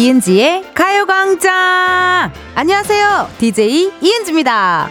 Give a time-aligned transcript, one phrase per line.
[0.00, 2.32] 이은지의 가요광장!
[2.54, 3.28] 안녕하세요.
[3.36, 4.88] DJ 이은지입니다.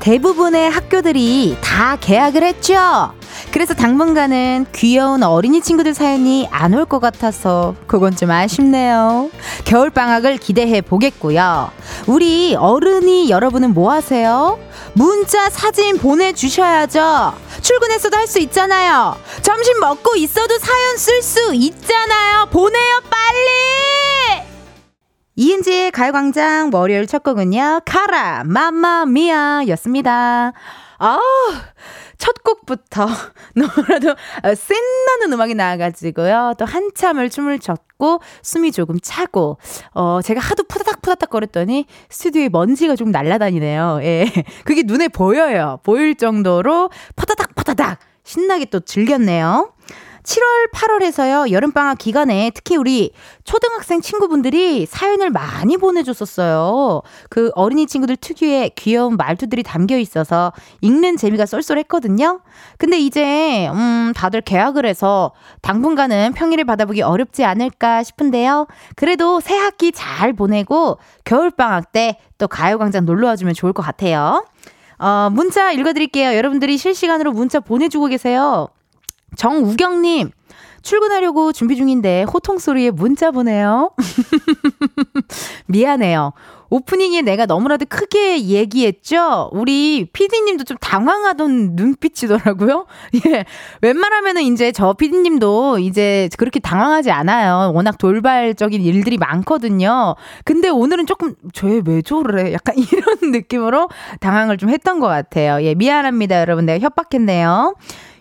[0.00, 3.14] 대부분의 학교들이 다 개학을 했죠.
[3.56, 9.30] 그래서 당분간은 귀여운 어린이 친구들 사연이 안 올 것 같아서 그건 좀 아쉽네요.
[9.64, 11.70] 겨울 방학을 기대해 보겠고요.
[12.06, 14.58] 우리 어른이 여러분은 뭐 하세요?
[14.92, 17.32] 문자 사진 보내주셔야죠.
[17.62, 19.16] 출근했어도 할 수 있잖아요.
[19.40, 22.48] 점심 먹고 있어도 사연 쓸 수 있잖아요.
[22.50, 24.42] 보내요, 빨리!
[25.36, 30.52] 이은지의 가요광장 월요일 첫 곡은요, 카라, 마마미아 였습니다.
[30.98, 31.18] 아,
[32.18, 33.06] 첫 곡부터
[33.54, 36.54] 너무나도 어, 센나는 음악이 나와가지고요.
[36.58, 39.58] 또 한참을 춤을 췄고 숨이 조금 차고
[39.94, 44.00] 어 제가 하도 푸다닥 푸다닥 거렸더니 스튜디오에 먼지가 좀 날아다니네요.
[44.02, 44.26] 예,
[44.64, 45.80] 그게 눈에 보여요.
[45.82, 49.72] 보일 정도로 푸다닥 푸다닥 신나게 또 즐겼네요.
[50.26, 53.12] 7월, 8월에서요, 여름방학 기간에 특히 우리
[53.44, 57.02] 초등학생 친구분들이 사연을 많이 보내줬었어요.
[57.30, 62.40] 그 어린이 친구들 특유의 귀여운 말투들이 담겨 있어서 읽는 재미가 쏠쏠했거든요.
[62.76, 65.32] 근데 이제, 음, 다들 계약을 해서
[65.62, 68.66] 당분간은 평일을 받아보기 어렵지 않을까 싶은데요.
[68.96, 74.44] 그래도 새 학기 잘 보내고 겨울방학 때 또 가요광장 놀러 와주면 좋을 것 같아요.
[74.98, 76.36] 어, 문자 읽어드릴게요.
[76.36, 78.68] 여러분들이 실시간으로 문자 보내주고 계세요.
[79.36, 80.30] 정우경님,
[80.82, 83.90] 출근하려고 준비 중인데 호통 소리에 문자 보내요.
[85.66, 86.32] 미안해요.
[86.68, 89.50] 오프닝에 내가 너무나도 크게 얘기했죠?
[89.52, 92.86] 우리 피디님도 좀 당황하던 눈빛이더라고요?
[93.26, 93.44] 예.
[93.82, 97.72] 웬만하면은 이제 저 피디님도 이제 그렇게 당황하지 않아요.
[97.72, 100.16] 워낙 돌발적인 일들이 많거든요.
[100.44, 102.52] 근데 오늘은 조금, 쟤 왜 저래?
[102.52, 103.88] 약간 이런 느낌으로
[104.20, 105.62] 당황을 좀 했던 것 같아요.
[105.64, 106.66] 예, 미안합니다, 여러분.
[106.66, 107.74] 내가 협박했네요.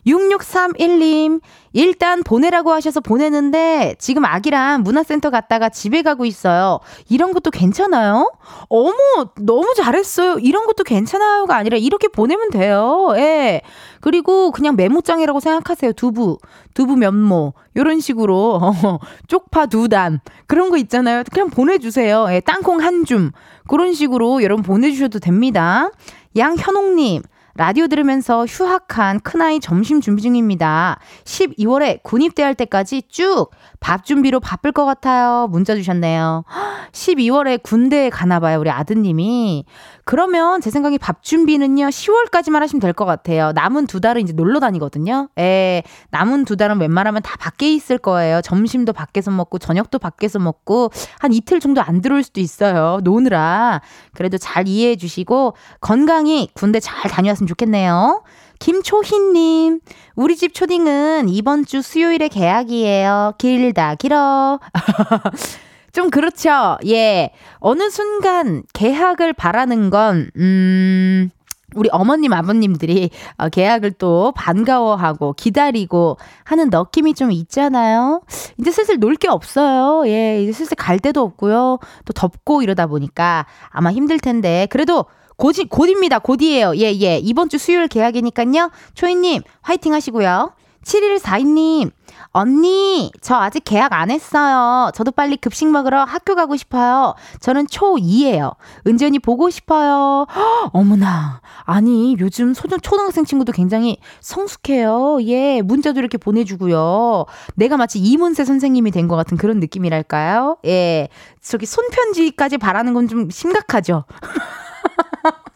[0.05, 1.41] 6631님,
[1.73, 6.79] 일단 보내라고 하셔서 보내는데 지금 아기랑 문화센터 갔다가 집에 가고 있어요.
[7.09, 8.31] 이런 것도 괜찮아요?
[8.69, 8.93] 어머,
[9.39, 10.37] 너무 잘했어요.
[10.39, 13.13] 이런 것도 괜찮아요가 아니라 이렇게 보내면 돼요.
[13.17, 13.61] 예.
[13.99, 15.93] 그리고 그냥 메모장이라고 생각하세요.
[15.93, 16.37] 두부,
[16.73, 17.53] 두부 면모.
[17.73, 18.59] 이런 식으로.
[18.61, 20.21] 어, 쪽파 두 단.
[20.47, 21.23] 그런 거 있잖아요.
[21.31, 22.27] 그냥 보내주세요.
[22.29, 23.31] 예, 땅콩 한 줌.
[23.67, 25.91] 그런 식으로 여러분 보내주셔도 됩니다.
[26.37, 27.23] 양현옥님.
[27.57, 30.99] 라디오 들으면서 휴학한 큰아이 점심 준비 중입니다.
[31.23, 33.49] 12월에 군입대할 때까지 쭉
[33.85, 35.47] 밥 준비로 바쁠 것 같아요.
[35.51, 36.43] 문자 주셨네요.
[36.91, 39.63] 12월에 군대에 가나 봐요, 우리 아드님이.
[40.07, 43.51] 그러면 제 생각에 밥 준비는요, 10월까지만 하시면 될 것 같아요.
[43.53, 45.29] 남은 두 달은 이제 놀러 다니거든요.
[45.39, 48.41] 예, 남은 두 달은 웬만하면 다 밖에 있을 거예요.
[48.41, 52.99] 점심도 밖에서 먹고, 저녁도 밖에서 먹고, 한 이틀 정도 안 들어올 수도 있어요.
[53.03, 53.81] 노느라.
[54.13, 58.23] 그래도 잘 이해해 주시고, 건강히 군대 잘 다녀왔으면 좋겠네요.
[58.59, 59.79] 김초희님,
[60.15, 63.33] 우리 집 초딩은 이번 주 수요일에 개학이에요.
[63.39, 64.59] 길다, 길어.
[65.95, 66.77] 좀 그렇죠.
[66.87, 67.31] 예.
[67.59, 71.29] 어느 순간 개학을 바라는 건, 음,
[71.73, 78.21] 우리 어머님, 아버님들이 어, 계약을 또 반가워하고 기다리고 하는 느낌이 좀 있잖아요.
[78.59, 80.05] 이제 슬슬 놀 게 없어요.
[80.09, 81.79] 예, 이제 슬슬 갈 데도 없고요.
[82.03, 84.67] 또 덥고 이러다 보니까 아마 힘들 텐데.
[84.69, 85.05] 그래도
[85.37, 86.19] 곧이, 곧입니다.
[86.19, 86.75] 곧이에요.
[86.75, 87.17] 예, 예.
[87.19, 88.69] 이번 주 수요일 계약이니까요.
[88.95, 90.51] 초이님, 화이팅 하시고요.
[90.83, 91.91] 7142님,
[92.39, 94.91] 언니, 저 아직 계약 안 했어요.
[94.93, 97.15] 저도 빨리 급식 먹으러 학교 가고 싶어요.
[97.39, 98.55] 저는 초2예요.
[98.85, 100.25] 은지 언니 보고 싶어요.
[100.35, 101.39] 허, 어머나.
[101.63, 105.19] 아니, 요즘 소중, 초등학생 친구도 굉장히 성숙해요.
[105.21, 107.25] 예, 문자도 이렇게 보내주고요.
[107.55, 110.57] 내가 마치 이문세 선생님이 된 것 같은 그런 느낌이랄까요?
[110.65, 111.07] 예.
[111.41, 114.03] 저기 손편지까지 바라는 건 좀 심각하죠.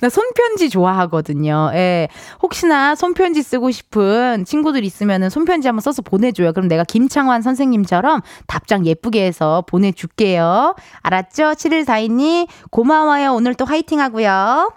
[0.00, 1.70] 나 손편지 좋아하거든요.
[1.74, 2.08] 예.
[2.42, 6.52] 혹시나 손편지 쓰고 싶은 친구들 있으면은 손편지 한번 써서 보내줘요.
[6.52, 10.74] 그럼 내가 김창완 선생님처럼 답장 예쁘게 해서 보내줄게요.
[11.02, 11.52] 알았죠?
[11.52, 13.34] 7142님, 고마워요.
[13.34, 14.70] 오늘 또 화이팅 하고요.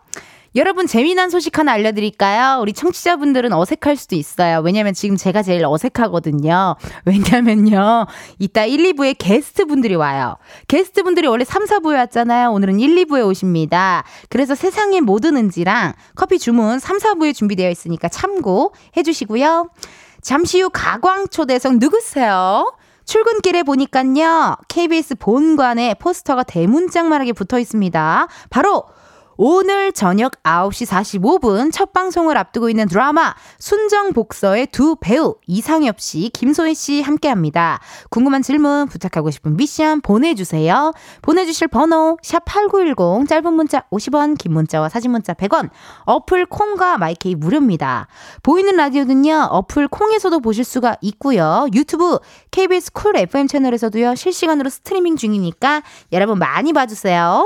[0.56, 2.62] 여러분 재미난 소식 하나 알려드릴까요?
[2.62, 4.62] 우리 청취자분들은 어색할 수도 있어요.
[4.62, 6.78] 왜냐면 지금 제가 제일 어색하거든요.
[7.04, 8.06] 왜냐면요.
[8.40, 10.38] 이따 1, 2부에 게스트분들이 와요.
[10.70, 12.52] 게스트분들이 원래 3, 4부에 왔잖아요.
[12.52, 14.06] 오늘은 1, 2부에 오십니다.
[14.30, 19.70] 그래서 세상의 모든 은지랑 커피 주문 3, 4부에 준비되어 있으니까 참고해 주시고요.
[20.22, 22.74] 잠시 후 가광초대석 누구세요?
[23.04, 24.56] 출근길에 보니깐요.
[24.70, 28.28] KBS 본관에 포스터가 대문짝만하게 붙어 있습니다.
[28.50, 28.86] 바로
[29.38, 30.88] 오늘 저녁 9시
[31.20, 37.28] 45분 첫 방송을 앞두고 있는 드라마 순정 복서의 두 배우 이상엽 씨, 김소희 씨 함께
[37.28, 37.80] 합니다.
[38.10, 40.94] 궁금한 질문, 부탁하고 싶은 미션 보내주세요.
[41.22, 45.70] 보내주실 번호 샵8910 짧은 문자 50원, 긴 문자와 사진 문자 100원
[46.06, 48.08] 어플 콩과 마이케이 무료입니다.
[48.42, 49.50] 보이는 라디오는요.
[49.52, 51.68] 어플 콩에서도 보실 수가 있고요.
[51.74, 52.20] 유튜브
[52.52, 54.16] KBS 쿨 FM 채널에서도요.
[54.16, 55.84] 실시간으로 스트리밍 중이니까
[56.14, 57.44] 여러분 많이 봐주세요.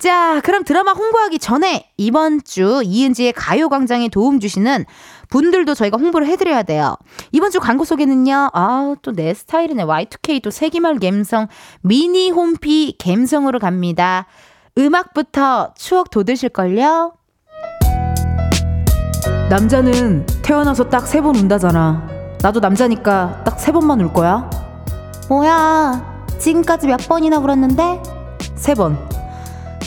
[0.00, 4.84] 자, 그럼 드라마 홍보하기 전에 이번 주 이은지의 가요광장에 도움 주시는
[5.28, 6.94] 분들도 저희가 홍보를 해드려야 돼요.
[7.32, 9.82] 이번 주 광고 소개는요, 아, 또 내 스타일이네.
[9.84, 11.48] Y2K 또 세기말 갬성,
[11.82, 14.26] 미니 홈피 갬성으로 갑니다.
[14.78, 17.14] 음악부터 추억 돋으실걸요?
[19.50, 22.06] 남자는 태어나서 딱 세 번 운다잖아.
[22.40, 24.48] 나도 남자니까 딱 세 번만 울 거야.
[25.28, 28.00] 뭐야, 지금까지 몇 번이나 울었는데?
[28.54, 28.96] 세 번.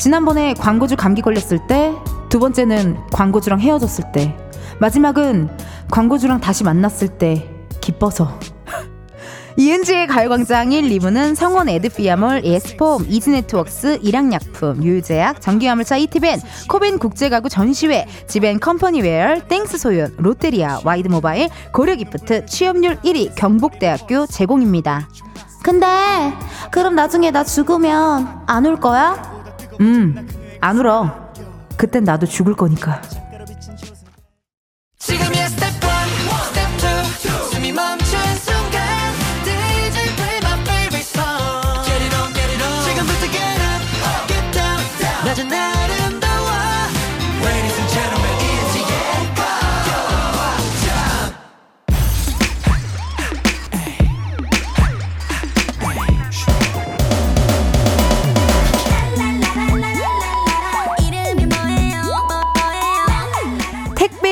[0.01, 1.93] 지난번에 광고주 감기 걸렸을 때,
[2.27, 4.35] 두 번째는 광고주랑 헤어졌을 때,
[4.79, 5.47] 마지막은
[5.91, 7.47] 광고주랑 다시 만났을 때,
[7.81, 8.39] 기뻐서.
[9.57, 18.07] 이은지의 가요광장 1, 2부는 성원 에드피아몰, 예스폼, 이즈네트웍스, 일양약품, 유유제약, 전기화물차 이티벤, 코벤 국제가구 전시회,
[18.27, 25.07] 지벤 컴퍼니웨어, 땡스 소윤, 롯데리아, 와이드모바일, 고려기프트, 취업률 1위 경북대학교 제공입니다.
[25.61, 25.85] 근데
[26.71, 29.40] 그럼 나중에 나 죽으면 안울 거야?
[29.81, 30.27] 음,
[30.61, 31.31] 안 울어.
[31.75, 33.01] 그땐 나도 죽을 거니까.
[34.99, 35.47] 지금이야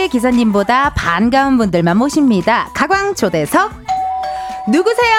[0.10, 2.70] 기사님보다 반가운 분들만 모십니다.
[2.74, 3.72] 가광 초대석
[4.68, 5.10] 누구세요?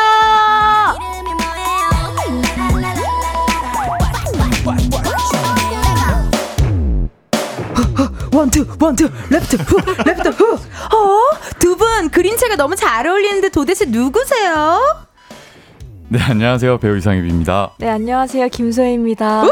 [8.32, 10.55] one two one two left hook left hook.
[10.54, 11.20] 어?
[11.58, 14.81] 두 분 그림체가 너무 잘 어울리는데 도대체 누구세요?
[16.08, 16.78] 네, 안녕하세요.
[16.78, 17.72] 배우 이상엽입니다.
[17.78, 18.48] 네, 안녕하세요.
[18.48, 19.43] 김소혜입니다.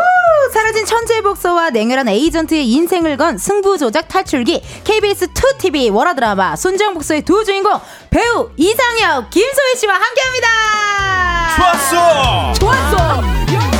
[0.49, 0.51] 우!
[0.51, 6.95] 사라진 천재 복서와 냉혈한 에이전트의 인생을 건 승부 조작 탈출기 KBS 2TV 월화 드라마 순정
[6.95, 7.79] 복서의 두 주인공
[8.11, 10.49] 배우 이상엽, 김소희 씨와 함께합니다.
[11.57, 12.53] 좋았어.
[12.55, 13.78] 좋았어.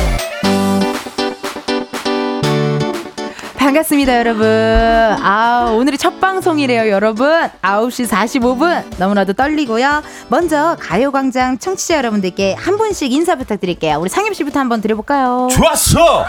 [3.69, 4.47] 반갑습니다, 여러분.
[4.47, 7.29] 아, 오늘이 첫 방송이래요, 여러분.
[7.61, 8.97] 9시 45분.
[8.97, 10.01] 너무나도 떨리고요.
[10.27, 13.99] 먼저 가요광장 청취자 여러분들께 한 분씩 인사 부탁드릴게요.
[13.99, 15.49] 우리 상엽 씨부터 한번 드려볼까요?
[15.51, 16.25] 좋았어.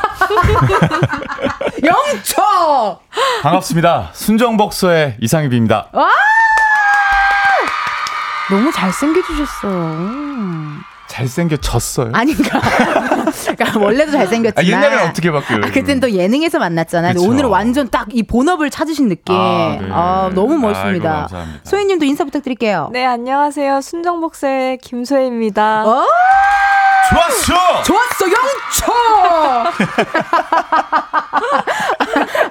[1.82, 2.98] 영초!
[3.42, 4.10] 반갑습니다.
[4.12, 5.88] 순정복서의 이상엽입니다.
[8.50, 10.29] 너무 잘생겨주셨어.
[11.10, 12.12] 잘생겨졌어요.
[12.14, 12.60] 아닌가.
[13.56, 14.54] 그러니까 원래도 잘생겼지만.
[14.56, 15.64] 아, 옛날에는 어떻게 바뀌어요?
[15.64, 17.14] 아, 그땐 또 예능에서 만났잖아요.
[17.20, 19.34] 오늘은 완전 딱 이 본업을 찾으신 느낌.
[19.34, 20.34] 아, 아, 네.
[20.34, 21.10] 너무 아이고, 멋있습니다.
[21.12, 21.60] 감사합니다.
[21.64, 22.88] 소희님도 인사 부탁드릴게요.
[22.92, 23.80] 네, 안녕하세요.
[23.82, 25.84] 순정복서의 김소혜입니다.
[25.86, 26.06] 어?
[27.10, 27.82] 좋았어.
[27.82, 28.92] 좋았어, 영초!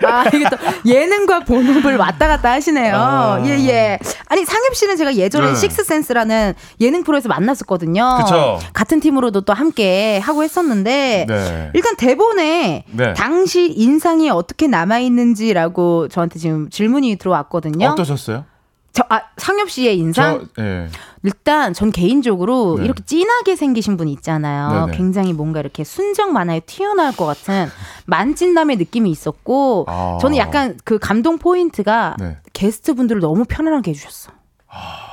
[0.07, 2.95] 아, 이게 또 예능과 본업을 왔다 갔다 하시네요.
[2.95, 3.41] 아.
[3.45, 3.99] 예, 예.
[4.27, 5.55] 아니, 상엽 씨는 제가 예전에 네.
[5.55, 8.19] 식스센스라는 예능 프로에서 만났었거든요.
[8.23, 8.48] 그쵸.
[8.73, 11.25] 같은 팀으로도 또 함께 하고 했었는데.
[11.27, 11.71] 네.
[11.73, 13.13] 일단 대본에 네.
[13.13, 17.87] 당시 인상이 어떻게 남아 있는지라고 저한테 지금 질문이 들어왔거든요.
[17.89, 18.45] 어떠셨어요?
[18.91, 20.47] 저, 아, 상엽 씨의 인상?
[20.55, 20.87] 저, 예.
[21.23, 22.85] 일단 전 개인적으로 네.
[22.85, 24.85] 이렇게 진하게 생기신 분 있잖아요.
[24.87, 24.97] 네네.
[24.97, 27.67] 굉장히 뭔가 이렇게 순정 만화에 튀어나올 것 같은
[28.05, 30.17] 만찢남의 느낌이 있었고 아.
[30.21, 32.37] 저는 약간 그 감동 포인트가 네.
[32.53, 34.31] 게스트 분들을 너무 편안하게 해주셨어.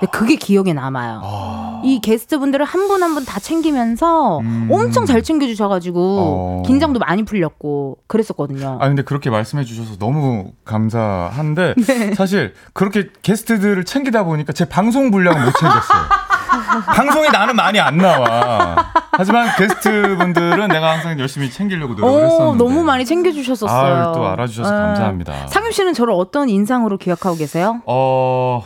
[0.01, 1.21] 근데 그게 기억에 남아요.
[1.25, 1.81] 아.
[1.83, 4.69] 이 게스트 분들을 한 분 한 분 다 챙기면서 음.
[4.71, 6.63] 엄청 잘 챙겨주셔가지고 어.
[6.67, 8.79] 긴장도 많이 풀렸고 그랬었거든요.
[8.81, 12.15] 아 근데 그렇게 말씀해 주셔서 너무 감사한데 네.
[12.15, 16.03] 사실 그렇게 게스트들을 챙기다 보니까 제 방송 분량을 못 챙겼어요.
[16.95, 18.77] 방송에 나는 많이 안 나와.
[19.13, 22.59] 하지만 게스트 분들은 내가 항상 열심히 챙기려고 노력을 오, 했었는데.
[22.65, 23.95] 너무 많이 챙겨주셨었어요.
[24.05, 24.77] 아유, 또 알아주셔서 네.
[24.77, 25.47] 감사합니다.
[25.49, 27.81] 상엽 씨는 저를 어떤 인상으로 기억하고 계세요?
[27.87, 28.63] 어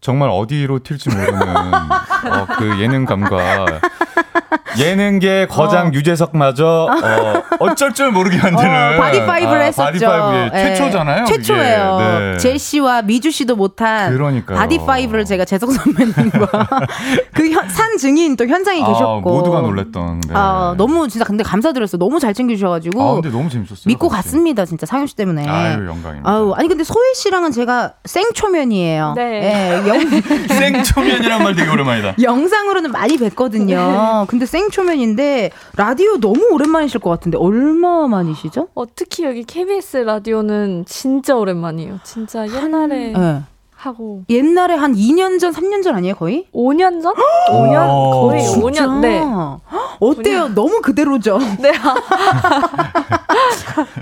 [0.00, 3.80] 정말 어디로 튈지 모르는 어, 그 예능감과
[4.78, 5.90] 예능계 거장 어.
[5.92, 9.84] 유재석마저 어, 어쩔 줄 모르게 만드는 어, body five를 아, 했었죠.
[9.84, 10.74] body five 네.
[10.74, 11.24] 최초잖아요.
[11.24, 11.98] 최초예요.
[11.98, 12.36] 네.
[12.38, 14.58] 제시와 미주 씨도 못한 그러니까요.
[14.58, 16.68] body five를 제가 재석 선배님과
[17.34, 20.20] 그 산 증인 또 현장에 아, 계셨고 모두가 놀랬던.
[20.20, 20.34] 네.
[20.34, 21.98] 아, 너무 진짜 근데 감사드렸어요.
[21.98, 23.02] 너무 잘 챙겨주셔가지고.
[23.02, 23.84] 아, 근데 너무 재밌었어요.
[23.86, 24.28] 믿고 같이.
[24.28, 24.64] 갔습니다.
[24.64, 25.46] 진짜 상엽 씨 때문에.
[25.48, 26.30] 아유 영광입니다.
[26.30, 29.14] 아유 아니 근데 소혜 씨랑은 제가 생초면이에요.
[29.16, 29.40] 네.
[29.40, 29.98] 네 영...
[30.48, 32.14] 생초면이란 말 되게 오랜만이다.
[32.20, 33.76] 영상으로는 많이 뵀거든요.
[34.20, 34.26] 네.
[34.28, 38.68] 근데 생초면인데 라디오 너무 오랜만이실 것 같은데 얼마 만이시죠?
[38.74, 42.00] 어, 특히 여기 KBS 라디오는 진짜 오랜만이에요.
[42.04, 43.42] 진짜 옛날에 네.
[43.78, 46.48] 하고 옛날에 한 2년 전, 3년 전 아니에요, 거의?
[46.52, 47.14] 5년 전?
[47.48, 48.86] 5년 거의 진짜?
[48.86, 49.00] 5년.
[49.00, 49.20] 네.
[50.00, 50.46] 어때요?
[50.46, 50.54] 5년.
[50.54, 51.38] 너무 그대로죠.
[51.62, 51.70] 네.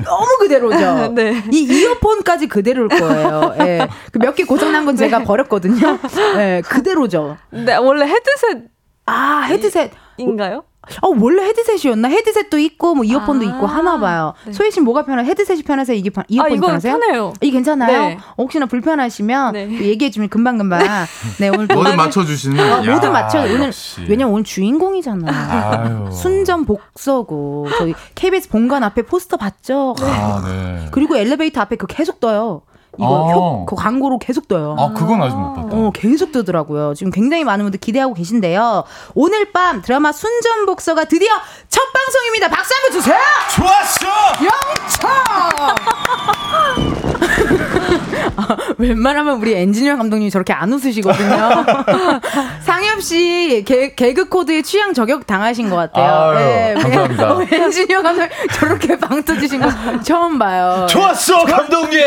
[0.03, 1.13] 너무 그대로죠.
[1.15, 1.43] 네.
[1.53, 3.55] 이 이어폰까지 그대로일 거예요.
[3.61, 3.87] 예.
[4.13, 5.25] 그몇 개 고장 난건 제가 네.
[5.25, 5.99] 버렸거든요.
[6.39, 7.37] 예, 그대로죠.
[7.51, 8.76] 네, 원래 헤드셋
[9.07, 10.65] 아, 헤드셋 인가요?
[11.03, 12.09] 어, 원래 헤드셋이었나?
[12.09, 14.35] 헤드셋도 있고, 뭐, 이어폰도 아~ 있고 하나 봐요.
[14.45, 14.53] 네.
[14.53, 15.25] 소희 씨 뭐가 편해?
[15.25, 15.97] 헤드셋이 편하세요?
[15.97, 16.99] 이게 편, 이어폰이 아, 편하세요?
[16.99, 17.33] 편해요.
[17.41, 17.99] 이게 괜찮아요?
[17.99, 18.19] 네.
[18.39, 19.69] 혹시나 불편하시면 네.
[19.81, 20.81] 얘기해 주면 금방 금방.
[21.41, 22.73] 네, 오늘 뭐든 맞춰 주시는.
[22.73, 23.41] 어, 뭐든 맞춰.
[23.41, 23.73] 오늘,
[24.09, 26.11] 왜냐면 오늘 주인공이잖아.
[26.13, 27.69] 순전 복서고.
[27.79, 29.97] 저희 KBS 본관 앞에 포스터 봤죠?
[30.01, 30.89] 아, 네.
[30.93, 32.63] 그리고 엘리베이터 앞에 그 계속 떠요.
[32.99, 33.33] 이거 아.
[33.33, 34.77] 효, 그 광고로 계속 떠요.
[34.79, 35.69] 아, 그건 아직 못 봤다.
[35.77, 36.95] 어, 계속 뜨더라고요.
[36.95, 38.85] 지금 굉장히 많은 분들 기대하고 계신데요.
[39.15, 41.29] 오늘 밤 드라마 순전복서가 드디어
[41.69, 42.49] 첫 방송입니다.
[42.49, 43.19] 박수 한번 주세요!
[43.55, 44.07] 좋았어!
[44.45, 45.75] 영차!
[48.39, 51.65] 아, 웬만하면 우리 엔지니어 감독님이 저렇게 안 웃으시거든요.
[52.61, 56.37] 상엽 씨 개, 개그 코드에 취향 저격 당하신 것 같아요.
[56.37, 57.33] 아유, 네, 감사합니다.
[57.35, 60.87] 어, 엔지니어 감독 저렇게 방 터지신 거 처음 봐요.
[60.89, 62.03] 좋았어, 감독님!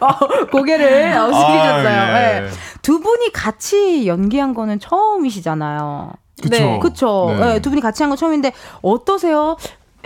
[0.00, 1.88] 어, 고개를 어, 숙이셨어요.
[1.88, 2.40] 아, 예.
[2.40, 2.48] 네.
[2.82, 6.12] 두 분이 같이 연기한 거는 처음이시잖아요.
[6.42, 6.50] 그쵸.
[6.50, 6.78] 네.
[6.80, 7.34] 그쵸.
[7.38, 7.46] 네.
[7.54, 8.52] 네, 두 분이 같이 한건 처음인데
[8.82, 9.56] 어떠세요?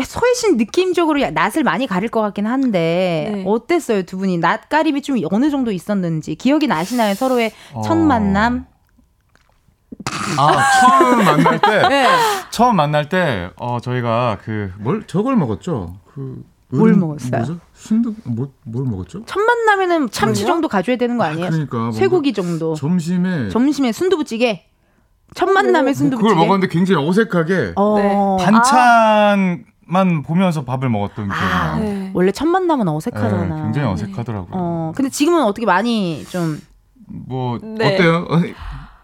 [0.02, 3.44] 소혜신 느낌적으로 낯을 많이 가릴 것 같긴 한데 네.
[3.46, 7.82] 어땠어요 두 분이 낯가림이 좀 어느 정도 있었는지 기억이 나시나요 서로의 어...
[7.82, 8.66] 첫 만남?
[10.38, 12.08] 아 처음 만날 때 네.
[12.50, 15.96] 처음 만날 때 어 저희가 그 뭘 저걸 먹었죠
[16.70, 17.30] 그뭘 먹었어요?
[17.30, 17.58] 뭐죠?
[17.74, 19.24] 순두 뭐, 뭘 먹었죠?
[19.26, 21.46] 첫 만남에는 참치 정도 가져야 되는 거 아니에요?
[21.46, 22.74] 아, 그러니까 쇠고기 정도.
[22.76, 24.66] 점심에 점심에 순두부찌개.
[25.34, 26.28] 첫 만남에 순두부찌개.
[26.28, 27.96] 그걸 먹었는데 굉장히 어색하게 어.
[27.98, 28.44] 네.
[28.44, 31.34] 반찬 만 보면서 밥을 먹었던 게.
[31.34, 32.10] 아, 네.
[32.14, 33.56] 원래 첫 만남은 어색하잖아.
[33.56, 34.50] 네, 굉장히 어색하더라고요.
[34.52, 36.60] 어, 근데 지금은 어떻게 많이 좀.
[37.06, 37.94] 뭐 네.
[37.94, 38.26] 어때요?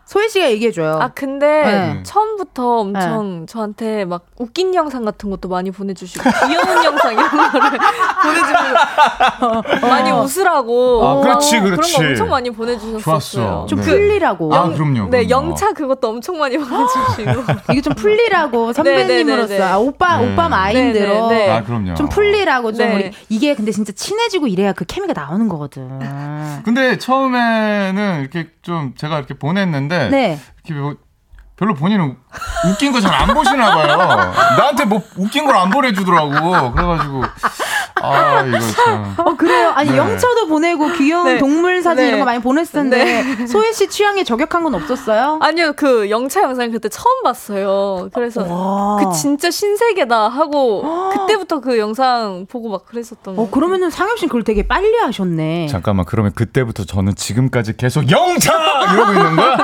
[0.06, 1.00] 소희 씨가 얘기해줘요.
[1.02, 2.02] 아 근데 네.
[2.04, 3.46] 처음부터 엄청 네.
[3.46, 7.78] 저한테 막 웃긴 영상 같은 것도 많이 보내주시고 귀여운 영상 이런 거를
[8.22, 11.04] 보내주고 어, 많이 웃으라고.
[11.08, 11.94] 아 그렇지 그렇지.
[11.96, 13.00] 그런 거 엄청 많이 보내주셨어요.
[13.00, 13.66] 좋았어.
[13.66, 13.84] 좀 네.
[13.86, 14.54] 풀리라고.
[14.54, 15.08] 아 그럼요.
[15.10, 17.44] 네 영차 그것도 엄청 많이 보내주시고.
[17.72, 21.94] 이게 좀 풀리라고 선배님으로서 네, 네, 네, 아, 오빠 오빠 마인드로 아 그럼요.
[21.94, 25.98] 좀 풀리라고 좀 우리 이게 근데 진짜 친해지고 이래야 그 케미가 나오는 거거든.
[26.64, 30.38] 근데 처음에는 이렇게 좀 제가 이렇게 보냈는데 네.
[30.64, 30.96] 이렇게 뭐
[31.56, 32.16] 별로 본인은
[32.68, 33.96] 웃긴 거 잘 안 보시나 봐요.
[34.58, 36.72] 나한테 뭐 웃긴 걸 안 보내주더라고.
[36.72, 37.22] 그래가지고
[38.02, 39.14] 아 이거 참.
[39.16, 39.72] 어 그래요.
[39.74, 39.96] 아니 네.
[39.96, 41.38] 영차도 보내고 귀여운 네.
[41.38, 42.08] 동물 사진 네.
[42.08, 43.46] 이런 거 많이 보냈었는데 네.
[43.46, 45.38] 소혜 씨 취향에 저격한 건 없었어요?
[45.40, 48.10] 아니요 그 영차 영상 그때 처음 봤어요.
[48.12, 48.96] 그래서 와.
[49.02, 53.42] 그 진짜 신세계다 하고 그때부터 그 영상 보고 막 그랬었던 거.
[53.42, 55.68] 어 그러면은 상엽 씨 그걸 되게 빨리 하셨네.
[55.68, 58.52] 잠깐만 그러면 그때부터 저는 지금까지 계속 영차
[58.92, 59.56] 이러고 있는 거야?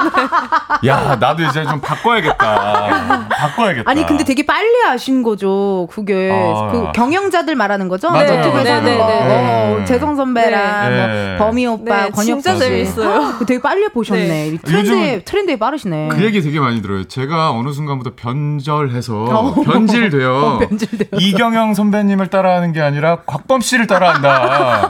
[0.86, 3.28] 야 나도 이제 좀 바꿔야겠다.
[3.28, 3.90] 바꿔야겠다.
[3.90, 5.88] 아니 근데 되게 빨리 하신 거죠.
[5.90, 8.10] 그게 아, 그 경영자들 말하는 거죠?
[8.10, 8.38] 맞아요.
[8.38, 11.36] 유튜브에서 네, 네, 네, 어, 재성 선배랑 네.
[11.38, 13.38] 뭐 범이 오빠, 네, 권혁 진짜 재밌어요.
[13.46, 14.26] 되게 빨리 보셨네.
[14.26, 14.58] 네.
[14.64, 16.08] 트렌드 트렌드에 빠르시네.
[16.08, 17.04] 그 얘기 되게 많이 들어요.
[17.04, 19.54] 제가 어느 순간부터 변절해서 어.
[19.62, 20.60] 변질돼요.
[20.62, 24.88] 어, 이경영 선배님을 따라하는 게 아니라 곽범 씨를 따라한다.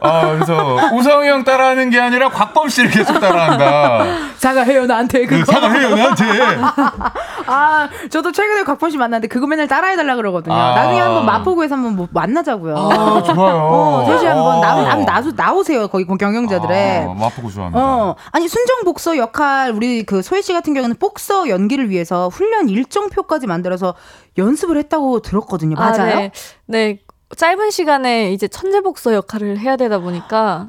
[0.00, 4.04] 아, 그래서 우성이 형 따라하는 게 아니라 곽범 씨를 계속 따라한다.
[4.36, 5.36] 사과해요 나한테 그거.
[5.36, 6.24] 네, 사과해요 나한테.
[7.46, 10.54] 아, 저도 최근에 곽범 씨 만났는데 그거 맨날 따라해달라 그러거든요.
[10.54, 10.74] 아.
[10.74, 12.76] 나중에 한번 마포구에서 한번 뭐 만나자고요.
[12.76, 13.56] 아, 좋아요.
[13.56, 17.06] 어, 셋이 한번 나, 나, 나오세요 거기 경영자들의.
[17.08, 17.80] 아, 마포구 좋아합니다.
[17.80, 22.68] 어, 아니 순정 복서 역할 우리 그 소혜 씨 같은 경우는 복서 연기를 위해서 훈련
[22.68, 23.94] 일정표까지 만들어서
[24.36, 25.76] 연습을 했다고 들었거든요.
[25.78, 26.12] 아, 맞아요?
[26.12, 26.32] 아, 네.
[26.66, 26.98] 네.
[27.36, 30.68] 짧은 시간에 이제 천재 복서 역할을 해야 되다 보니까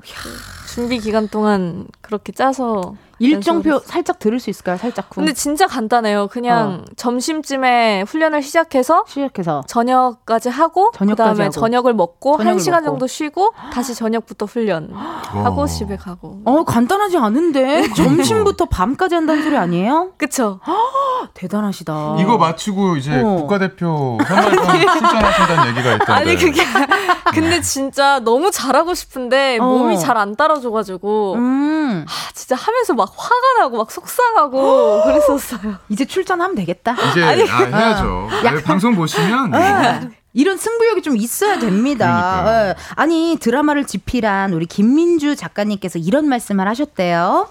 [0.67, 4.77] 준비 기간 동안 그렇게 짜서 일정표 살짝 들을 수 있을까요?
[4.77, 5.15] 살짝 후.
[5.15, 6.27] 근데 진짜 간단해요.
[6.27, 6.85] 그냥 어.
[6.95, 11.51] 점심쯤에 훈련을 시작해서 시작해서 저녁까지 하고 저녁까지 그다음에 하고.
[11.51, 12.85] 저녁을 먹고 저녁을 1시간 먹고.
[12.85, 16.41] 정도 쉬고 다시 저녁부터 훈련 하고 집에 가고.
[16.45, 17.89] 어, 간단하지 않은데.
[17.93, 20.11] 점심부터 밤까지 한다는 소리 아니에요?
[20.17, 20.59] 그쵸.
[21.33, 22.17] 대단하시다.
[22.19, 23.35] 이거 마치고 이제 어.
[23.35, 24.65] 국가대표 선발전
[24.99, 26.13] 출전하신다는 얘기가 있던데.
[26.13, 26.63] 아니 그게
[27.33, 29.63] 근데 진짜 너무 잘하고 싶은데 어.
[29.65, 32.05] 몸이 잘 안 따라줘가지고 음.
[32.05, 35.75] 아, 진짜 하면서 막 화가 나고 막 속상하고 그랬었어요.
[35.89, 36.95] 이제 출전하면 되겠다.
[37.11, 38.29] 이제 아니, 아, 해야죠.
[38.45, 40.09] 약 방송 보시면 네.
[40.33, 42.43] 이런 승부욕이 좀 있어야 됩니다.
[42.45, 42.75] 네.
[42.95, 47.49] 아니 드라마를 집필한 우리 김민주 작가님께서 이런 말씀을 하셨대요.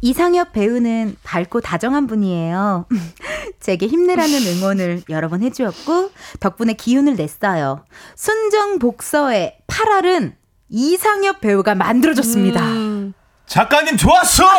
[0.00, 2.84] 이상엽 배우는 밝고 다정한 분이에요.
[3.60, 7.84] 제게 힘내라는 응원을 여러 번 해주었고, 덕분에 기운을 냈어요.
[8.14, 10.34] 순정 복서의 8알은
[10.68, 12.60] 이상엽 배우가 만들어줬습니다.
[12.60, 13.14] 음.
[13.46, 14.44] 작가님 좋았어!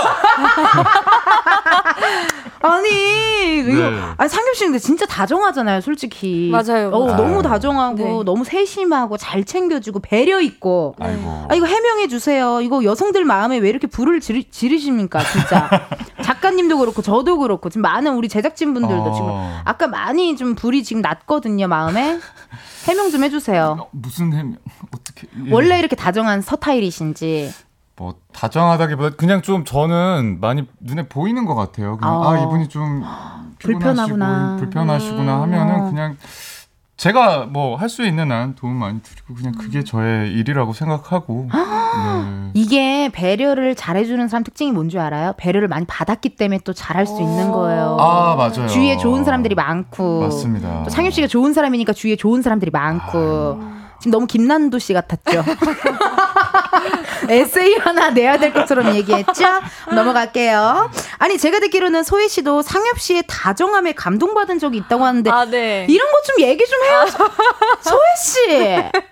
[2.62, 4.02] 아니, 이거, 네.
[4.18, 6.50] 아 상엽 씨 근데 진짜 다정하잖아요, 솔직히.
[6.52, 6.90] 맞아요.
[6.90, 7.18] 어, 맞아요.
[7.18, 8.24] 너무 다정하고, 네.
[8.24, 10.96] 너무 세심하고, 잘 챙겨주고, 배려 있고.
[11.00, 11.46] 아이고.
[11.50, 12.62] 아, 이거 해명해 주세요.
[12.62, 15.70] 이거 여성들 마음에 왜 이렇게 불을 지르, 지르십니까, 진짜.
[16.24, 19.14] 작가님도 그렇고, 저도 그렇고, 지금 많은 우리 제작진 분들도 어...
[19.14, 19.30] 지금,
[19.66, 22.20] 아까 많이 좀 불이 지금 났거든요, 마음에.
[22.88, 23.78] 해명 좀 해주세요.
[23.80, 24.58] 어, 무슨 해명?
[24.92, 25.28] 어떻게.
[25.48, 25.52] 예.
[25.52, 27.52] 원래 이렇게 다정한 서타일이신지.
[27.98, 31.98] 뭐 다정하다기보다 그냥 좀 저는 많이 눈에 보이는 것 같아요.
[31.98, 33.04] 그냥 아, 아 이분이 좀
[33.60, 35.90] 불편하구나 불편하시구나 하면은 음.
[35.92, 36.18] 그냥
[36.98, 42.52] 제가 뭐 할 수 있는 한 도움 많이 드리고 그냥 그게 저의 일이라고 생각하고 네.
[42.54, 45.34] 이게 배려를 잘해주는 사람 특징이 뭔지 알아요?
[45.38, 47.98] 배려를 많이 받았기 때문에 또 잘할 수 있는 거예요.
[48.00, 48.68] 아 맞아요.
[48.68, 50.84] 주위에 좋은 사람들이 많고 맞습니다.
[50.84, 53.18] 또 상엽 씨가 좋은 사람이니까 주위에 좋은 사람들이 많고.
[53.18, 53.76] 아유.
[54.00, 55.42] 지금 너무 김난도 씨 같았죠.
[57.30, 59.46] 에세이 하나 내야 될 것처럼 얘기했죠?
[59.94, 60.92] 넘어갈게요.
[61.18, 65.86] 아니, 제가 듣기로는 소희 씨도 상엽 씨의 다정함에 감동받은 적이 있다고 하는데, 아, 네.
[65.90, 67.06] 이런 것좀 얘기 좀 해요.
[67.82, 68.50] 소희 씨!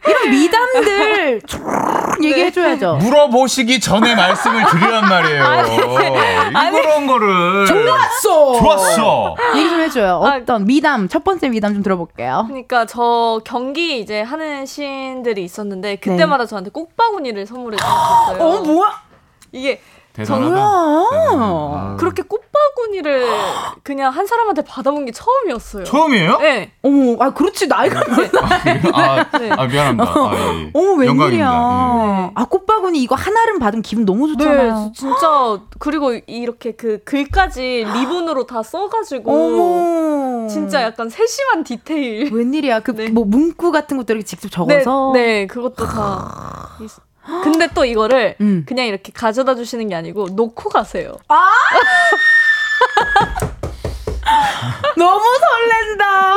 [0.07, 1.39] 이런 미담들 네.
[2.22, 2.96] 얘기해줘야죠.
[2.96, 5.43] 물어보시기 전에 말씀을 드리란 말이에요.
[5.43, 7.65] 아니, 이런 거를.
[7.65, 8.60] 좋았어!
[8.60, 9.36] 좋았어!
[9.55, 10.22] 얘기 좀 해줘요.
[10.24, 12.46] 아, 어떤 미담, 첫 번째 미담 좀 들어볼게요.
[12.48, 16.50] 그러니까 저 경기 이제 하는 신들이 있었는데 그때마다 네.
[16.50, 18.38] 저한테 꽃바구니를 선물해 주셨어요.
[18.43, 19.03] 어 뭐야?
[19.51, 19.82] 이게
[20.13, 20.55] 대단하다.
[20.55, 21.96] 아.
[22.00, 23.27] 그렇게 꽃바구니를
[23.82, 25.84] 그냥 한 사람한테 받아본 게 처음이었어요.
[25.84, 26.38] 처음이에요?
[26.38, 26.72] 네.
[26.84, 28.29] 어머, 아 그렇지 나이가 네.
[28.93, 29.50] 아, 네.
[29.50, 30.04] 아, 미안합니다.
[30.04, 30.71] 아, 예.
[30.73, 31.47] 어 웬일이야.
[31.47, 32.32] 예.
[32.36, 34.76] 아 꽃바구니 이거 하나를 받으면 기분 너무 좋잖아요.
[34.76, 40.47] 네, 진짜 그리고 이렇게 그 글까지 리본으로 다 써가지고 어머.
[40.47, 42.32] 진짜 약간 세심한 디테일.
[42.32, 42.82] 웬일이야?
[42.82, 43.10] 그뭐 네.
[43.10, 45.12] 문구 같은 것도 이렇게 직접 적어서.
[45.13, 46.78] 네, 네 그것도 다.
[47.43, 48.63] 근데 또 이거를 음.
[48.67, 51.13] 그냥 이렇게 가져다 주시는 게 아니고 놓고 가세요.
[51.27, 51.51] 아!
[54.97, 56.36] 너무 설렌다.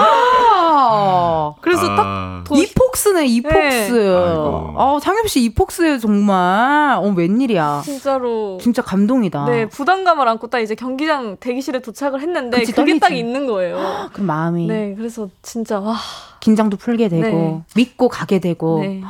[1.61, 1.97] 그래서 아.
[1.97, 2.57] 딱 도...
[2.57, 3.93] 이폭스네 이폭스.
[3.93, 4.73] 네.
[4.77, 7.83] 아 상엽 씨 이폭스 정말 어 웬일이야.
[7.85, 8.59] 진짜로.
[8.61, 9.45] 진짜 감동이다.
[9.47, 13.01] 네 부담감을 안고 딱 이제 경기장 대기실에 도착을 했는데 그치, 그게 떨리지.
[13.01, 13.79] 딱 있는 거예요.
[14.13, 14.67] 그 마음이.
[14.67, 15.97] 네 그래서 진짜 와.
[16.41, 17.63] 긴장도 풀게 되고 네.
[17.75, 18.79] 믿고 가게 되고.
[18.81, 19.03] 네.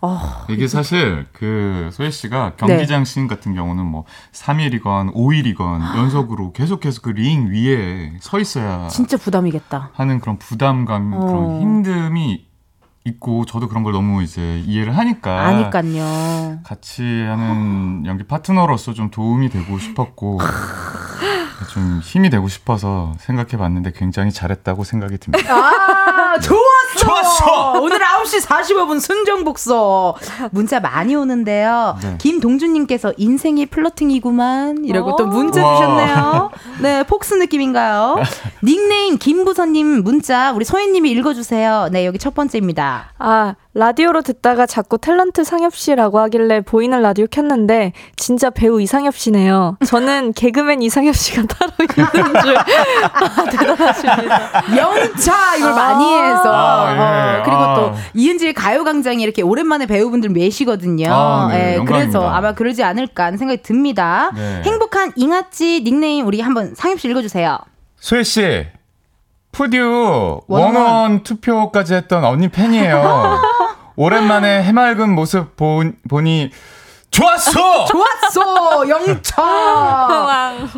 [0.00, 0.18] 어.
[0.50, 3.04] 이게 사실 그 소혜 씨가 경기장 네.
[3.04, 9.90] 씬 같은 경우는 뭐 3일이건 5일이건 연속으로 계속해서 그 링 위에 서 있어야 진짜 부담이겠다.
[9.92, 11.20] 하는 그런 부담감, 어.
[11.26, 12.40] 그런 힘듦이
[13.04, 16.60] 있고 저도 그런 걸 너무 이제 이해를 하니까 아니까요.
[16.62, 20.38] 같이 하는 연기 파트너로서 좀 도움이 되고 싶었고
[21.68, 25.54] 좀 힘이 되고 싶어서 생각해 봤는데 굉장히 잘했다고 생각이 듭니다.
[25.54, 26.98] 아, 좋았어!
[26.98, 27.80] 좋았어!
[27.80, 30.16] 오늘 9시 45분 순정복서.
[30.50, 31.96] 문자 많이 오는데요.
[32.02, 32.16] 네.
[32.18, 34.84] 김동준님께서 인생이 플러팅이구만.
[34.84, 35.76] 이라고 또 문자 와.
[35.76, 36.50] 주셨네요.
[36.82, 38.16] 네, 폭스 느낌인가요?
[38.64, 41.88] 닉네임 김부선님 문자 우리 소희님이 읽어주세요.
[41.92, 43.12] 네, 여기 첫 번째입니다.
[43.18, 49.78] 아, 라디오로 듣다가 자꾸 탤런트 상엽 씨라고 하길래 보이는 라디오 켰는데 진짜 배우 이상엽 씨네요.
[49.86, 52.56] 저는 개그맨 이상엽 씨가 따로 있는 줄.
[52.58, 54.76] 아, 대단하십니다.
[54.76, 57.40] 영차 이걸 아~ 많이 해서 아, 예.
[57.40, 57.74] 어, 그리고 아.
[57.74, 61.10] 또 이은지의 가요광장에 이렇게 오랜만에 배우분들 매시거든요.
[61.10, 64.32] 아, 네, 예, 그래서 아마 그러지 않을까 하는 생각이 듭니다.
[64.34, 64.62] 네.
[64.64, 67.58] 행복한 잉아찌 닉네임 우리 한번 상엽 씨 읽어주세요.
[67.96, 68.66] 소혜 씨.
[69.52, 73.38] 푸듀 원원 투표까지 했던 언니 팬이에요.
[73.96, 76.50] 오랜만에 해맑은 모습 보, 보니
[77.10, 77.84] 좋았어!
[77.84, 78.88] 좋았어!
[78.88, 79.42] 영차!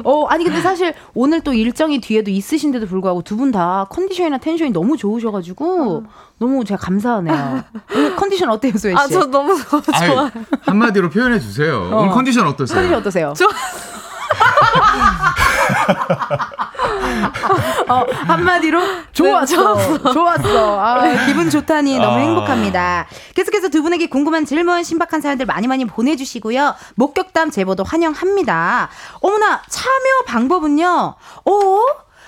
[0.05, 4.73] 어, 아니, 근데 사실 오늘 또 일정이 뒤에도 있으신데도 불구하고 두 분 다 컨디션이나 텐션이
[4.73, 6.07] 너무 좋으셔가지고 음.
[6.41, 7.63] 너무 제가 감사하네요.
[7.95, 8.99] 오늘 컨디션 어때요, 소혜 씨?
[8.99, 10.29] 아, 저 너무 좋아요.
[10.63, 11.89] 한마디로 표현해 주세요.
[11.93, 11.99] 어.
[12.01, 12.75] 오늘 컨디션 어떠세요?
[12.81, 13.33] 컨디션 어떠세요?
[13.37, 13.49] 좋아.
[13.49, 13.53] 어,
[18.27, 18.81] 한마디로
[19.13, 19.75] 좋았어.
[19.77, 20.81] 네, 좋았어.
[20.81, 22.21] 아, 기분 좋다니 너무 아.
[22.21, 23.07] 행복합니다.
[23.35, 26.75] 계속해서 두 분에게 궁금한 질문, 신박한 사연들 많이 많이 보내주시고요.
[26.97, 28.89] 목격담 제보도 환영합니다.
[29.21, 31.15] 어머나, 참여 방법은요.
[31.45, 31.81] 어?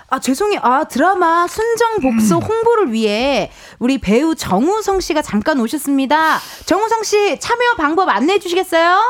[0.09, 0.61] 아, 죄송해요.
[0.62, 2.42] 아, 드라마 순정 복수 음.
[2.42, 6.38] 홍보를 위해 우리 배우 정우성 씨가 잠깐 오셨습니다.
[6.64, 9.01] 정우성 씨 참여 방법 안내해 주시겠어요?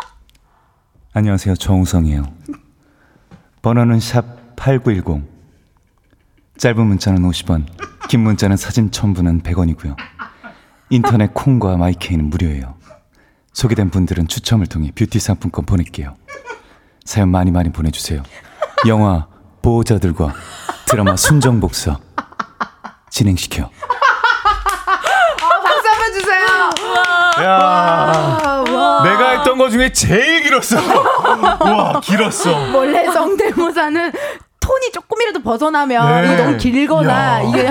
[1.12, 1.56] 안녕하세요.
[1.56, 2.24] 정우성이에요.
[3.62, 5.35] 번호는 샵 8910.
[6.58, 7.66] 짧은 문자는 50원,
[8.08, 9.94] 긴 문자는 사진 첨부는 100원이고요.
[10.90, 12.76] 인터넷 콩과 마이케이는 무료예요.
[13.52, 16.14] 소개된 분들은 추첨을 통해 뷰티 상품권 보낼게요.
[17.04, 18.22] 사연 많이 많이 보내주세요.
[18.86, 19.26] 영화
[19.62, 20.32] 보호자들과
[20.86, 21.98] 드라마 순정복서
[23.10, 23.64] 진행시켜.
[23.64, 26.46] 아, 박수 한번 주세요.
[27.44, 29.02] 야, 와.
[29.04, 30.76] 내가 했던 것 중에 제일 길었어.
[31.60, 32.76] 와, 길었어.
[32.76, 34.12] 원래 성대모사는
[34.66, 36.32] 톤이 조금이라도 벗어나면 네.
[36.34, 37.42] 이게 너무 길거나 야.
[37.42, 37.70] 이게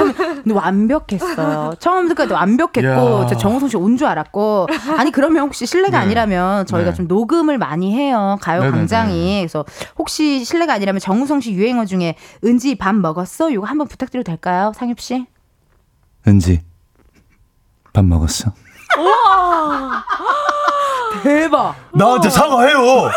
[0.51, 1.73] 완벽했어요.
[1.79, 6.05] 처음부터 완벽했고 정우성 씨 온 줄 알았고 아니 그러면 혹시 실례가 네.
[6.05, 6.95] 아니라면 저희가 네.
[6.95, 8.77] 좀 녹음을 많이 해요 가요 네네네.
[8.77, 9.65] 광장이 그래서
[9.97, 13.49] 혹시 실례가 아니라면 정우성 씨 유행어 중에 은지 밥 먹었어?
[13.49, 15.25] 이거 한번 부탁드려도 될까요, 상엽 씨?
[16.27, 16.61] 은지
[17.93, 18.51] 밥 먹었어?
[18.97, 20.03] 우와
[21.23, 21.75] 대박.
[21.93, 23.09] 나한테 사과해요.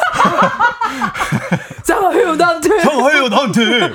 [1.82, 2.80] 사과해요 나한테.
[2.80, 3.90] 사과해요 나한테.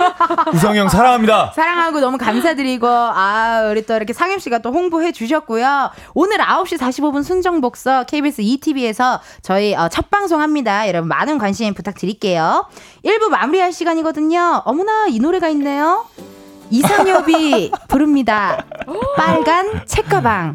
[0.53, 1.51] 우성이 형 사랑합니다.
[1.55, 5.91] 사랑하고 너무 감사드리고 아 우리 또 이렇게 상엽 씨가 또 홍보해 주셨고요.
[6.13, 10.87] 오늘 9시 45분 순정 복서 KBS ETV에서 저희 어, 첫 방송합니다.
[10.87, 12.67] 여러분 많은 관심 부탁드릴게요.
[13.05, 14.63] 1부 마무리할 시간이거든요.
[14.65, 16.05] 어머나 이 노래가 있네요.
[16.71, 18.65] 이상엽이 부릅니다.
[19.15, 20.53] 빨간 책가방.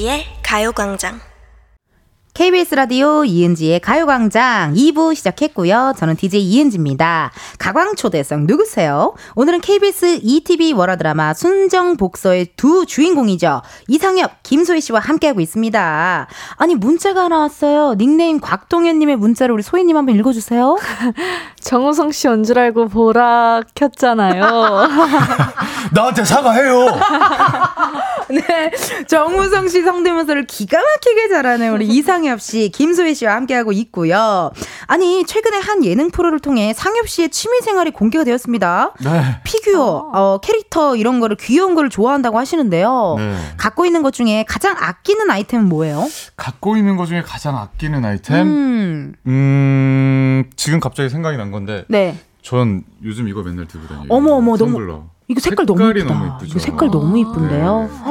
[0.00, 1.20] 이은지의 가요광장.
[2.40, 5.92] KBS 라디오 이은지의 가요광장 2부 시작했고요.
[5.98, 7.32] 저는 DJ 이은지입니다.
[7.58, 9.12] 가광초대성 누구세요?
[9.34, 13.60] 오늘은 KBS ETV 월화드라마 순정복서의 두 주인공이죠.
[13.88, 16.28] 이상엽, 김소희 씨와 함께하고 있습니다.
[16.56, 17.94] 아니 문자가 하나 왔어요.
[17.98, 20.78] 닉네임 곽동현님의 문자를 우리 소희님 한번 읽어주세요.
[21.60, 24.88] 정우성 씨 온 줄 알고 보라 켰잖아요.
[25.92, 26.86] 나한테 사과해요.
[28.30, 28.70] 네,
[29.08, 34.52] 정우성 씨 성대모사를 기가 막히게 잘하는 우리 이상엽 씨, 김소희 씨와 함께하고 있고요.
[34.86, 38.92] 아니 최근에 한 예능 프로를 통해 상엽 씨의 취미 생활이 공개가 되었습니다.
[39.00, 39.40] 네.
[39.44, 43.14] 피규어, 어, 캐릭터 이런 거를 귀여운 거를 좋아한다고 하시는데요.
[43.18, 43.36] 네.
[43.56, 46.06] 갖고 있는 것 중에 가장 아끼는 아이템은 뭐예요?
[46.36, 48.46] 갖고 있는 것 중에 가장 아끼는 아이템?
[48.46, 51.84] 음, 음 지금 갑자기 생각이 난 건데.
[51.88, 52.16] 네.
[52.42, 54.06] 전 요즘 이거 맨날 들고 다녀요.
[54.08, 56.12] 어머 어머 너무 이거 색깔 너무 예쁘다.
[56.12, 57.82] 너무 이거 색깔 너무 이쁜데요.
[57.82, 58.10] 네.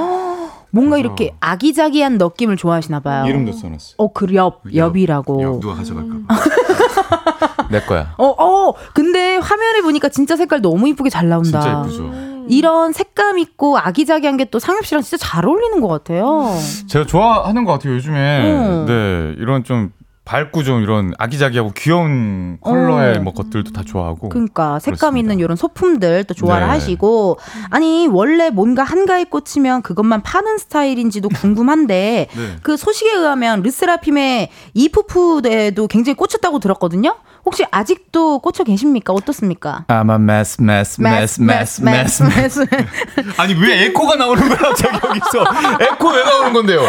[0.71, 3.25] 뭔가 이렇게 아기자기한 느낌을 좋아하시나 봐요.
[3.25, 3.95] 이름도 써놨어요.
[3.97, 5.41] 어, 그 엽, 엽이라고.
[5.41, 6.35] 엽, 누가 가져갈까 봐.
[7.71, 8.13] 내 거야.
[8.17, 11.61] 어, 어, 근데 화면에 보니까 진짜 색깔 너무 이쁘게 잘 나온다.
[11.61, 12.29] 진짜 이쁘죠.
[12.49, 16.51] 이런 색감 있고 아기자기한 게 또 상엽 씨랑 진짜 잘 어울리는 것 같아요.
[16.87, 18.51] 제가 좋아하는 것 같아요, 요즘에.
[18.51, 18.85] 음.
[18.87, 19.91] 네, 이런 좀
[20.29, 23.21] 밝고 좀 이런 아기자기하고 귀여운 컬러의 어.
[23.21, 24.29] 뭐 것들도 다 좋아하고.
[24.29, 25.17] 그러니까 색감 그렇습니다.
[25.17, 26.73] 있는 이런 소품들 또 좋아를 네.
[26.73, 27.39] 하시고
[27.71, 32.55] 아니 원래 뭔가 한가에 꽂히면 그것만 파는 스타일인지도 궁금한데 네.
[32.61, 37.15] 그 소식에 의하면 르세라핌의 이푸푸에도 굉장히 꽂혔다고 들었거든요.
[37.43, 39.13] 혹시 아직도 꽂혀 계십니까?
[39.13, 39.85] 어떻습니까?
[39.87, 42.65] I'm a mess, mess, mess, mess, mess, mess.
[43.37, 44.57] 아니 왜 에코가 나오는 거야?
[44.57, 45.45] 갑자기 여기서
[45.79, 46.81] 에코 왜 나오는 건데요?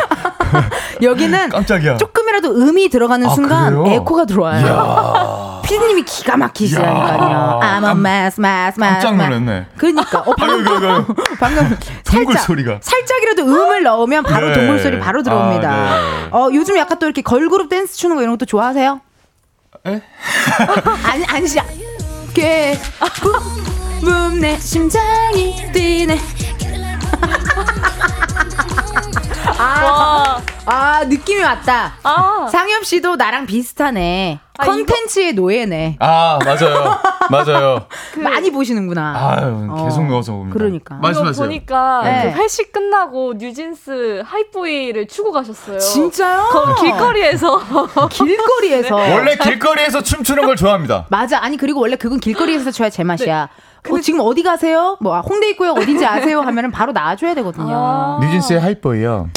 [1.01, 1.97] 여기는 깜짝이야.
[1.97, 3.95] 조금이라도 음이 들어가는 아, 순간 그래요?
[3.97, 5.61] 에코가 들어와요.
[5.65, 7.61] 피디님이 기가 막히시다니까요.
[7.63, 8.79] I'm a mess, mess, mess.
[8.79, 9.67] 깜짝 놀랐네.
[9.77, 11.07] 그러니까 어, 방금 아유,
[11.39, 12.79] 방금 살짝 소리가.
[12.83, 14.55] 살짝이라도 음을 넣으면 바로 네.
[14.55, 15.71] 동물 소리 바로 들어옵니다.
[15.71, 16.29] 아, 네.
[16.33, 19.01] 어 요즘 약간 또 이렇게 걸그룹 댄스 추는 거 이런 것도 좋아하세요?
[19.87, 20.03] 에?
[21.05, 22.77] 아니 아니 시게
[24.01, 26.19] 붐내 심장이 뛰네
[29.59, 31.95] 아, 아, 느낌이 왔다.
[32.03, 32.49] 아.
[32.51, 34.41] 상엽 씨도 나랑 비슷하네.
[34.59, 35.97] 아, 컨텐츠의 노예네.
[36.01, 36.99] 아, 맞아요.
[37.31, 37.87] 맞아요.
[38.13, 39.15] 그, 많이 보시는구나.
[39.17, 40.59] 아유, 계속 어, 넣어서 봅니다.
[40.59, 40.95] 그러니까.
[40.97, 41.47] 말씀하세요.
[41.47, 42.33] 보니까 네.
[42.35, 45.79] 그 회식 끝나고 뉴진스 하이보이를 추고 가셨어요.
[45.79, 46.49] 진짜요?
[46.51, 47.61] 그 길거리에서.
[48.11, 48.97] 길거리에서.
[48.97, 49.15] 네.
[49.15, 51.07] 원래 길거리에서 춤추는 걸 좋아합니다.
[51.09, 51.43] 맞아.
[51.43, 53.47] 아니, 그리고 원래 그건 길거리에서 춰야 제맛이야.
[53.47, 53.70] 네.
[53.89, 54.97] 어, 지금 어디 가세요?
[55.01, 55.73] 뭐 아, 홍대 있고요.
[55.73, 56.41] 어딘지 아세요?
[56.41, 57.75] 하면은 바로 나와줘야 되거든요.
[57.75, 59.31] 아~ 뉴진스의 Hype Boy요.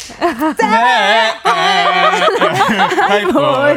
[0.58, 1.32] 네.
[3.08, 3.68] Hype Boy.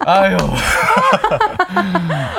[0.00, 0.36] 아유.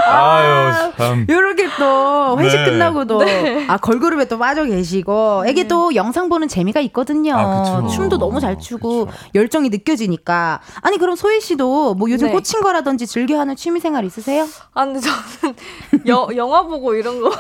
[0.08, 1.26] 아유, 참.
[1.30, 2.66] 요렇게 또 회식 네.
[2.66, 3.66] 끝나고도 네.
[3.68, 5.68] 아, 걸그룹에 또 빠져 계시고 이게 네.
[5.68, 7.36] 또 영상 보는 재미가 있거든요.
[7.36, 9.18] 아, 춤도 너무 잘 추고 그쵸.
[9.36, 10.62] 열정이 느껴지니까.
[10.82, 12.34] 아니, 그럼 소혜 씨도 뭐 요즘 네.
[12.34, 14.48] 꽂힌 거라든지 즐겨 하는 취미 생활 있으세요?
[14.74, 15.56] 아, 근데 저는
[16.28, 17.32] 여, 영화 보고 이런 거.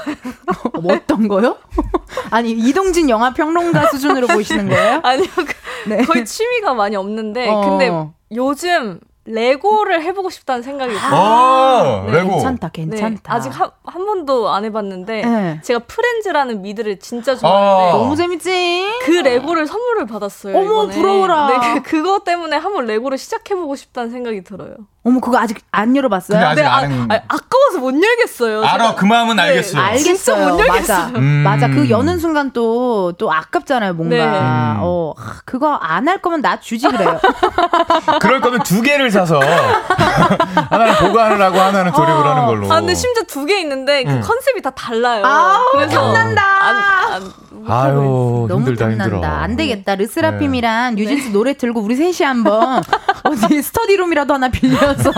[0.81, 1.57] 뭐 어떤 거요?
[2.31, 4.99] 아니, 이동진 영화 평론가 수준으로 보시는 거예요?
[5.03, 5.27] 아니요.
[5.35, 6.03] 그, 네.
[6.03, 7.61] 거의 취미가 많이 없는데 어.
[7.61, 7.91] 근데
[8.35, 11.13] 요즘 레고를 해보고 싶다는 생각이 들어요.
[11.13, 12.13] 아, 네.
[12.13, 12.31] 레고.
[12.31, 13.07] 괜찮다, 괜찮다.
[13.09, 15.61] 네, 아직 한, 한 번도 안 해봤는데, 네.
[15.63, 17.97] 제가 프렌즈라는 미드를 진짜 좋아하는데, 아.
[17.97, 18.87] 너무 재밌지?
[19.03, 20.57] 그 레고를 선물을 받았어요.
[20.57, 20.95] 어머, 이번에.
[20.95, 21.47] 부러워라.
[21.47, 24.75] 네, 그, 그거 때문에 한번 레고를 시작해보고 싶다는 생각이 들어요.
[25.01, 26.45] 어머 그거 아직 안 열어봤어요?
[26.45, 28.63] 아직 네, 안 아, 아, 아까워서 못 열겠어요.
[28.63, 28.95] 알아 제가.
[28.95, 29.81] 그 마음은 네, 알겠어요.
[29.81, 30.55] 알겠어요.
[30.57, 31.21] 못 맞아, 음.
[31.43, 31.67] 맞아.
[31.69, 34.15] 그 여는 순간 또또 또 아깝잖아요 뭔가.
[34.17, 34.23] 네.
[34.25, 34.77] 음.
[34.81, 35.13] 어
[35.45, 37.17] 그거 안 할 거면 나 주지 그래요.
[38.21, 39.39] 그럴 거면 두 개를 사서
[40.69, 42.29] 하나는 보관을 하고 하나는 조립을 어.
[42.31, 42.71] 하는 걸로.
[42.71, 44.21] 아 근데 심지어 두 개 있는데 그 음.
[44.21, 45.23] 컨셉이 다 달라요.
[45.25, 46.41] 아 그래서 탐난다.
[46.43, 46.75] 안,
[47.13, 47.33] 안,
[47.67, 49.23] 아유 힘들다 너무 힘들어.
[49.23, 49.95] 안 되겠다.
[49.95, 51.01] 르스라핌이랑 네.
[51.01, 52.81] 뉴진스 노래 들고 우리 셋이 한번
[53.23, 55.11] 어디 스터디룸이라도 하나 빌려서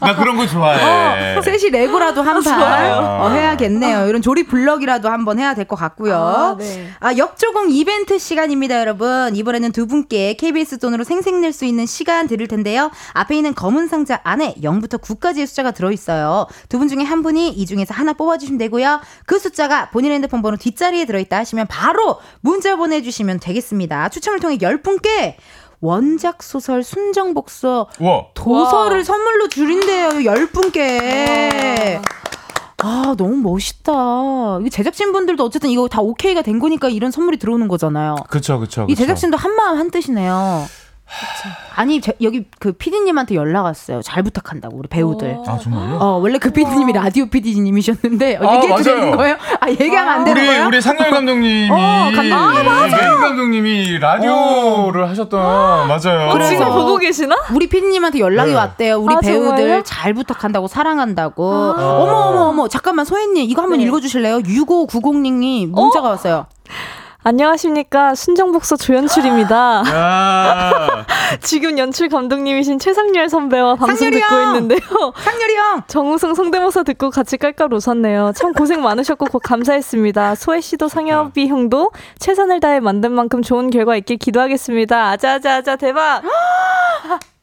[0.00, 1.36] 나 그런 거 좋아해.
[1.36, 4.06] 어, 셋이 레고라도 한판 어, 해야겠네요.
[4.08, 6.14] 이런 조립 블럭이라도 한번 해야 될 것 같고요.
[6.14, 6.88] 아, 네.
[7.00, 9.34] 아, 역조공 이벤트 시간입니다, 여러분.
[9.34, 12.90] 이번에는 두 분께 KBS 돈으로 생생낼 수 있는 시간 드릴 텐데요.
[13.14, 16.46] 앞에 있는 검은 상자 안에 0부터 9까지의 숫자가 들어있어요.
[16.68, 19.00] 두 분 중에 한 분이 이 중에서 하나 뽑아주시면 되고요.
[19.24, 24.08] 그 숫자가 본인 핸드폰 번호 뒷자리에 들어있 다 하시면 바로 문자 보내주시면 되겠습니다.
[24.08, 25.34] 추첨을 통해 10분께
[25.80, 28.26] 원작 소설 순정 복서 우와.
[28.34, 29.04] 도서를 와.
[29.04, 30.08] 선물로 줄인대요.
[30.10, 32.00] 10분께.
[32.82, 33.92] 아, 너무 멋있다.
[34.64, 38.16] 이 제작진분들도 어쨌든 이거 다 오케이가 된 거니까 이런 선물이 들어오는 거잖아요.
[38.28, 38.86] 그쵸, 그쵸.
[38.88, 40.66] 이 제작진도 한 마음 한 뜻이네요.
[41.76, 44.00] 아니 제, 여기 그 PD님한테 연락 왔어요.
[44.02, 45.38] 잘 부탁한다고 우리 배우들.
[45.46, 45.98] 아 정말요?
[46.00, 49.36] 어 원래 그 PD님이 라디오 PD님이셨는데 어, 얘기해도 되는 거예요?
[49.60, 50.66] 아 얘기하면 안 되는 우리, 거예요?
[50.68, 52.32] 우리 상렬 감독님이 어, 감독님.
[52.32, 53.16] 아, 맞아.
[53.16, 55.08] 감독님이 라디오를 어.
[55.08, 56.28] 하셨던 맞아요.
[56.30, 57.36] 어, 지금 보고 계시나?
[57.52, 58.56] 우리 PD님한테 연락이 네.
[58.56, 58.98] 왔대요.
[58.98, 59.82] 우리 아, 배우들 정말요?
[59.82, 61.74] 잘 부탁한다고 사랑한다고.
[61.76, 61.98] 아.
[61.98, 63.84] 어머 어머 어머 잠깐만 소혜님 이거 한번 네.
[63.84, 64.38] 읽어주실래요?
[64.38, 66.46] 6590님이 문자가 왔어요.
[67.26, 68.14] 안녕하십니까.
[68.14, 69.82] 순정복서 조연출입니다.
[71.40, 74.42] 지금 연출 감독님이신 최상렬 선배와 방송 듣고 형!
[74.48, 74.80] 있는데요.
[75.16, 75.82] 상렬이 형!
[75.88, 78.32] 정우성 성대모사 듣고 같이 깔깔 웃었네요.
[78.36, 80.34] 참 고생 많으셨고 감사했습니다.
[80.34, 85.08] 소혜 씨도 상엽이 형도 최선을 다해 만든 만큼 좋은 결과 있길 기도하겠습니다.
[85.12, 86.22] 아자아자아자 대박!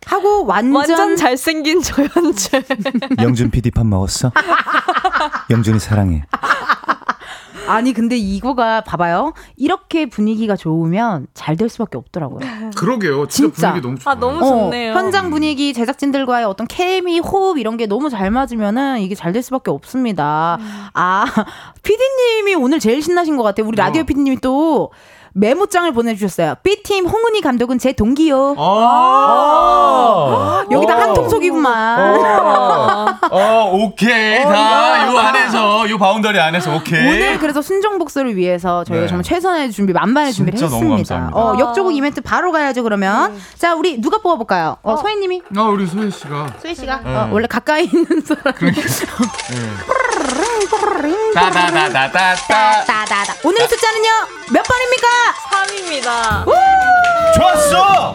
[0.05, 2.63] 하고 완전 완전 잘생긴 조연출.
[3.21, 4.31] 영준 PD 밥 먹었어?
[5.49, 6.23] 영준이 사랑해.
[7.67, 9.33] 아니 근데 이거가 봐봐요.
[9.55, 12.39] 이렇게 분위기가 좋으면 잘 될 수밖에 없더라고요.
[12.75, 13.27] 그러게요.
[13.27, 13.69] 진짜, 진짜.
[13.71, 14.11] 분위기 너무 좋아.
[14.11, 14.93] 아 너무 좋네요.
[14.93, 19.41] 어, 현장 분위기, 제작진들과의 어떤 케미, 호흡 이런 게 너무 잘 맞으면은 이게 잘 될
[19.43, 20.57] 수밖에 없습니다.
[20.59, 20.85] 음.
[20.93, 21.25] 아
[21.83, 23.67] 피디님이 오늘 제일 신나신 것 같아요.
[23.67, 24.91] 우리 라디오 피디님이 또
[25.33, 26.55] 메모장을 보내주셨어요.
[26.63, 28.55] B팀 홍은희 감독은 제 동기요.
[28.57, 32.19] 아~ 여기다 한 통속이구만.
[33.31, 34.43] 어, 오케이.
[34.43, 37.07] 다, 요 안에서, 요 boundary 안에서 오케이.
[37.07, 39.07] 오늘 그래서 순정복서를 위해서 저희가 네.
[39.07, 41.29] 정말 최선의 준비, 만반의 준비를 했습니다.
[41.33, 43.31] 어, 역조공 이벤트 바로 가야죠, 그러면.
[43.31, 43.41] 음.
[43.57, 44.77] 자, 우리 누가 뽑아볼까요?
[44.83, 44.97] 어, 어.
[44.97, 45.43] 소혜님이?
[45.57, 46.55] 어, 우리 소혜씨가.
[46.61, 47.01] 소혜씨가?
[47.05, 47.15] 네.
[47.15, 48.53] 어, 원래 가까이 있는 사람.
[48.53, 48.81] 그러니까.
[51.33, 53.35] 따다다다다다.
[53.43, 54.09] 오늘의 숫자는요,
[54.51, 55.07] 몇 번입니까?
[55.51, 56.45] 3입니다.
[57.35, 58.13] 좋았어!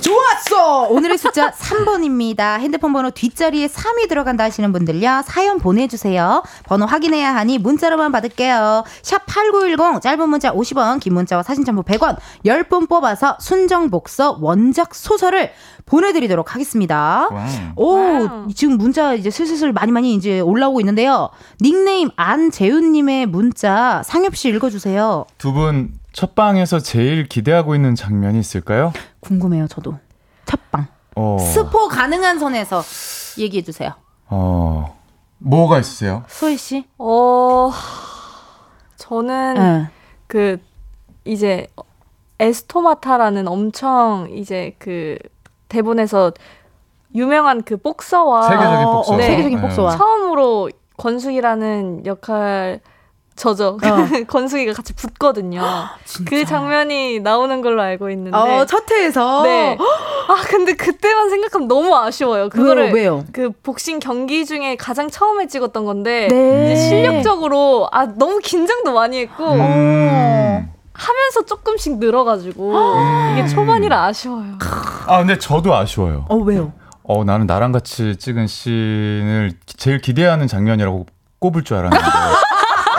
[0.00, 0.82] 좋았어!
[0.88, 2.60] 오늘의 숫자 3번입니다.
[2.60, 5.22] 핸드폰 번호 뒷자리에 3이 들어간다 하시는 분들요.
[5.26, 6.44] 사연 보내주세요.
[6.64, 8.84] 번호 확인해야 하니 문자로만 받을게요.
[9.02, 14.94] 샵 8910, 짧은 문자 50원, 긴 문자와 사진 첨부 100원, 10분 뽑아서 순정 복서 원작
[14.94, 15.50] 소설을
[15.86, 17.28] 보내드리도록 하겠습니다.
[17.76, 18.48] 오, 와우.
[18.54, 21.30] 지금 문자 이제 슬슬 많이 많이 이제 올라오고 있는데요.
[21.60, 25.24] 닉네임 안재훈님의 문자 상엽씨 읽어주세요.
[25.38, 28.92] 두 분 첫방에서 제일 기대하고 있는 장면이 있을까요?
[29.20, 29.98] 궁금해요, 저도.
[30.46, 30.86] 첫방.
[31.14, 31.38] 어.
[31.38, 32.82] 스포 가능한 선에서
[33.38, 33.90] 얘기해주세요.
[34.28, 34.96] 어,
[35.38, 36.24] 뭐가 있으세요?
[36.28, 36.86] 소혜씨?
[36.98, 37.70] 어,
[38.96, 39.86] 저는 네.
[40.26, 40.58] 그,
[41.24, 41.66] 이제,
[42.38, 45.18] 에스토마타라는 엄청 이제 그
[45.68, 46.32] 대본에서
[47.14, 49.26] 유명한 그 복서와 세계적인 복서, 네.
[49.26, 52.80] 세계적인 복서와 처음으로 권숙이라는 역할
[53.36, 53.76] 저죠.
[53.82, 53.96] 어.
[54.26, 55.62] 권숙이가 같이 붙거든요.
[56.26, 58.36] 그 장면이 나오는 걸로 알고 있는데.
[58.36, 59.42] 어, 첫 회에서?
[59.42, 59.76] 네.
[60.28, 62.48] 아 근데 그때만 생각하면 너무 아쉬워요.
[62.48, 63.24] 그거를 왜요?
[63.32, 66.76] 그 복싱 경기 중에 가장 처음에 찍었던 건데 네.
[66.76, 70.72] 실력적으로 아 너무 긴장도 많이 했고 음.
[70.96, 73.32] 하면서 조금씩 늘어가지고 음.
[73.38, 74.58] 이게 초반이라 아쉬워요.
[75.06, 76.24] 아 근데 저도 아쉬워요.
[76.28, 76.72] 어 왜요?
[77.02, 81.06] 어 나는 나랑 같이 찍은 씬을 제일 기대하는 장면이라고
[81.38, 82.04] 꼽을 줄 알았는데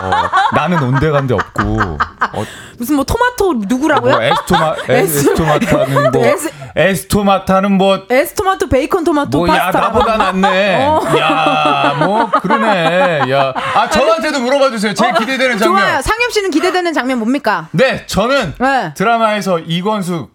[0.07, 1.97] 어, 나는 온데간데 없고
[2.33, 2.45] 어,
[2.77, 4.13] 무슨 뭐 토마토 누구라고요?
[4.13, 9.79] 뭐 에스토마 에스토마타는 뭐 에스, 에스토마타는 뭐 에스토마토 베이컨 토마토 뭐, 파스타.
[9.79, 10.77] 야 나보다 낫네.
[10.85, 11.01] 어.
[11.17, 13.21] 야뭐 그러네.
[13.31, 14.93] 야아 저한테도 물어봐 주세요.
[14.93, 15.79] 제일 어, 기대되는 장면.
[15.79, 16.01] 좋아요.
[16.01, 17.67] 상엽 씨는 기대되는 장면 뭡니까?
[17.71, 18.93] 네 저는 네.
[18.95, 20.29] 드라마에서 이권수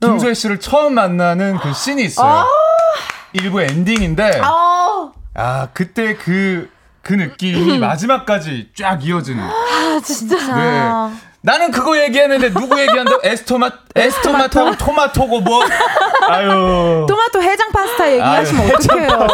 [0.00, 2.40] 김소혜 씨를 처음 만나는 그 씬이 있어요.
[2.40, 2.46] 아~
[3.32, 6.68] 일부 엔딩인데 아, 아 그때 그
[7.02, 7.80] 그 느낌이 음.
[7.80, 9.42] 마지막까지 쫙 이어지는.
[9.42, 10.36] 아, 진짜.
[10.56, 11.16] 네.
[11.42, 13.12] 나는 그거 얘기했는데 누구 얘기한다?
[13.24, 15.62] 에스토마 에스토마토 토마토고 뭐
[16.28, 17.06] 아유.
[17.08, 19.28] 토마토 해장 파스타 얘기하시면 아유, 어떡해요.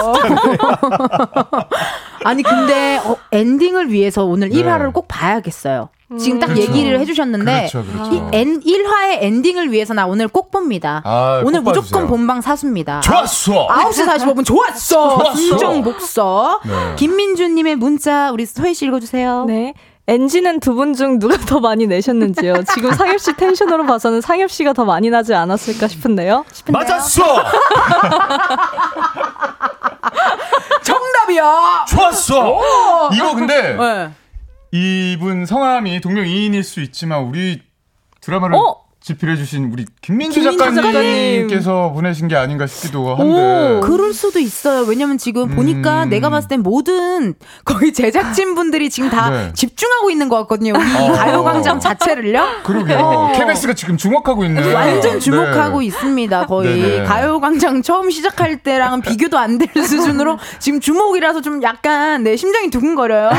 [2.24, 4.62] 아니 근데 어, 엔딩을 위해서 오늘 네.
[4.62, 5.88] 1화를 꼭 봐야겠어요.
[6.20, 6.62] 지금 딱 그렇죠.
[6.62, 8.12] 얘기를 해주셨는데 그렇죠, 그렇죠.
[8.14, 11.02] 이 엔, 1화의 엔딩을 위해서 나 오늘 꼭 봅니다.
[11.04, 12.06] 아, 오늘 꼭 무조건.
[12.06, 13.00] 본방 사수입니다.
[13.00, 13.66] 좋았어.
[13.66, 15.18] 9시 45분 좋았어.
[15.18, 15.34] 좋았어.
[15.34, 16.60] 순정 복서.
[16.64, 16.94] 네.
[16.96, 19.46] 김민주님의 문자 우리 소혜 씨 읽어주세요.
[19.48, 19.74] 네.
[20.08, 22.62] 엔지는 두 분 중 누가 더 많이 내셨는지요?
[22.72, 26.44] 지금 상엽 씨 텐션으로 봐서는 상엽 씨가 더 많이 나지 않았을까 싶은데요.
[26.52, 26.80] 싶은데요?
[26.80, 27.24] 맞았어.
[30.84, 31.84] 정답이야.
[31.88, 32.60] 좋았어.
[33.12, 33.74] 이거 근데.
[33.76, 34.10] 네.
[34.72, 37.62] 이분 성함이 동명이인일 수 있지만 우리
[38.20, 38.85] 드라마를 어?
[39.06, 41.94] 집필해주신 우리 김민주, 김민주 작가님께서 작가님.
[41.94, 43.76] 보내신 게 아닌가 싶기도 한데.
[43.78, 44.82] 오, 그럴 수도 있어요.
[44.82, 45.54] 왜냐면 지금 음.
[45.54, 49.52] 보니까 내가 봤을 땐 모든 거의 제작진분들이 지금 다 네.
[49.54, 50.72] 집중하고 있는 것 같거든요.
[50.76, 51.12] 우리 어.
[51.12, 52.46] 가요광장 자체를요.
[52.64, 52.98] 그러게요.
[52.98, 53.32] 어.
[53.36, 54.74] KBS가 지금 주목하고 있는.
[54.74, 55.86] 완전 주목하고 네.
[55.86, 56.46] 있습니다.
[56.46, 57.04] 거의 네네.
[57.04, 63.30] 가요광장 처음 시작할 때랑은 비교도 안 될 수준으로 지금 주목이라서 좀 약간 내 심장이 두근거려요.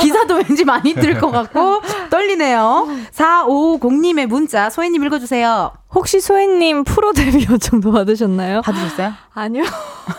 [0.00, 2.88] 기사도 왠지 많이 뜰 것 같고 떨리네요.
[3.14, 5.72] 4550님의 문자 소혜님 읽어주세요.
[5.94, 8.62] 혹시 소혜님 프로 데뷔 요청도 받으셨나요?
[8.62, 9.12] 받으셨어요?
[9.32, 9.64] 아니요.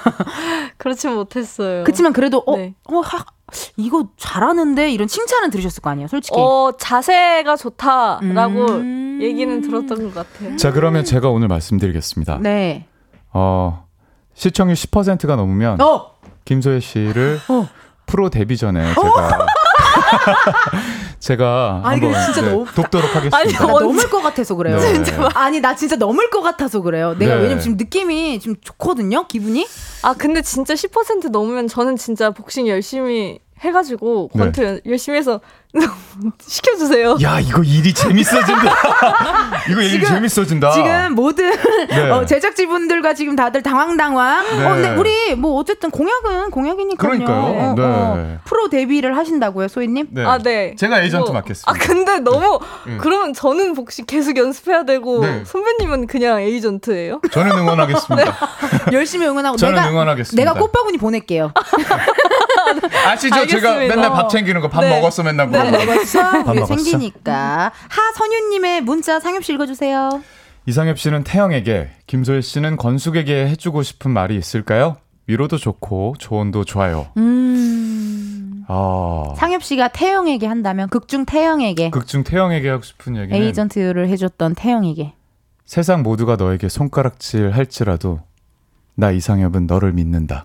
[0.78, 1.84] 그렇지 못했어요.
[1.84, 2.74] 그렇지만 그래도 어, 네.
[2.86, 3.26] 어 하,
[3.78, 6.36] 이거 잘하는데 이런 칭찬은 들으셨을 거 아니에요, 솔직히.
[6.40, 9.20] 어 자세가 좋다라고 음...
[9.22, 10.58] 얘기는 들었던 것 같아요.
[10.58, 12.40] 자 그러면 제가 오늘 말씀드리겠습니다.
[12.42, 12.88] 네.
[13.32, 13.86] 어
[14.34, 16.16] 시청률 10%가 넘으면 어!
[16.46, 17.68] 김소혜 씨를 어.
[18.06, 19.46] 프로 데뷔 전에 제가
[21.20, 22.66] 제가 아니, 한번 진짜 네, 너무...
[22.66, 23.38] 돕도록 하겠습니다.
[23.38, 24.80] 아니, 나 넘을 것 같아서 그래요.
[24.80, 25.04] 네.
[25.34, 27.16] 아니 나 진짜 넘을 것 같아서 그래요.
[27.18, 27.42] 내가 네.
[27.42, 29.28] 왜냐면 지금 느낌이 지금 좋거든요.
[29.28, 29.68] 기분이.
[30.04, 34.40] 아 근데 진짜 10% 넘으면 저는 진짜 복싱 열심히 해가지고 네.
[34.40, 34.80] 권투 네.
[34.86, 35.42] 열심히 해서
[36.48, 37.18] 시켜주세요.
[37.22, 38.64] 야 이거 일이 재밌어진다.
[39.70, 40.72] 이거 일이 지금, 재밌어진다.
[40.72, 41.52] 지금 모든
[41.90, 42.10] 네.
[42.10, 44.46] 어, 제작진분들과 지금 다들 당황당황.
[44.58, 44.66] 네.
[44.66, 47.10] 어, 근데 우리 뭐 어쨌든 공약은 공약이니까요.
[47.12, 47.38] 그러니까요.
[47.42, 48.16] 어, 어.
[48.16, 48.40] 네.
[48.46, 50.08] 프로 데뷔를 하신다고요, 소희님?
[50.12, 50.26] 네.
[50.26, 50.76] 아 네.
[50.78, 51.70] 제가 에이전트 뭐, 맡겠습니다.
[51.72, 52.98] 아 근데 너무 네.
[52.98, 57.20] 그러면 저는 복식 계속 연습해야 되고 선배님은 그냥 에이전트예요?
[57.32, 58.38] 저는 응원하겠습니다.
[58.94, 60.42] 열심히 응원하고 저는 내가 응원하겠습니다.
[60.54, 61.52] 내가 꽃바구니 보낼게요.
[63.06, 63.36] 아시죠?
[63.36, 63.48] 알겠습니다.
[63.48, 65.48] 제가 맨날 밥 챙기는 거 밥 먹었어 맨날.
[65.72, 66.44] 밥 먹었어?
[66.44, 67.72] 밥 생기니까.
[67.90, 70.22] 하선유님의 문자 상엽 씨 읽어주세요.
[70.68, 74.98] 이상엽 씨는 태영에게, 김소희 씨는 건숙에게 해주고 싶은 말이 있을까요?
[75.28, 77.08] 위로도 좋고 조언도 좋아요.
[77.18, 78.64] 음.
[78.68, 79.34] 아.
[79.38, 81.92] 상엽 씨가 태영에게 한다면 극중 태영에게.
[81.92, 85.14] 극중 태영에게 하고 싶은 얘기는 에이전트를 해줬던 태영에게.
[85.66, 88.22] 세상 모두가 너에게 손가락질 할지라도
[88.96, 90.42] 나 이상엽은 너를 믿는다.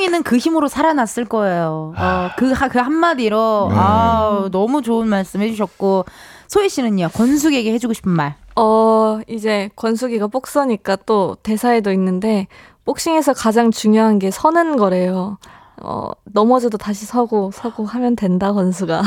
[0.00, 1.92] 태영이는 그 힘으로 살아났을 거예요.
[1.96, 3.76] 어, 그, 그 한마디로, 네.
[3.78, 6.06] 아 너무 좋은 말씀 해주셨고,
[6.48, 8.34] 소희 씨는요, 권숙에게 해주고 싶은 말?
[8.56, 12.48] 어, 이제 권숙이가 복서니까 또 대사에도 있는데,
[12.86, 15.38] 복싱에서 가장 중요한 게 서는 거래요.
[15.82, 19.02] 어, 넘어져도 다시 서고, 서고 하면 된다, 권수가.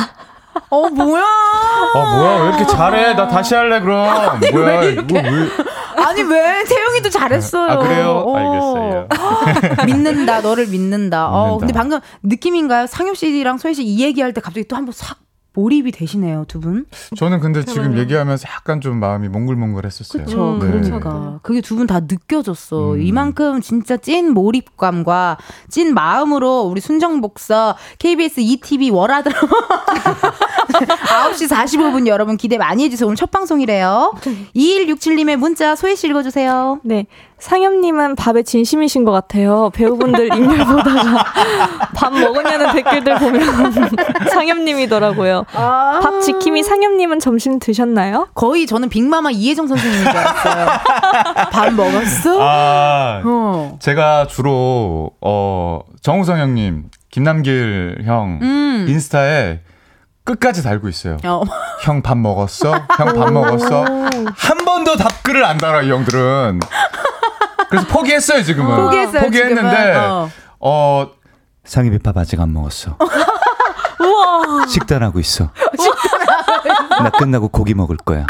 [0.70, 1.24] 어, 뭐야?
[1.24, 2.44] 아, 뭐야?
[2.44, 3.14] 왜 이렇게 잘해?
[3.16, 4.08] 나 다시 할래, 그럼.
[4.08, 4.80] 아니, 뭐야?
[4.80, 5.22] 왜 이렇게...
[5.22, 5.48] 뭐, 왜...
[6.06, 6.64] 아니, 왜?
[6.66, 7.72] 태영이도 잘했어요.
[7.72, 8.24] 아, 그래요?
[8.26, 8.38] 어.
[8.38, 9.08] 알겠어요.
[9.86, 11.28] 믿는다, 너를 믿는다.
[11.30, 11.54] 어, 믿는다.
[11.54, 12.88] 어, 근데 방금 느낌인가요?
[12.88, 15.18] 상엽 씨랑 소희 씨 이 얘기할 때 갑자기 또 한번 싹
[15.56, 16.86] 몰입이 되시네요, 두 분.
[17.16, 20.26] 저는 근데 지금 얘기하면서 약간 좀 마음이 몽글몽글했었어요.
[20.26, 20.58] 그렇죠.
[20.60, 20.72] 네.
[20.72, 22.94] 그러니까 그게 두 분 다 느껴졌어.
[22.94, 23.02] 음.
[23.02, 25.38] 이만큼 진짜 찐 몰입감과
[25.70, 29.48] 찐 마음으로 우리 순정 복서 KBS ETV 월화 드라마
[30.68, 33.08] 9시 45분 여러분 기대 많이 해주세요.
[33.08, 34.14] 오늘 첫 방송이래요.
[34.56, 36.80] 2167님의 문자 소혜 씨 읽어주세요.
[36.84, 37.06] 네.
[37.40, 39.70] 상엽님은 밥에 진심이신 것 같아요.
[39.74, 41.26] 배우분들 인물 보다가
[41.96, 43.92] 밥 먹었냐는 댓글들 보면
[44.32, 45.46] 상엽님이더라고요.
[45.54, 48.28] 아~ 밥 지킴이 상엽님은 점심 드셨나요?
[48.34, 50.68] 거의 저는 빅마마 이혜정 선생님인 줄 알았어요.
[51.52, 52.38] 밥 먹었어?
[52.42, 53.78] 아, 어.
[53.82, 58.86] 제가 주로 어 정우성 형님, 김남길 형 음.
[58.88, 59.60] 인스타에
[60.26, 61.18] 끝까지 달고 있어요.
[61.26, 61.44] 어.
[61.82, 62.72] 형밥 먹었어?
[62.98, 63.84] 형 밥 먹었어?
[63.84, 66.62] 한 번도 답글을 안 달아, 이 형들은.
[67.70, 68.76] 그래서 포기했어요, 지금은.
[68.86, 70.10] 포기했어요, 포기했는데, 지금은.
[70.12, 70.30] 어.
[70.60, 71.08] 어,
[71.66, 72.98] 상입이 밥 아직 안 먹었어.
[74.00, 74.66] 우와.
[74.68, 75.50] 식단하고 있어.
[76.90, 78.26] 나 끝나고 고기 먹을 거야.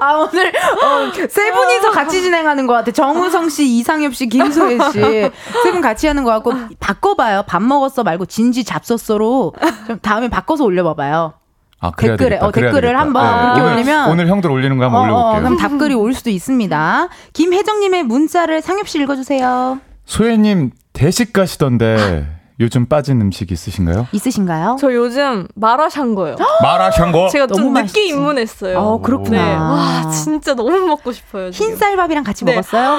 [0.00, 2.92] 아 오늘 어, 세 분이서 같이 진행하는 것 같아.
[2.92, 5.00] 정우성 씨, 이상엽 씨, 김소혜 씨.
[5.00, 7.42] 세 분 같이 하는 것 같고 바꿔봐요.
[7.46, 9.54] 밥 먹었어 말고 진지 잡섰어로
[9.86, 11.34] 좀 다음에 바꿔서 올려봐봐요.
[11.78, 12.98] 아, 댓글에 어, 댓글을.
[12.98, 13.60] 한번 네.
[13.60, 15.42] 오늘, 올리면 오늘 형들 올리는 거 한번 어, 어 올려볼게요.
[15.42, 17.08] 그럼 답글이 올 수도 있습니다.
[17.32, 19.78] 김혜정님의 문자를 상엽 씨 읽어주세요.
[20.06, 24.08] 소혜님 대식 가시던데 요즘 빠진 음식 있으신가요?
[24.12, 24.76] 있으신가요?
[24.80, 26.36] 저 요즘 마라샹궈요.
[26.62, 27.28] 마라샹궈?
[27.28, 28.08] 제가 좀 늦게 맛있지.
[28.08, 28.78] 입문했어요.
[28.78, 29.44] 어, 그렇구나.
[29.44, 29.54] 네.
[29.54, 31.50] 와, 진짜 너무 먹고 싶어요.
[31.50, 31.66] 지금.
[31.66, 32.52] 흰쌀밥이랑 같이 네.
[32.52, 32.96] 먹었어요?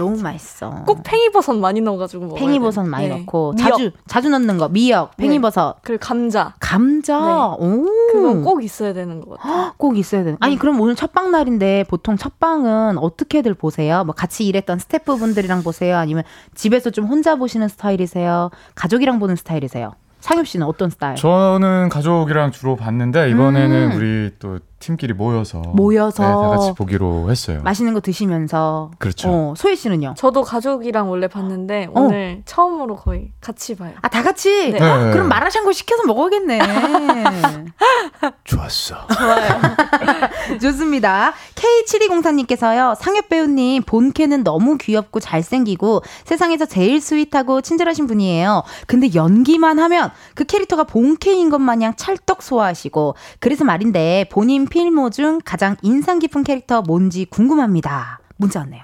[0.00, 0.04] 어.
[0.04, 0.82] 너무 맛있어.
[0.86, 2.40] 꼭 팽이버섯 많이 넣어가지고 먹어요.
[2.40, 3.18] 팽이버섯 많이 네.
[3.18, 3.68] 넣고 미역.
[3.68, 5.26] 자주 자주 넣는 거 미역, 네.
[5.26, 5.76] 팽이버섯.
[5.76, 5.80] 네.
[5.84, 6.54] 그리고 감자.
[6.60, 7.18] 감자.
[7.18, 7.66] 네.
[7.66, 7.86] 오.
[8.12, 9.72] 그건 꼭 있어야 되는 것 같아요.
[9.76, 10.36] 꼭 있어야 되는.
[10.40, 10.58] 아니 네.
[10.58, 14.04] 그럼 오늘 첫방 날인데 보통 첫방은 어떻게들 보세요?
[14.04, 15.96] 뭐 같이 일했던 스태프분들이랑 보세요?
[15.96, 16.24] 아니면
[16.54, 18.50] 집에서 좀 혼자 보시는 스타일이세요?
[18.74, 19.92] 가족이랑 보는 스타일이세요?
[20.20, 21.16] 상엽 씨는 어떤 스타일?
[21.16, 23.96] 저는 가족이랑 주로 봤는데 이번에는 음.
[23.96, 27.60] 우리 또 팀끼리 모여서 모여서 네, 다 같이 보기로 했어요.
[27.62, 29.28] 맛있는 거 드시면서 그렇죠.
[29.30, 30.14] 어, 소희 씨는요?
[30.16, 32.00] 저도 가족이랑 원래 봤는데 어.
[32.00, 33.92] 오늘 처음으로 거의 같이 봐요.
[34.02, 34.72] 아 다 같이?
[34.72, 34.78] 네.
[34.78, 35.10] 네.
[35.12, 36.58] 그럼 마라샹궈 시켜서 먹어야겠네.
[38.44, 39.06] 좋았어.
[39.06, 39.60] 좋아요.
[40.60, 41.32] 좋습니다.
[41.54, 42.94] K7204님께서요.
[42.96, 48.64] 상엽 배우님 본캐는 너무 귀엽고 잘생기고 세상에서 제일 sweet하고 친절하신 분이에요.
[48.86, 55.38] 근데 연기만 하면 그 캐릭터가 본캐인 것 마냥 찰떡 소화하시고 그래서 말인데 본인 필모 중
[55.44, 58.20] 가장 인상 깊은 캐릭터 뭔지 궁금합니다.
[58.38, 58.82] 문자 왔네요.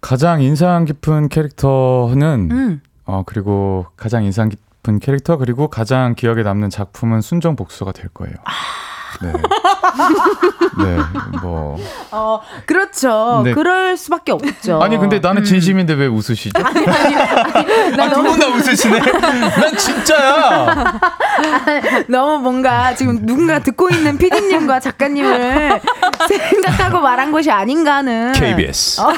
[0.00, 2.80] 가장 인상 깊은 캐릭터는 음.
[3.04, 8.34] 어 그리고 가장 인상 깊은 캐릭터 그리고 가장 기억에 남는 작품은 순정 복수가 될 거예요.
[8.44, 8.52] 아.
[9.24, 9.32] 네.
[10.78, 10.98] 네,
[11.40, 11.76] 뭐.
[12.10, 13.42] 어, 그렇죠.
[13.44, 13.52] 네.
[13.52, 14.82] 그럴 수밖에 없죠.
[14.82, 15.44] 아니, 근데 나는 음.
[15.44, 15.98] 진심인데 음.
[16.00, 16.50] 왜 웃으시죠?
[16.64, 18.00] 아니, 아니, 아니.
[18.00, 18.98] 아, 두분 다 웃으시네.
[19.00, 21.00] 난 진짜야.
[22.08, 25.80] 너무 뭔가 지금 누군가 듣고 있는 피디님과 작가님을
[26.28, 28.32] 생각하고 말한 것이 아닌가 하는.
[28.32, 29.00] KBS.
[29.00, 29.12] 어.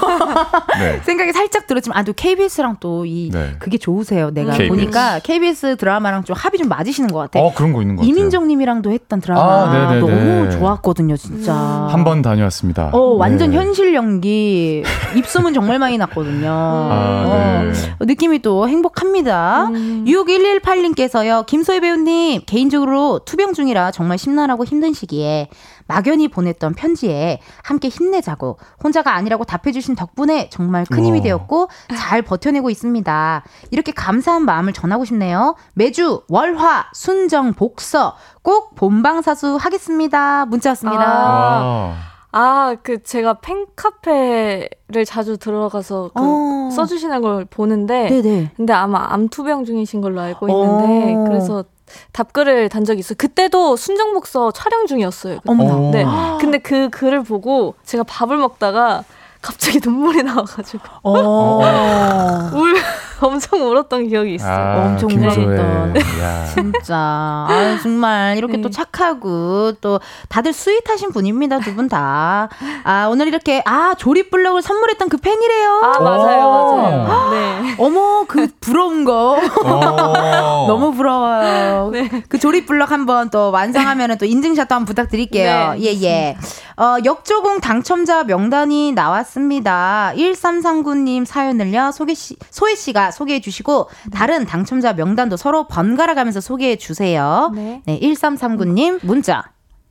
[0.78, 1.00] 네.
[1.04, 3.56] 생각이 살짝 들었지만, 아, 또 KBS랑 또 이, 네.
[3.58, 4.30] 그게 좋으세요.
[4.30, 4.68] 내가 KBS.
[4.68, 7.40] 보니까 KBS 드라마랑 좀 합이 좀 맞으시는 것 같아.
[7.40, 8.10] 어, 그런 거 있는 것 같아요.
[8.10, 9.42] 이민정 님이랑도 했던 드라마.
[9.42, 11.52] 아, 너무 좋았거든요, 진짜.
[11.52, 11.88] 음.
[11.92, 12.90] 한번 다녀왔습니다.
[12.92, 13.56] 어, 완전 네.
[13.56, 14.82] 현실 연기.
[15.16, 16.50] 입소문 정말 많이 났거든요.
[16.50, 17.72] 아, 네.
[17.98, 19.68] 어, 느낌이 또 행복합니다.
[19.68, 20.04] 음.
[20.06, 25.48] 6118님께서요, 김소희 배우님, 개인적으로 투병 중이라 정말 심란하고 힘든 시기에
[25.86, 32.70] 막연히 보냈던 편지에 함께 힘내자고 혼자가 아니라고 답해주신 덕분에 정말 큰 힘이 되었고 잘 버텨내고
[32.70, 33.44] 있습니다.
[33.70, 35.56] 이렇게 감사한 마음을 전하고 싶네요.
[35.74, 40.46] 매주 월화 순정 복서 꼭 본방사수 하겠습니다.
[40.46, 41.04] 문자 왔습니다.
[41.06, 41.94] 아.
[42.36, 46.70] 아, 그 제가 팬카페를 자주 들어가서 그 어.
[46.70, 48.50] 써주시는 걸 보는데, 네네.
[48.56, 51.24] 근데 아마 암투병 중이신 걸로 알고 있는데, 어.
[51.28, 51.64] 그래서
[52.12, 53.16] 답글을 단 적이 있어요.
[53.18, 55.40] 그때도 순정복서 촬영 중이었어요.
[55.46, 55.90] 어머나.
[55.90, 56.04] 네.
[56.40, 59.04] 근데 그 글을 보고 제가 밥을 먹다가
[59.42, 62.50] 갑자기 눈물이 나와가지고 어.
[62.54, 62.74] 울
[63.20, 64.52] 엄청 울었던 기억이 있어요.
[64.52, 65.94] 아, 엄청 울었던.
[66.54, 66.96] 진짜.
[66.96, 68.62] 아 정말 이렇게 네.
[68.62, 72.48] 또 착하고 또 다들 스윗하신 분입니다 두 분 다.
[72.84, 75.80] 아 오늘 이렇게 아 조립 블럭을 선물했던 그 팬이래요.
[75.82, 77.30] 아 맞아요 맞아요.
[77.30, 77.74] 네.
[77.78, 79.38] 어머 그 부러운 거.
[80.68, 81.90] 너무 부러워요.
[81.90, 82.08] 네.
[82.28, 85.74] 그 조립 블럭 한번 또 완성하면은 또 인증샷도 한번 부탁드릴게요.
[85.78, 85.94] 예예.
[85.94, 86.36] 네, 예.
[86.76, 90.12] 어, 역조공 당첨자 명단이 나왔습니다.
[90.16, 94.10] 1339님 사연을요, 소개 씨, 소혜 씨가 소개해 주시고, 네.
[94.10, 97.50] 다른 당첨자 명단도 서로 번갈아 가면서 소개해 주세요.
[97.54, 97.82] 네.
[97.86, 99.42] 네, 1339님 문자.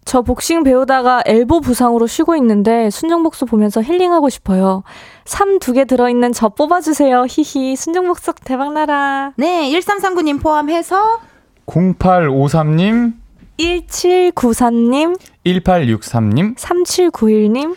[0.06, 4.84] 저 복싱 배우다가 엘보 부상으로 쉬고 있는데 순정 복수 보면서 힐링하고 싶어요.
[5.26, 7.26] 3 두 개 들어있는 저 뽑아주세요.
[7.30, 7.78] 히히.
[7.78, 9.32] 순정 복수 대박나라.
[9.38, 11.20] 네, 1339님 포함해서
[11.68, 13.14] 0853님
[13.58, 17.76] 1794님, 1863님, 3791님,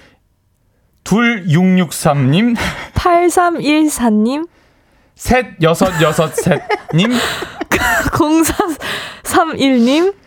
[1.05, 2.57] 2663님,
[2.95, 4.49] 8314님,
[5.16, 7.12] 셋, 여섯, 여섯, 셋님,
[8.12, 10.14] 0431님,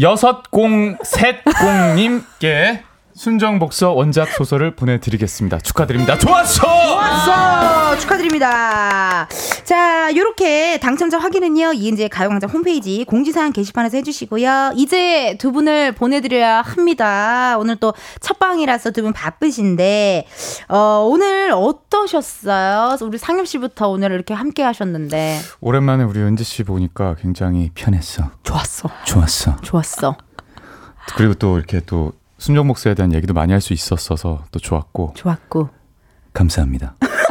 [0.00, 2.82] 여섯, 공, 셋, 공님께
[3.14, 5.58] 순정 복서 원작 소설을 보내드리겠습니다.
[5.58, 6.18] 축하드립니다.
[6.18, 6.62] 좋았어!
[6.62, 7.83] 좋았어!
[7.98, 9.28] 축하드립니다.
[9.64, 14.72] 자, 요렇게 당첨자 확인은요, 이은재 가요광장 홈페이지 공지사항 게시판에서 해주시고요.
[14.76, 17.56] 이제 두 분을 보내드려야 합니다.
[17.58, 20.26] 오늘 또 첫방이라서 두 분 바쁘신데,
[20.68, 22.96] 어, 오늘 어떠셨어요?
[23.02, 25.38] 우리 상엽 씨부터 오늘 이렇게 함께 하셨는데.
[25.60, 28.30] 오랜만에 우리 은지 씨 보니까 굉장히 편했어.
[28.42, 28.88] 좋았어.
[29.04, 29.56] 좋았어.
[29.62, 30.16] 좋았어.
[31.16, 35.12] 그리고 또 이렇게 또 순정 목소리에 대한 얘기도 많이 할 수 있었어서 또 좋았고.
[35.16, 35.68] 좋았고.
[36.32, 36.94] 감사합니다.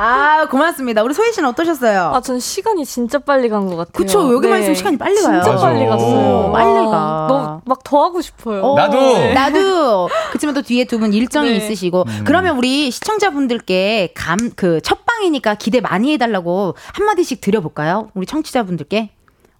[0.00, 1.02] 아, 고맙습니다.
[1.02, 2.12] 우리 소희 씨는 어떠셨어요?
[2.14, 3.90] 아, 전 시간이 진짜 빨리 간 것 같아요.
[3.92, 4.60] 그쵸, 여기만 네.
[4.60, 5.42] 있으면 시간이 빨리 가요.
[5.42, 6.52] 진짜 빨리 갔어요.
[6.52, 7.26] 빨리 가.
[7.28, 8.62] 너무 막 더 하고 싶어요.
[8.62, 8.96] 어, 나도!
[9.18, 9.32] 네.
[9.34, 10.08] 나도!
[10.30, 11.56] 그치만 또 뒤에 두 분 일정이 네.
[11.56, 12.04] 있으시고.
[12.06, 12.24] 음.
[12.24, 18.10] 그러면 우리 시청자분들께 감, 그, 첫방이니까 기대 많이 해달라고 한마디씩 드려볼까요?
[18.14, 19.10] 우리 청취자분들께.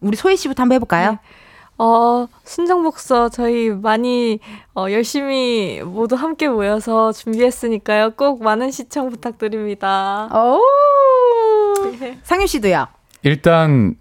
[0.00, 1.12] 우리 소희 씨부터 한번 해볼까요?
[1.12, 1.18] 네.
[1.78, 4.40] 어, 순정 복서 저희 많이
[4.74, 8.10] 어, 열심히 모두 함께 모여서 준비했으니까요.
[8.16, 10.28] 꼭 많은 시청 부탁드립니다.
[10.34, 10.60] 오!
[12.00, 12.18] 네.
[12.24, 12.88] 상윤 씨도요.
[13.22, 13.94] 일단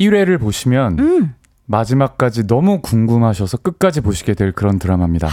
[0.00, 1.34] 1회를 보시면 음.
[1.66, 5.28] 마지막까지 너무 궁금하셔서 끝까지 보시게 될 그런 드라마입니다.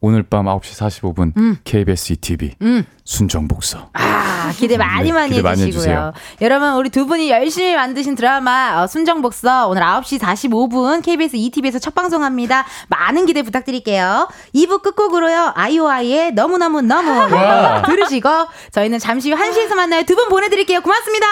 [0.00, 0.78] 오늘 밤 9시
[1.12, 1.56] 45분 음.
[1.64, 2.84] KBS ETV 음.
[3.04, 3.90] 순정 복서.
[3.94, 5.94] 아 기대 많이 네, 많이 해주시고요.
[6.00, 11.34] 많이 여러분 우리 두 분이 열심히 만드신 드라마 어, 순정 복서 오늘 9시 45분 KBS
[11.36, 12.64] ETV에서 첫 방송합니다.
[12.88, 14.28] 많은 기대 부탁드릴게요.
[14.54, 17.10] 2부 끝곡으로요 아이오아이의 너무너무 너무
[17.86, 18.28] 들으시고
[18.70, 20.02] 저희는 잠시 후 1시에서 만나요.
[20.04, 20.80] 두 분 보내드릴게요.
[20.80, 21.26] 고맙습니다.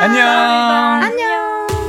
[0.00, 0.28] 안녕.
[0.28, 1.81] 안녕.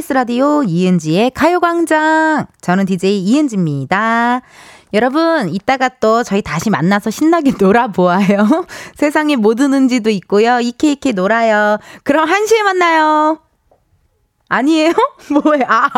[0.00, 2.46] KBS 라디오 이은지의 가요광장.
[2.60, 4.40] 저는 DJ 이은지입니다.
[4.94, 8.66] 여러분, 이따가 또 저희 다시 만나서 신나게 놀아보아요.
[8.94, 10.60] 세상에 뭐 드는지도 있고요.
[10.60, 11.78] 이케이케 놀아요.
[12.02, 13.40] 그럼 1시에 만나요.
[14.50, 14.92] 아니에요?
[15.30, 15.64] 뭐예요?
[15.68, 15.88] 아,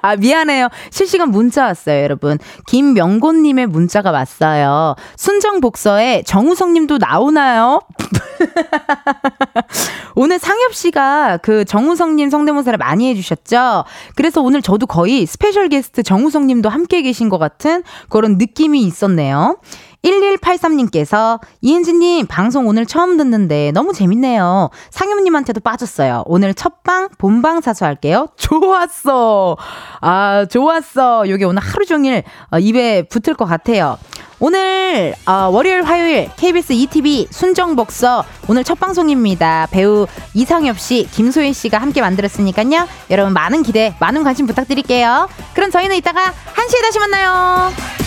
[0.00, 0.68] 아, 미안해요.
[0.90, 2.38] 실시간 문자 왔어요, 여러분.
[2.66, 4.96] 김명곤님의 문자가 왔어요.
[5.16, 7.80] 순정 복서에 정우성님도 나오나요?
[10.16, 13.84] 오늘 상엽 씨가 그 정우성님 성대모사를 많이 해주셨죠?
[14.14, 19.58] 그래서 오늘 저도 거의 special 게스트 정우성님도 함께 계신 것 같은 그런 느낌이 있었네요.
[20.04, 24.70] 1183님께서 이은지님 방송 오늘 처음 듣는데 너무 재밌네요.
[24.90, 26.22] 상엽님한테도 빠졌어요.
[26.26, 28.28] 오늘 첫방 본방 사수할게요.
[28.36, 29.56] 좋았어.
[30.00, 31.28] 아 좋았어.
[31.28, 33.98] 요게 오늘 하루 종일 어, 입에 붙을 것 같아요.
[34.38, 39.66] 오늘 어, 월요일 화요일 KBS 2TV 순정복서 오늘 첫 방송입니다.
[39.70, 42.86] 배우 이상엽 씨, 김소희 씨가 함께 만들었으니까요.
[43.10, 45.28] 여러분 많은 기대, 많은 관심 부탁드릴게요.
[45.54, 48.05] 그럼 저희는 이따가 1시에 다시 만나요.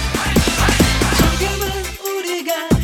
[2.30, 2.79] you got.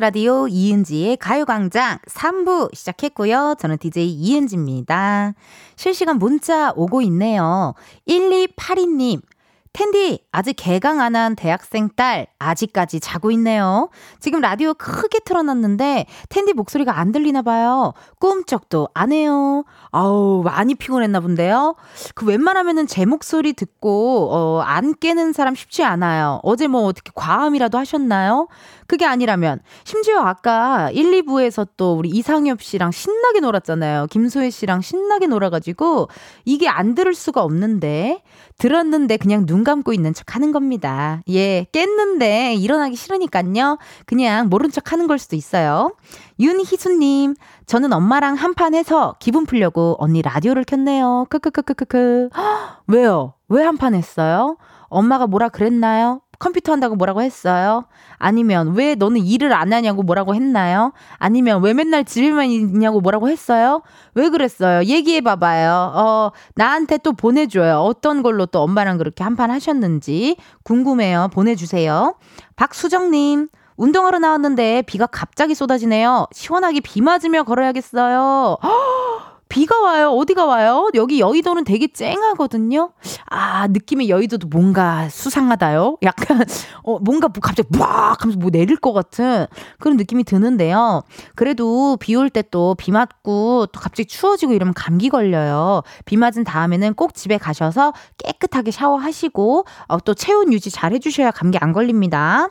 [0.00, 3.56] 라디오 이은지의 가요광장 3부 시작했고요.
[3.58, 5.34] 저는 DJ 이은지입니다.
[5.76, 7.74] 실시간 문자 오고 있네요.
[8.08, 9.20] 1282님,
[9.72, 13.90] 텐디, 아직 개강 안 한 대학생 딸, 아직까지 자고 있네요.
[14.20, 17.92] 지금 라디오 크게 틀어놨는데, 텐디 목소리가 안 들리나 봐요.
[18.18, 19.64] 꿈쩍도 안 해요.
[19.92, 21.76] 아우, 많이 피곤했나 본데요.
[22.14, 26.40] 그 웬만하면은 제 목소리 듣고, 어, 안 깨는 사람 쉽지 않아요.
[26.42, 28.48] 어제 뭐 어떻게 과음이라도 하셨나요?
[28.86, 34.06] 그게 아니라면, 심지어 아까 1, 2부에서 또 우리 이상엽 씨랑 신나게 놀았잖아요.
[34.10, 36.08] 김소혜 씨랑 신나게 놀아가지고,
[36.44, 38.22] 이게 안 들을 수가 없는데,
[38.58, 41.22] 들었는데 그냥 눈 감고 있는 척 하는 겁니다.
[41.28, 43.78] 예, 깼는데 일어나기 싫으니까요.
[44.06, 45.94] 그냥 모른 척 하는 걸 수도 있어요.
[46.40, 47.34] 윤희수님,
[47.66, 51.26] 저는 엄마랑 한판 해서 기분 풀려고 언니 라디오를 켰네요.
[51.28, 52.30] 크크크크크크.
[52.88, 53.34] 왜요?
[53.48, 54.56] 왜 한판 했어요?
[54.88, 56.20] 엄마가 뭐라 그랬나요?
[56.38, 57.86] 컴퓨터 한다고 뭐라고 했어요?
[58.18, 60.92] 아니면 왜 너는 일을 안 하냐고 뭐라고 했나요?
[61.18, 63.82] 아니면 왜 맨날 집에만 있냐고 뭐라고 했어요?
[64.14, 64.84] 왜 그랬어요?
[64.84, 65.92] 얘기해 봐봐요.
[65.94, 67.78] 어, 나한테 또 보내줘요.
[67.80, 71.28] 어떤 걸로 또 엄마랑 그렇게 한판 하셨는지 궁금해요.
[71.32, 72.16] 보내주세요.
[72.56, 73.48] 박수정님.
[73.76, 76.26] 운동하러 나왔는데 비가 갑자기 쏟아지네요.
[76.32, 78.56] 시원하게 비 맞으며 걸어야겠어요.
[78.62, 79.35] 허!
[79.48, 80.10] 비가 와요.
[80.10, 80.90] 어디가 와요?
[80.94, 82.90] 여기 여의도는 되게 쨍하거든요.
[83.26, 85.98] 아, 느낌이 여의도도 뭔가 수상하다요.
[86.02, 86.42] 약간,
[86.82, 89.46] 어, 뭔가 뭐 갑자기 막 하면서 뭐 내릴 것 같은
[89.78, 91.04] 그런 느낌이 드는데요.
[91.36, 95.82] 그래도 비 올 때 또 비 맞고 또 갑자기 추워지고 이러면 감기 걸려요.
[96.06, 101.30] 비 맞은 다음에는 꼭 집에 가셔서 깨끗하게 샤워하시고, 어, 또 체온 유지 잘 해 주셔야
[101.30, 102.48] 감기 안 걸립니다.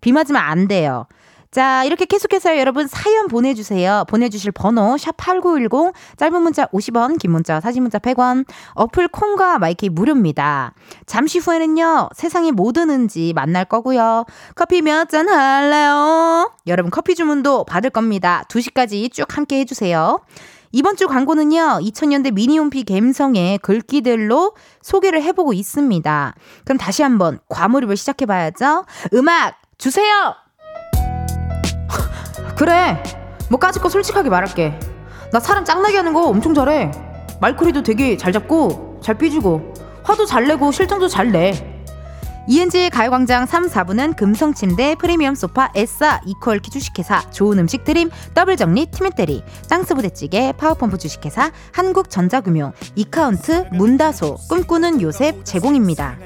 [0.00, 1.06] 비 맞으면 안 돼요.
[1.50, 4.04] 자, 이렇게 계속해서 여러분 사연 보내주세요.
[4.08, 8.44] 보내주실 번호, 샵8910, 짧은 문자 50원, 긴 문자, 사진 문자 100원,
[8.74, 10.74] 어플 콩과 마이크 무료입니다.
[11.06, 14.24] 잠시 후에는요, 세상의 모든 은지 만날 거고요.
[14.54, 16.52] 커피 몇 잔 할래요?
[16.66, 18.42] 여러분 커피 주문도 받을 겁니다.
[18.48, 20.20] 2시까지 쭉 함께 해주세요.
[20.72, 26.34] 이번 주 광고는요, 2000년대 미니홈피 갬성의 글귀들로 소개를 해보고 있습니다.
[26.64, 28.84] 그럼 다시 한번 과몰입을 시작해봐야죠.
[29.14, 30.45] 음악 주세요!
[32.56, 33.02] 그래.
[33.48, 34.78] 뭐 까짓 거 솔직하게 말할게.
[35.32, 36.90] 나 사람 짱나게 하는 거 엄청 잘해.
[37.40, 41.74] 말꼬리도 되게 잘 잡고 잘 삐지고 화도 잘 내고 싫증도 잘 내.
[42.48, 49.42] 이은지의 가요광장 3, 4부는 금성침대, 프리미엄 소파, 에싸, 이퀄키 주식회사, 좋은 음식 드림, 더블정리, 티메테리,
[49.66, 56.18] 짱스부대찌개, 파워펌프 주식회사, 한국전자금융, 이카운트, 문다소, 꿈꾸는 요셉 제공입니다.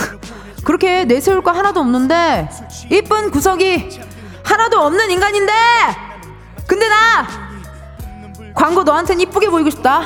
[0.64, 2.50] 그렇게 내세울 거 하나도 없는데
[2.90, 3.88] 이쁜 구석이
[4.44, 5.52] 하나도 없는 인간인데!
[6.66, 7.26] 근데 나
[8.54, 10.02] 광고 너한텐 이쁘게 보이고 싶다.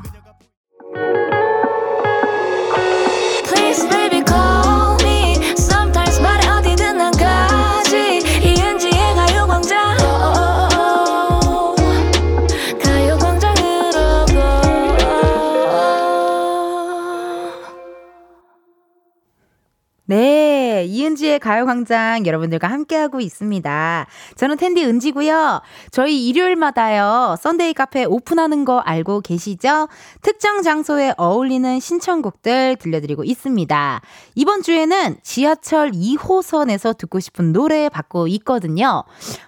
[20.12, 24.06] 네, 이은지의 가요광장 여러분들과 함께하고 있습니다.
[24.36, 25.62] 저는 텐디 은지고요.
[25.92, 29.88] 저희 일요일마다요, 썬데이 카페 오픈하는 거 알고 계시죠?
[30.22, 34.02] 특정 장소에 어울리는 신청곡들 들려드리고 있습니다.
[34.36, 39.04] 이번 주에는 지하철 2호선에서 듣고 싶은 노래 받고 있거든요.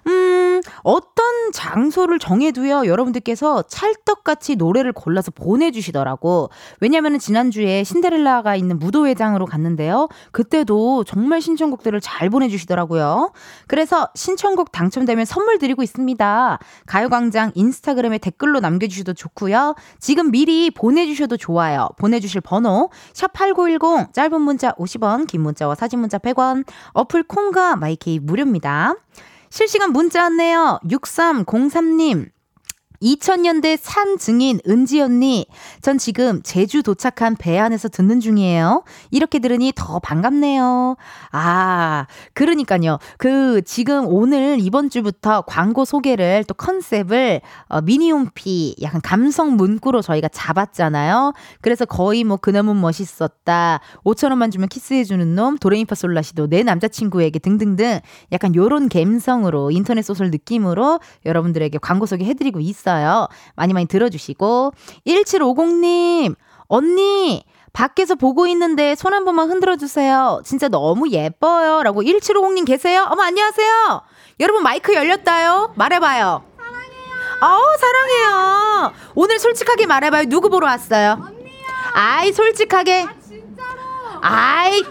[0.08, 6.50] 음, 어떤 장소를 정해도요, 여러분들께서 찰떡같이 노래를 골라서 보내주시더라고.
[6.80, 10.08] 왜냐면은 지난주에 신데렐라가 있는 무도회장으로 갔는데요.
[10.32, 13.32] 그때 그때도 정말 신청곡들을 잘 보내주시더라고요.
[13.68, 16.60] 그래서 신청곡 당첨되면 선물 드리고 있습니다.
[16.86, 19.76] 가요광장 인스타그램에 댓글로 남겨주셔도 좋고요.
[20.00, 21.88] 지금 미리 보내주셔도 좋아요.
[21.98, 28.96] 보내주실 번호 샵8910 짧은 문자 50원 긴 문자와 사진 문자 100원 어플 콩과 마이케이 무료입니다.
[29.50, 30.82] 실시간 문자 왔네요.
[30.90, 32.32] 6303님.
[33.04, 35.46] 2000년대 산 증인 은지 언니,
[35.82, 38.84] 전 지금 제주 도착한 배 안에서 듣는 중이에요.
[39.12, 40.96] 이렇게 들으니 더 반갑네요.
[41.32, 43.00] 아, 그러니까요.
[43.18, 50.30] 그 지금 오늘 이번 주부터 광고 소개를 또 컨셉을 어, 미니홈피 약간 감성 문구로 저희가
[50.30, 51.34] 잡았잖아요.
[51.62, 53.82] 그래서 거의 뭐 그놈은 멋있었다.
[54.06, 58.00] 5천 원만 주면 키스해 주는 놈, 도레미파 솔라시도 내 남자친구에게 등등등
[58.32, 62.93] 약간 요런 갬성으로 인터넷 소설 느낌으로 여러분들에게 광고 소개해 드리고 있어요.
[62.94, 63.28] 있어요.
[63.56, 64.74] 많이 많이 들어주시고.
[65.08, 66.36] 1750님,
[66.68, 70.42] 언니, 밖에서 보고 있는데 손 한 번만 흔들어 주세요.
[70.46, 71.84] 진짜 너무 예뻐요.
[71.84, 73.08] 라고 1750님 계세요?
[73.10, 74.02] 어머, 안녕하세요.
[74.40, 75.74] 여러분, 마이크 열렸다요?
[75.76, 76.44] 말해봐요.
[76.58, 77.40] 사랑해요.
[77.42, 78.94] 어우, 사랑해요.
[79.16, 80.26] 오늘 솔직하게 말해봐요.
[80.26, 81.18] 누구 보러 왔어요?
[81.20, 81.44] 언니요.
[81.94, 83.04] 아이, 솔직하게.
[83.04, 83.80] 아, 진짜로.
[84.22, 84.84] 아이,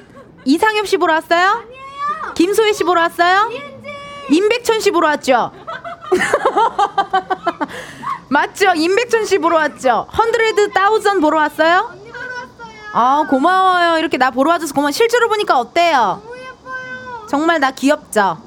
[0.44, 1.48] 이상엽 씨 보러 왔어요?
[1.48, 2.34] 아니에요.
[2.34, 3.48] 김소혜 씨 보러 왔어요?
[3.50, 3.88] 이은지.
[4.30, 5.53] 임백천 씨 보러 왔죠?
[8.28, 8.72] 맞죠?
[8.74, 10.06] 임백천 씨 보러 왔죠?
[10.16, 11.88] 헌드레드 다우전 보러 왔어요?
[11.90, 12.72] 언니 보러 왔어요.
[12.92, 13.98] 아 고마워요.
[13.98, 14.90] 이렇게 나 보러 와줘서 고마워.
[14.90, 16.22] 실제로 보니까 어때요?
[16.24, 17.26] 너무 예뻐요.
[17.28, 18.38] 정말 나 귀엽죠?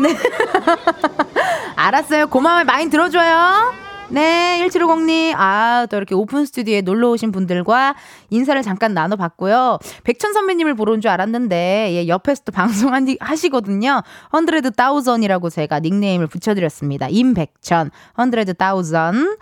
[0.00, 0.16] 네.
[1.76, 2.26] 알았어요.
[2.28, 2.64] 고마워요.
[2.64, 3.72] 많이 들어줘요.
[4.10, 5.34] 네, 1750님.
[5.36, 7.94] 아, 또 이렇게 오픈 스튜디오에 놀러 오신 분들과
[8.30, 9.78] 인사를 잠깐 나눠봤고요.
[10.02, 14.02] 백천 선배님을 보러 온 줄 알았는데, 예, 옆에서 또 방송하시거든요.
[14.32, 17.08] 헌드레드 다우전이라고 제가 닉네임을 붙여드렸습니다.
[17.08, 19.36] 임백천, 헌드레드 다우전.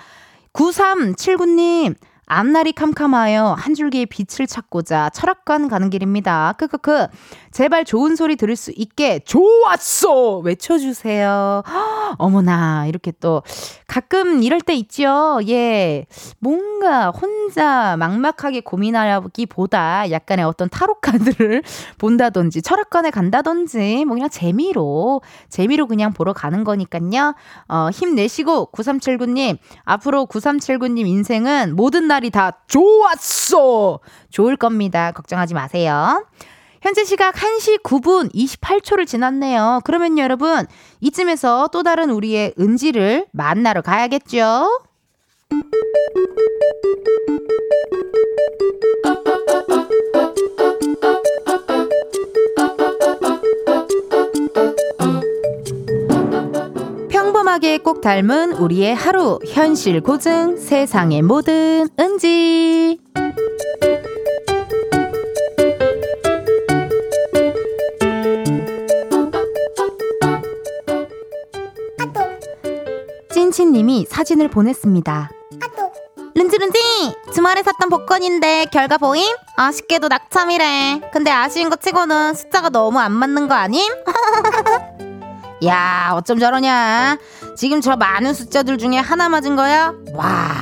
[0.52, 1.94] 9379님,
[2.28, 6.54] 앞날이 캄캄하여 한 줄기의 빛을 찾고자 철학관 가는 길입니다.
[6.58, 7.08] 크크크.
[7.50, 10.38] 제발 좋은 소리 들을 수 있게 좋았어!
[10.38, 11.62] 외쳐주세요.
[12.18, 13.42] 어머나, 이렇게 또
[13.86, 15.40] 가끔 이럴 때 있죠.
[15.48, 16.06] 예.
[16.38, 21.62] 뭔가 혼자 막막하게 고민하기보다 약간의 어떤 타로카드를
[21.98, 27.34] 본다든지 철학관에 간다든지 뭐 그냥 재미로, 재미로 그냥 보러 가는 거니까요.
[27.68, 34.00] 어, 힘내시고 9379님, 앞으로 9379님 인생은 모든 날이 다 좋았어!
[34.30, 35.12] 좋을 겁니다.
[35.12, 36.24] 걱정하지 마세요.
[36.80, 39.80] 현재 시각 1시 9분 28초를 지났네요.
[39.84, 40.66] 그러면 여러분,
[41.00, 44.68] 이쯤에서 또 다른 우리의 은지를 만나러 가야겠죠?
[57.58, 62.98] 평범하게 꼭 닮은 우리의 하루 현실 고증 세상의 모든 은지
[73.30, 75.30] 찐친님이 사진을 보냈습니다.
[76.34, 76.78] 른지른지
[77.34, 79.24] 주말에 샀던 복권인데 결과 보임?
[79.56, 81.10] 아쉽게도 낙참이래.
[81.12, 83.82] 근데 아쉬운 거 치고는 숫자가 너무 안 맞는 거 아님?
[85.64, 87.18] 야 어쩜 저러냐
[87.58, 89.92] 지금 저 많은 숫자들 중에 하나 맞은 거야?
[90.14, 90.52] 와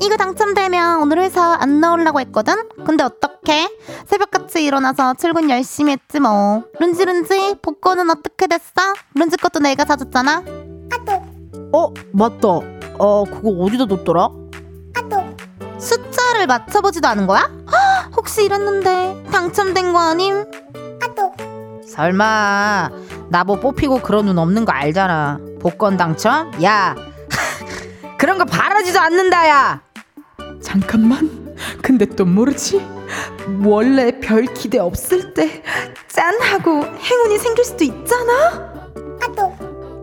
[0.00, 2.54] 이거 당첨되면 오늘 회사 안 나오려고 했거든?
[2.86, 3.68] 근데 어떡해?
[4.06, 8.94] 새벽같이 일어나서 출근 열심히 했지 뭐 룬지 룬지 복권은 어떻게 됐어?
[9.14, 10.42] 룬지 것도 내가 사줬잖아
[11.74, 12.48] 어 맞다
[12.98, 14.30] 어 그거 어디다 뒀더라?
[15.78, 17.42] 숫자를 맞춰보지도 않은 거야?
[17.70, 20.46] 헉, 혹시 이랬는데 당첨된 거 아님?
[21.88, 22.90] 설마
[23.30, 25.38] 나 뭐 뽑히고 그런 눈 없는 거 알잖아.
[25.60, 26.50] 복권 당첨?
[26.62, 26.94] 야,
[28.18, 29.82] 그런 거 바라지도 않는다, 야.
[30.62, 31.54] 잠깐만.
[31.82, 32.84] 근데 또 모르지.
[33.64, 35.62] 원래 별 기대 없을 때
[36.08, 38.72] 짠 하고 행운이 생길 수도 있잖아.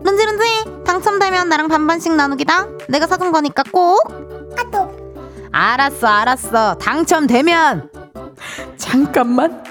[0.04, 2.66] 른지른지 당첨되면 나랑 반반씩 나누기다.
[2.88, 3.98] 내가 사준 거니까 꼭.
[5.52, 6.74] 알았어, 알았어.
[6.78, 7.90] 당첨되면.
[8.76, 9.62] 잠깐만.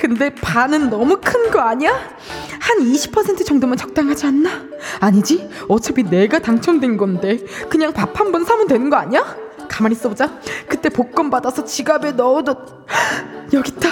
[0.00, 1.90] 근데 반은 너무 큰 거 아니야?
[2.60, 4.50] 한 20% 정도면 적당하지 않나?
[5.00, 5.48] 아니지?
[5.68, 7.38] 어차피 내가 당첨된 건데
[7.70, 9.36] 그냥 밥 한 번 사면 되는 거 아니야?
[9.68, 10.38] 가만히 있어보자.
[10.68, 12.54] 그때 복권 받아서 지갑에 넣어도
[13.52, 13.88] 여기 있다.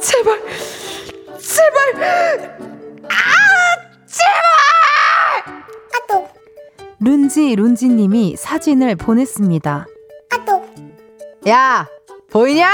[0.00, 0.40] 제발,
[1.38, 2.58] 제발,
[3.04, 3.18] 아,
[4.06, 5.64] 제발!
[5.94, 6.28] 아또
[7.00, 9.86] 룬지 룬지님이 사진을 보냈습니다.
[10.30, 10.64] 아또
[11.48, 11.86] 야
[12.30, 12.68] 보이냐?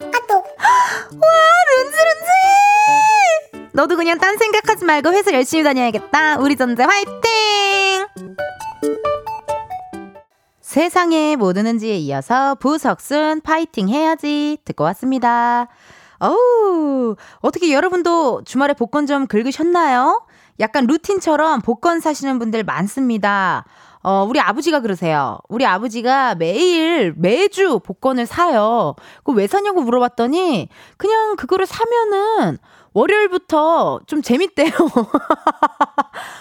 [0.00, 1.28] 아또 와
[1.76, 8.06] 룬지 룬지 너도 그냥 딴 생각하지 말고 회사 열심히 다녀야겠다 우리 전재 화이팅
[10.60, 15.66] 세상에 뭐 드는지에 이어서 부석순 파이팅 해야지 듣고 왔습니다
[16.20, 20.24] 어우 어떻게 여러분도 주말에 복권 좀 긁으셨나요?
[20.60, 23.64] 약간 루틴처럼 복권 사시는 분들 많습니다.
[24.02, 25.38] 어, 우리 아버지가 그러세요.
[25.48, 28.94] 우리 아버지가 매일, 매주 복권을 사요.
[29.24, 32.58] 그 왜 사냐고 물어봤더니, 그냥 그거를 사면은,
[32.94, 34.70] 월요일부터 좀 재밌대요.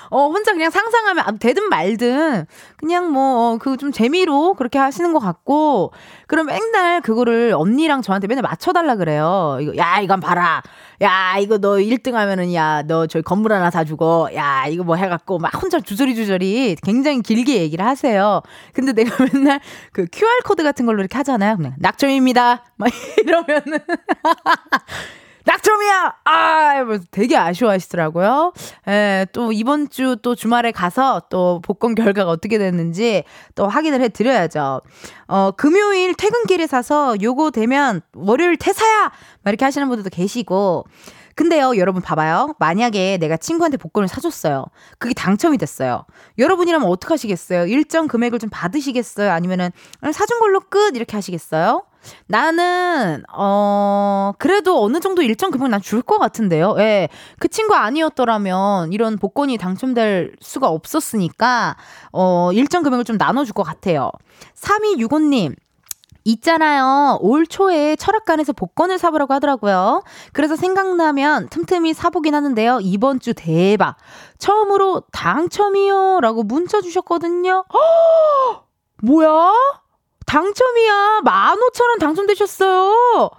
[0.10, 2.46] 어, 혼자 그냥 상상하면, 아, 되든 말든,
[2.78, 5.92] 그냥 뭐, 어, 그좀 재미로 그렇게 하시는 것 같고,
[6.28, 9.58] 그럼 맨날 그거를 언니랑 저한테 맨날 맞춰달라 그래요.
[9.62, 10.62] 이거, 야, 이건 봐라.
[11.02, 15.38] 야, 이거 너 1등 하면은, 야, 너 저희 건물 하나 사주고, 야, 이거 뭐 해갖고,
[15.40, 18.42] 막 혼자 주저리주저리 굉장히 길게 얘기를 하세요.
[18.74, 19.60] 근데 내가 맨날
[19.94, 21.56] 그 QR코드 같은 걸로 이렇게 하잖아요.
[21.58, 22.64] 그냥, 낙점입니다.
[22.78, 22.90] 막
[23.24, 23.80] 이러면은.
[25.46, 26.16] 낙점이야!
[26.26, 26.74] 아!
[27.12, 28.54] 되게 아쉬워하시더라고요.
[28.88, 33.24] 예, 또 이번 주 또 주말에 가서 또 복권 결과가 어떻게 됐는지
[33.56, 34.82] 또 확인을 해 드려야죠.
[35.28, 39.12] 어, 금요일 퇴근길에 사서 요거 되면 월요일 퇴사야!
[39.44, 40.86] 막 이렇게 하시는 분들도 계시고.
[41.36, 42.56] 근데요, 여러분 봐봐요.
[42.60, 44.66] 만약에 내가 친구한테 복권을 사줬어요.
[44.98, 46.06] 그게 당첨이 됐어요.
[46.38, 47.66] 여러분이라면 어떡하시겠어요?
[47.68, 49.32] 일정 금액을 좀 받으시겠어요?
[49.32, 49.70] 아니면은
[50.12, 51.84] 사준 걸로 끝 이렇게 하시겠어요?
[52.28, 56.76] 나는 어 그래도 어느 정도 일정 금액 난 줄 것 같은데요.
[56.80, 57.10] 예.
[57.40, 61.76] 그 친구 아니었더라면 이런 복권이 당첨될 수가 없었으니까
[62.12, 64.12] 어 일정 금액을 좀 나눠 줄것 같아요.
[64.56, 65.56] 3265 님
[66.26, 67.18] 있잖아요.
[67.22, 70.04] 올 초에 철학관에서 복권을 사보라고 하더라고요.
[70.34, 72.80] 그래서 생각나면 틈틈이 사보긴 하는데요.
[72.82, 73.96] 이번 주 대박.
[74.38, 76.20] 처음으로 당첨이요.
[76.22, 77.66] 라고 문자 주셨거든요.
[77.74, 78.64] 허!
[79.02, 79.54] 뭐야?
[80.30, 81.22] 당첨이야.
[81.24, 83.30] 15,000원 당첨되셨어요.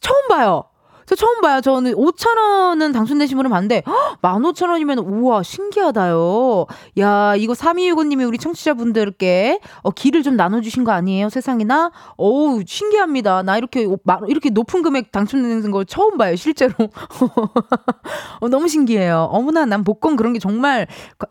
[0.00, 0.64] 처음 봐요.
[1.08, 1.62] 저 처음 봐요.
[1.62, 3.82] 저는 5,000원은 당첨되신 분은 봤는데,
[4.20, 6.66] 15,000원이면, 우와, 신기하다요.
[6.98, 11.30] 야, 이거 3265님이 우리 청취자분들께, 어, 길을 좀 나눠주신 거 아니에요?
[11.30, 11.92] 세상에나?
[12.18, 13.42] 어우, 신기합니다.
[13.42, 13.86] 나 이렇게,
[14.28, 16.74] 이렇게 높은 금액 당첨되는 걸 처음 봐요, 실제로.
[18.40, 19.30] 어, 너무 신기해요.
[19.32, 20.86] 어머나, 난 복권 그런 게 정말,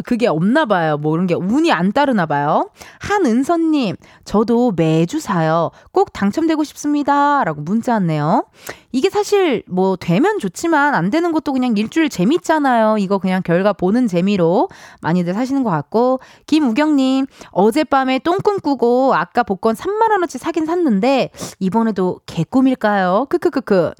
[0.06, 0.98] 그게 없나 봐요.
[0.98, 2.72] 뭐 그런 게 운이 안 따르나 봐요.
[3.00, 5.70] 한은선님, 저도 매주 사요.
[5.92, 7.44] 꼭 당첨되고 싶습니다.
[7.44, 8.46] 라고 문자 왔네요.
[8.92, 12.98] 이게 사실 뭐 되면 좋지만 안 되는 것도 그냥 일주일 재밌잖아요.
[12.98, 14.70] 이거 그냥 결과 보는 재미로
[15.02, 22.22] 많이들 사시는 것 같고 김우경님 어젯밤에 똥꿈 꾸고 아까 복권 3만 원어치 사긴 샀는데 이번에도
[22.26, 23.28] 개꿈일까요?
[23.30, 23.92] 크크크크.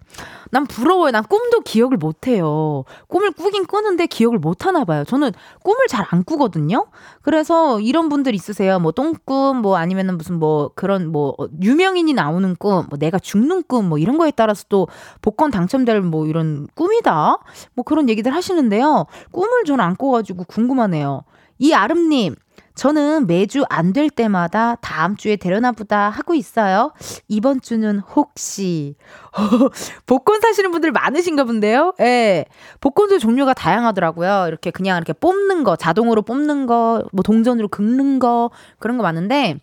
[0.50, 1.12] 난 부러워요.
[1.12, 2.86] 난 꿈도 기억을 못 해요.
[3.08, 5.04] 꿈을 꾸긴 꾸는데 기억을 못 하나 봐요.
[5.04, 5.32] 저는
[5.64, 6.86] 꿈을 잘 안 꾸거든요.
[7.22, 8.80] 그래서 이런 분들 있으세요.
[8.80, 13.90] 뭐 똥꿈, 뭐 아니면은 무슨 뭐 그런 뭐 유명인이 나오는 꿈, 뭐 내가 죽는 꿈,
[13.90, 14.87] 뭐 이런 거에 따라서 또
[15.22, 17.38] 복권 당첨될 뭐 이런 꿈이다.
[17.74, 19.06] 뭐 그런 얘기들 하시는데요.
[19.32, 21.24] 꿈을 저는 안 꿔가지고 궁금하네요.
[21.60, 22.36] 이 아름님,
[22.76, 26.94] 저는 매주 안 될 때마다 다음 주에 되려나 보다 하고 있어요.
[27.28, 28.96] 이번 주는 혹시
[30.06, 31.94] 복권 사시는 분들 많으신가 본데요.
[32.02, 32.46] 예.
[32.80, 34.46] 복권도 종류가 다양하더라고요.
[34.48, 39.58] 이렇게 그냥 이렇게 뽑는 거, 자동으로 뽑는 거, 뭐 동전으로 긁는 거 그런 거 많은데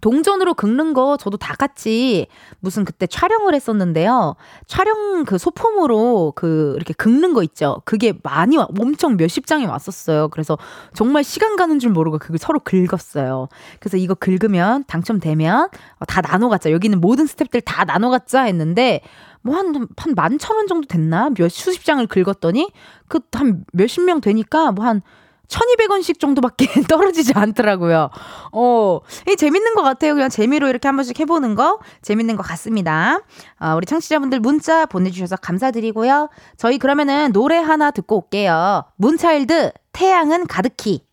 [0.00, 2.26] 동전으로 긁는 거 저도 다 같이
[2.60, 4.36] 무슨 그때 촬영을 했었는데요.
[4.66, 7.82] 촬영 그 소품으로 그 이렇게 긁는 거 있죠.
[7.84, 10.28] 그게 많이 와, 엄청 몇십 장이 왔었어요.
[10.28, 10.56] 그래서
[10.94, 13.48] 정말 시간 가는 줄 모르고 그걸 서로 긁었어요.
[13.78, 15.68] 그래서 이거 긁으면 당첨되면
[16.06, 16.70] 다 나눠 갖자.
[16.70, 19.02] 여기는 모든 스탭들 다 나눠 갖자 했는데
[19.42, 21.30] 뭐 한, 한 만천 원 정도 됐나?
[21.30, 22.70] 몇 수십 장을 긁었더니
[23.08, 25.02] 그 한 몇십 명 되니까 뭐한
[25.50, 28.08] 1200원씩 정도밖에 떨어지지 않더라고요.
[28.52, 30.14] 어, 이 재밌는 것 같아요.
[30.14, 33.20] 그냥 재미로 이렇게 한 번씩 해보는 거 재밌는 것 같습니다.
[33.60, 36.30] 어, 우리 청취자분들 문자 보내주셔서 감사드리고요.
[36.56, 38.84] 저희 그러면은 노래 하나 듣고 올게요.
[38.96, 41.09] 문차일드 태양은 가득히.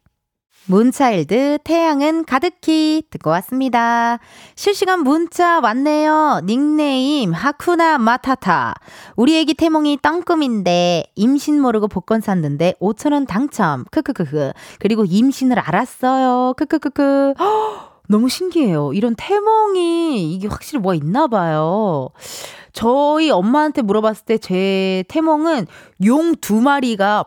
[0.70, 4.20] 문차일드 태양은 가득히 듣고 왔습니다.
[4.56, 6.42] 실시간 문자 왔네요.
[6.44, 8.76] 닉네임 하쿠나 마타타.
[9.16, 13.86] 우리 애기 태몽이 땅꿈인데 임신 모르고 복권 샀는데 5천원 당첨.
[13.92, 14.52] 크크크크.
[14.80, 16.54] 그리고 임신을 알았어요.
[16.58, 17.34] 크크크크.
[18.08, 18.94] 너무 신기해요.
[18.94, 22.10] 이런 태몽이 이게 확실히 뭐가 있나 봐요.
[22.74, 25.68] 저희 엄마한테 물어봤을 때 제 태몽은
[26.06, 27.26] 용 두 마리가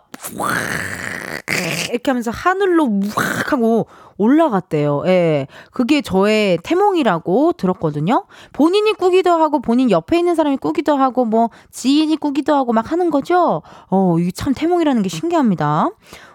[1.91, 3.87] 이렇게 하면서 하늘로 우악 하고
[4.21, 5.05] 올라갔대요.
[5.07, 5.47] 예.
[5.73, 8.27] 그게 저의 태몽이라고 들었거든요.
[8.53, 13.11] 본인이 꾸기도 하고 본인 옆에 있는 사람이 꾸기도 하고 뭐 지인이 꾸기도 하고 막 하는
[13.11, 13.63] 거죠.
[13.89, 15.89] 어, 이게 참 태몽이라는 게 신기합니다.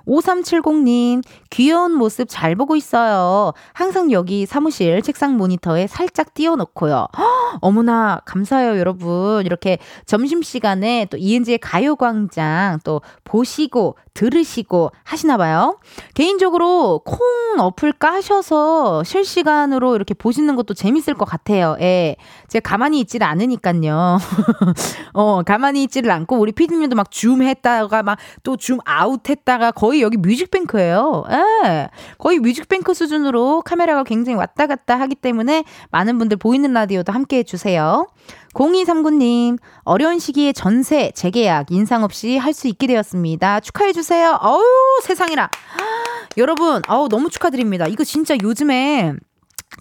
[0.07, 3.53] 5370님, 귀여운 모습 잘 보고 있어요.
[3.73, 7.07] 항상 여기 사무실 책상 모니터에 살짝 띄워놓고요.
[7.17, 9.45] 허, 어머나, 감사해요, 여러분.
[9.45, 15.77] 이렇게 점심시간에 또 이은지의 가요광장 또 보시고, 들으시고 하시나 봐요.
[16.15, 17.19] 개인적으로 콩
[17.59, 21.77] 어플 까셔서 실시간으로 이렇게 보시는 것도 재밌을 것 같아요.
[21.81, 22.15] 예.
[22.47, 24.17] 제가 가만히 있지를 않으니까요.
[25.13, 30.01] 어, 가만히 있지를 않고 우리 피디님도 막 줌 했다가 막 또 zoom out 했다가 거의
[30.01, 31.23] 여기 뮤직뱅크예요.
[31.31, 31.89] 예.
[32.17, 37.43] 거의 뮤직뱅크 수준으로 카메라가 굉장히 왔다 갔다 하기 때문에 많은 분들 보이는 라디오도 함께 해
[37.43, 38.07] 주세요.
[38.55, 43.59] 0239님, 어려운 시기에 전세, 재계약, 인상 없이 할 수 있게 되었습니다.
[43.59, 44.39] 축하해주세요.
[44.41, 44.61] 어우,
[45.03, 45.49] 세상에나.
[46.37, 47.85] 여러분, 어우, 너무 축하드립니다.
[47.87, 49.13] 이거 진짜 요즘에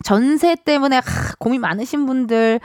[0.03, 1.03] 전세 때문에 하,
[1.39, 2.59] 고민 많으신 분들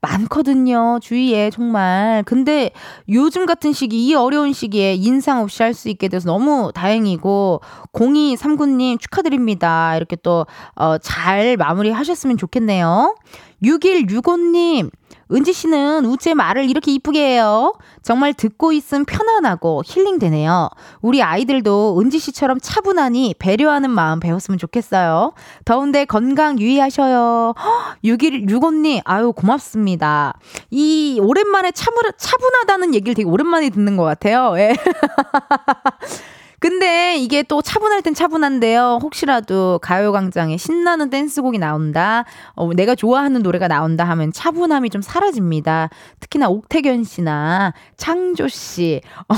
[0.00, 1.00] 많거든요.
[1.02, 2.22] 주위에 정말.
[2.24, 2.70] 근데
[3.08, 7.60] 요즘 같은 시기, 이 어려운 시기에 인상 없이 할 수 있게 돼서 너무 다행이고
[7.92, 9.96] 0239님 축하드립니다.
[9.96, 10.46] 이렇게 또
[10.76, 13.16] 어, 잘 마무리 하셨으면 좋겠네요.
[13.62, 14.90] 6165님
[15.30, 17.74] 은지 씨는 우째 말을 이렇게 이쁘게 해요.
[18.02, 20.70] 정말 듣고 있음 편안하고 힐링되네요.
[21.02, 25.34] 우리 아이들도 은지 씨처럼 차분하니 배려하는 마음 배웠으면 좋겠어요.
[25.66, 27.54] 더운데 건강 유의하셔요.
[28.04, 30.38] 6165님, 아유, 고맙습니다.
[30.70, 34.54] 이, 오랜만에 차분, 차분하다는 얘기를 되게 오랜만에 듣는 것 같아요.
[34.56, 34.74] 예.
[36.60, 38.98] 근데 이게 또 차분할 땐 차분한데요.
[39.02, 45.90] 혹시라도 가요광장에 신나는 댄스곡이 나온다, 어, 내가 좋아하는 노래가 나온다 하면 차분함이 좀 사라집니다.
[46.20, 49.34] 특히나 옥태견 씨나 창조 씨, 어,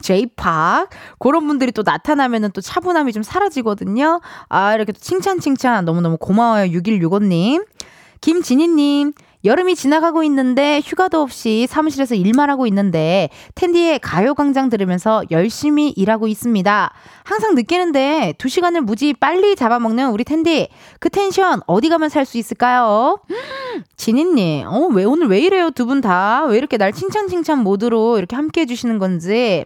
[0.00, 4.20] 제이팍 그런 분들이 또 나타나면은 또 차분함이 좀 사라지거든요.
[4.48, 6.70] 아 이렇게 또 칭찬 칭찬 너무너무 고마워요.
[6.70, 7.64] 6165님.
[8.22, 9.12] 김진희님,
[9.44, 16.92] 여름이 지나가고 있는데 휴가도 없이 사무실에서 일만 하고 있는데 텐디의 가요광장 들으면서 열심히 일하고 있습니다.
[17.24, 20.68] 항상 느끼는데 두 시간을 무지 빨리 잡아먹는 우리 텐디
[21.00, 23.18] 그 텐션 어디 가면 살 수 있을까요?
[23.96, 28.18] 진희님, 어, 왜 오늘 왜 이래요 두 분 다 왜 이렇게 날 칭찬 칭찬 모드로
[28.18, 29.64] 이렇게 함께 해주시는 건지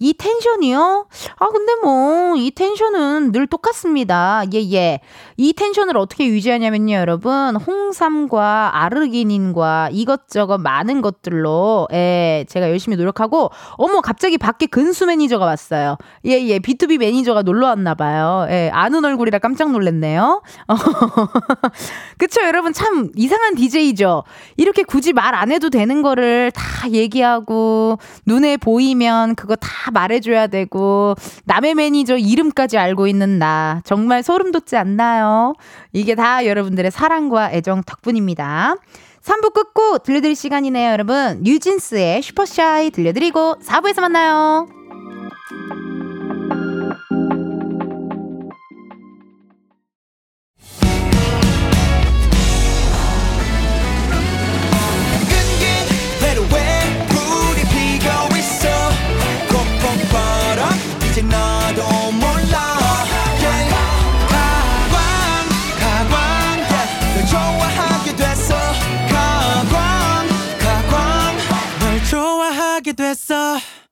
[0.00, 1.06] 이 텐션이요?
[1.38, 4.42] 아, 근데 뭐, 이 텐션은 늘 똑같습니다.
[4.54, 5.00] 예, 예.
[5.36, 7.56] 이 텐션을 어떻게 유지하냐면요, 여러분.
[7.56, 15.96] 홍삼과 아르기닌과 이것저것 많은 것들로, 예, 제가 열심히 노력하고, 어머, 갑자기 밖에 근수 매니저가 왔어요.
[16.26, 16.58] 예, 예.
[16.58, 18.46] BTOB 매니저가 놀러 왔나봐요.
[18.50, 20.42] 예, 아는 얼굴이라 깜짝 놀랐네요.
[22.18, 22.72] 그쵸, 여러분.
[22.72, 24.24] 참 이상한 DJ죠.
[24.56, 31.14] 이렇게 굳이 말 안 해도 되는 거를 다 얘기하고, 눈에 보이면 그거 다 말해줘야 되고,
[31.44, 33.80] 남의 매니저 이름까지 알고 있는 나.
[33.84, 35.54] 정말 소름 돋지 않나요?
[35.92, 38.76] 이게 다 여러분들의 사랑과 애정 덕분입니다.
[39.22, 41.40] 3부 끝고 들려드릴 시간이네요, 여러분.
[41.42, 44.68] 뉴진스의 슈퍼샤이 들려드리고 4부에서 만나요.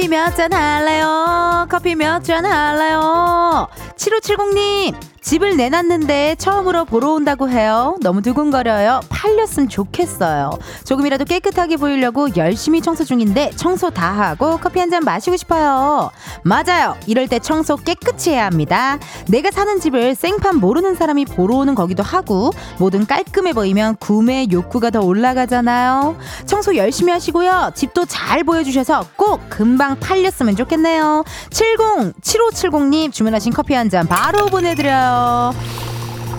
[0.00, 1.66] 커피 몇 잔 할래요?
[1.70, 3.68] 커피 몇 잔 할래요?
[3.98, 7.96] 7570님, 집을 내놨는데 처음으로 보러 온다고 해요.
[8.00, 9.00] 너무 두근거려요.
[9.10, 10.50] 팔렸으면 좋겠어요.
[10.84, 16.10] 조금이라도 깨끗하게 보이려고 열심히 청소 중인데 청소 다 하고 커피 한 잔 마시고 싶어요.
[16.42, 16.96] 맞아요.
[17.06, 18.98] 이럴 때 청소 깨끗이 해야 합니다.
[19.28, 22.50] 내가 사는 집을 생판 모르는 사람이 보러 오는 거기도 하고
[22.80, 26.16] 뭐든 깔끔해 보이면 구매 욕구가 더 올라가잖아요.
[26.46, 27.70] 청소 열심히 하시고요.
[27.76, 31.22] 집도 잘 보여주셔서 꼭 금방 팔렸으면 좋겠네요.
[31.50, 35.09] 70 7570님 주문하신 커피 한 잔 바로 보내드려요.
[35.10, 35.89] 喽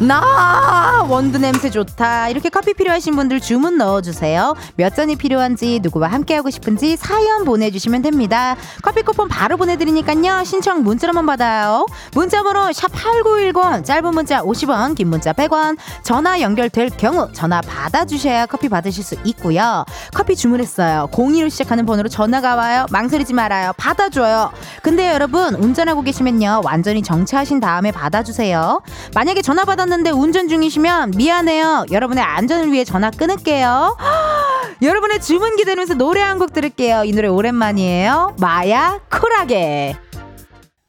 [0.01, 2.29] 나 원두 냄새 좋다.
[2.29, 4.55] 이렇게 커피 필요하신 분들 주문 넣어주세요.
[4.75, 8.55] 몇 잔이 필요한지 누구와 함께하고 싶은지 사연 보내주시면 됩니다.
[8.81, 10.43] 커피 쿠폰 바로 보내드리니까요.
[10.43, 11.85] 신청 문자로만 받아요.
[12.15, 15.77] 문자번호 샵 #8910 짧은 문자 50원, 긴 문자 100원.
[16.01, 19.85] 전화 연결될 경우 전화 받아주셔야 커피 받으실 수 있고요.
[20.15, 21.09] 커피 주문했어요.
[21.11, 22.87] 02로 시작하는 번호로 전화가 와요.
[22.89, 23.73] 망설이지 말아요.
[23.77, 24.51] 받아줘요.
[24.81, 28.81] 근데 여러분 운전하고 계시면요 완전히 정차하신 다음에 받아주세요.
[29.13, 31.85] 만약에 전화 받았 하셨는데 운전 중이시면 미안해요.
[31.91, 33.97] 여러분의 안전을 위해 전화 끊을게요.
[34.81, 37.03] 여러분의 주문 기다리면서 노래 한 곡 들을게요.
[37.03, 38.35] 이 노래 오랜만이에요.
[38.39, 39.97] 마야 쿨하게.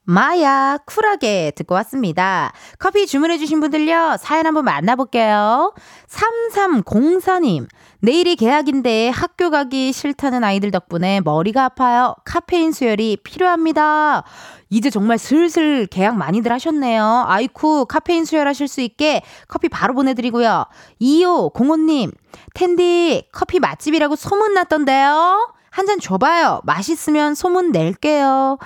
[0.05, 2.53] 마야 쿨하게 듣고 왔습니다.
[2.78, 4.16] 커피 주문해 주신 분들요.
[4.18, 5.74] 사연 한번 만나볼게요.
[6.09, 7.66] 3304님.
[8.00, 12.14] 내일이 개학인데 학교 가기 싫다는 아이들 덕분에 머리가 아파요.
[12.24, 14.24] 카페인 수혈이 필요합니다.
[14.72, 17.24] 이제 정말 슬슬 계약 많이들 하셨네요.
[17.26, 20.64] 아이쿠, 카페인 수혈하실 수 있게 커피 바로 보내드리고요.
[20.98, 22.10] 2505님,
[22.54, 25.52] 텐디, 커피 맛집이라고 소문났던데요?
[25.74, 26.60] 한 잔 줘봐요.
[26.64, 28.58] 맛있으면 소문 낼게요.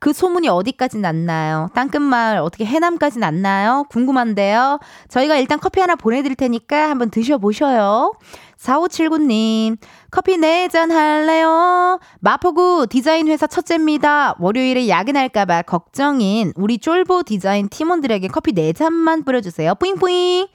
[0.00, 1.68] 그 소문이 어디까지 났나요?
[1.74, 3.86] 땅끝마을 어떻게 해남까지 났나요?
[3.88, 4.80] 궁금한데요.
[5.08, 8.14] 저희가 일단 커피 하나 보내드릴 테니까 한번 드셔보셔요.
[8.60, 9.78] 4579님,
[10.10, 11.98] 커피 네잔 할래요?
[12.20, 14.36] 마포구 디자인 회사 첫째입니다.
[14.38, 19.74] 월요일에 야근할까봐 걱정인 우리 쫄보 디자인 팀원들에게 커피 네 잔만 뿌려주세요.
[19.76, 20.46] 뿌잉뿌잉.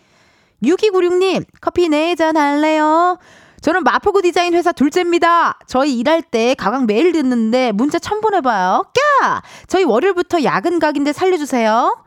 [0.63, 3.17] 6296님, 커피 네잔 할래요?
[3.61, 5.57] 저는 마포구 디자인 회사 둘째입니다.
[5.65, 8.85] 저희 일할 때 가강 매일 듣는데 문자 천 보내봐요.
[8.93, 9.41] 까!
[9.67, 11.97] 저희 월요일부터 야근 각인데 살려주세요.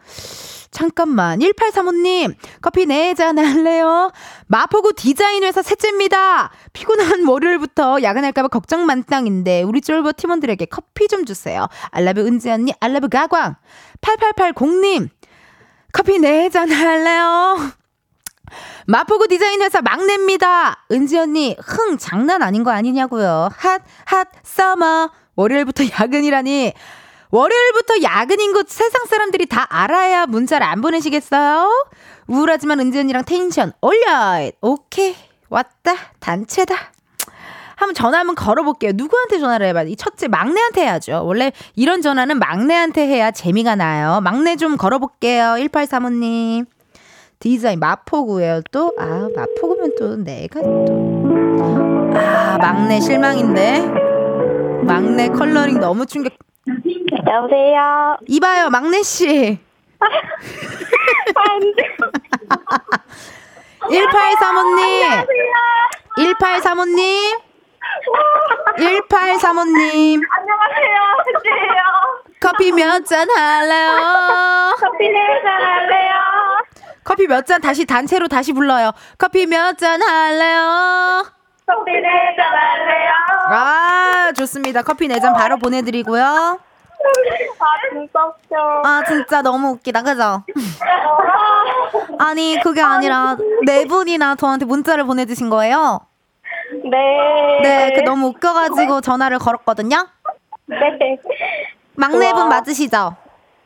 [0.70, 1.38] 잠깐만.
[1.38, 4.12] 1835님, 커피 네잔 할래요?
[4.46, 6.50] 마포구 디자인 회사 셋째입니다.
[6.72, 11.68] 피곤한 월요일부터 야근할까봐 걱정 만땅인데, 우리 쫄보 팀원들에게 커피 좀 주세요.
[11.90, 13.56] I love 은지 언니, I love 가광.
[14.00, 15.08] 8880님,
[15.92, 17.72] 커피 네잔 할래요?
[18.86, 20.86] 마포구 디자인 회사 막내입니다.
[20.90, 23.50] 은지 언니, 흥, 장난 아닌 거 아니냐고요.
[23.54, 25.10] hot, hot, summer.
[25.36, 26.72] 월요일부터 야근이라니.
[27.30, 31.68] 월요일부터 야근인 것 세상 사람들이 다 알아야 문자를 안 보내시겠어요?
[32.26, 34.50] 우울하지만 은지 언니랑 텐션 올려!
[34.60, 35.14] 오케이.
[35.50, 35.94] 왔다.
[36.20, 36.74] 단체다.
[37.76, 38.92] 한번 전화 한번 걸어볼게요.
[38.94, 41.22] 누구한테 전화를 해봐야 이 첫째 막내한테 해야죠.
[41.24, 44.20] 원래 이런 전화는 막내한테 해야 재미가 나요.
[44.20, 45.54] 막내 좀 걸어볼게요.
[45.58, 46.66] 1835님.
[47.38, 48.62] 디자인 마포구예요.
[48.72, 52.12] 또, 아, 마포구면 또 내가 또.
[52.16, 53.86] 아, 막내 실망인데.
[54.82, 56.32] 막내 컬러링 너무 충격.
[57.28, 58.16] 여보세요.
[58.26, 59.58] 이봐요, 막내 씨.
[60.00, 61.96] 안 돼.
[63.80, 65.26] 1835님.
[66.16, 67.38] 1835님.
[68.78, 70.20] 1835님.
[70.30, 70.98] 안녕하세요.
[71.26, 71.82] 혜지예요.
[72.40, 74.74] 커피 몇 잔 할래요?
[74.78, 76.14] 커피 네잔 할래요?
[77.04, 78.92] 커피 몇 잔 다시 단체로 다시 불러요.
[79.18, 81.24] 커피 몇 잔 할래요?
[81.66, 83.10] 커피 네잔 할래요?
[83.50, 84.82] 아, 좋습니다.
[84.82, 86.60] 커피 네 잔 바로 보내드리고요.
[87.58, 88.82] 아, 진짜 웃겨.
[88.84, 90.02] 아, 진짜 너무 웃기다.
[90.02, 90.42] 그죠?
[92.18, 93.36] 아니, 그게 아니라
[93.66, 96.00] 네 분이나 저한테 문자를 보내주신 거예요?
[96.84, 97.60] 네.
[97.62, 100.06] 네, 그 너무 웃겨가지고 전화를 걸었거든요?
[100.66, 100.76] 네.
[101.96, 102.46] 막내분 우와.
[102.46, 103.16] 맞으시죠?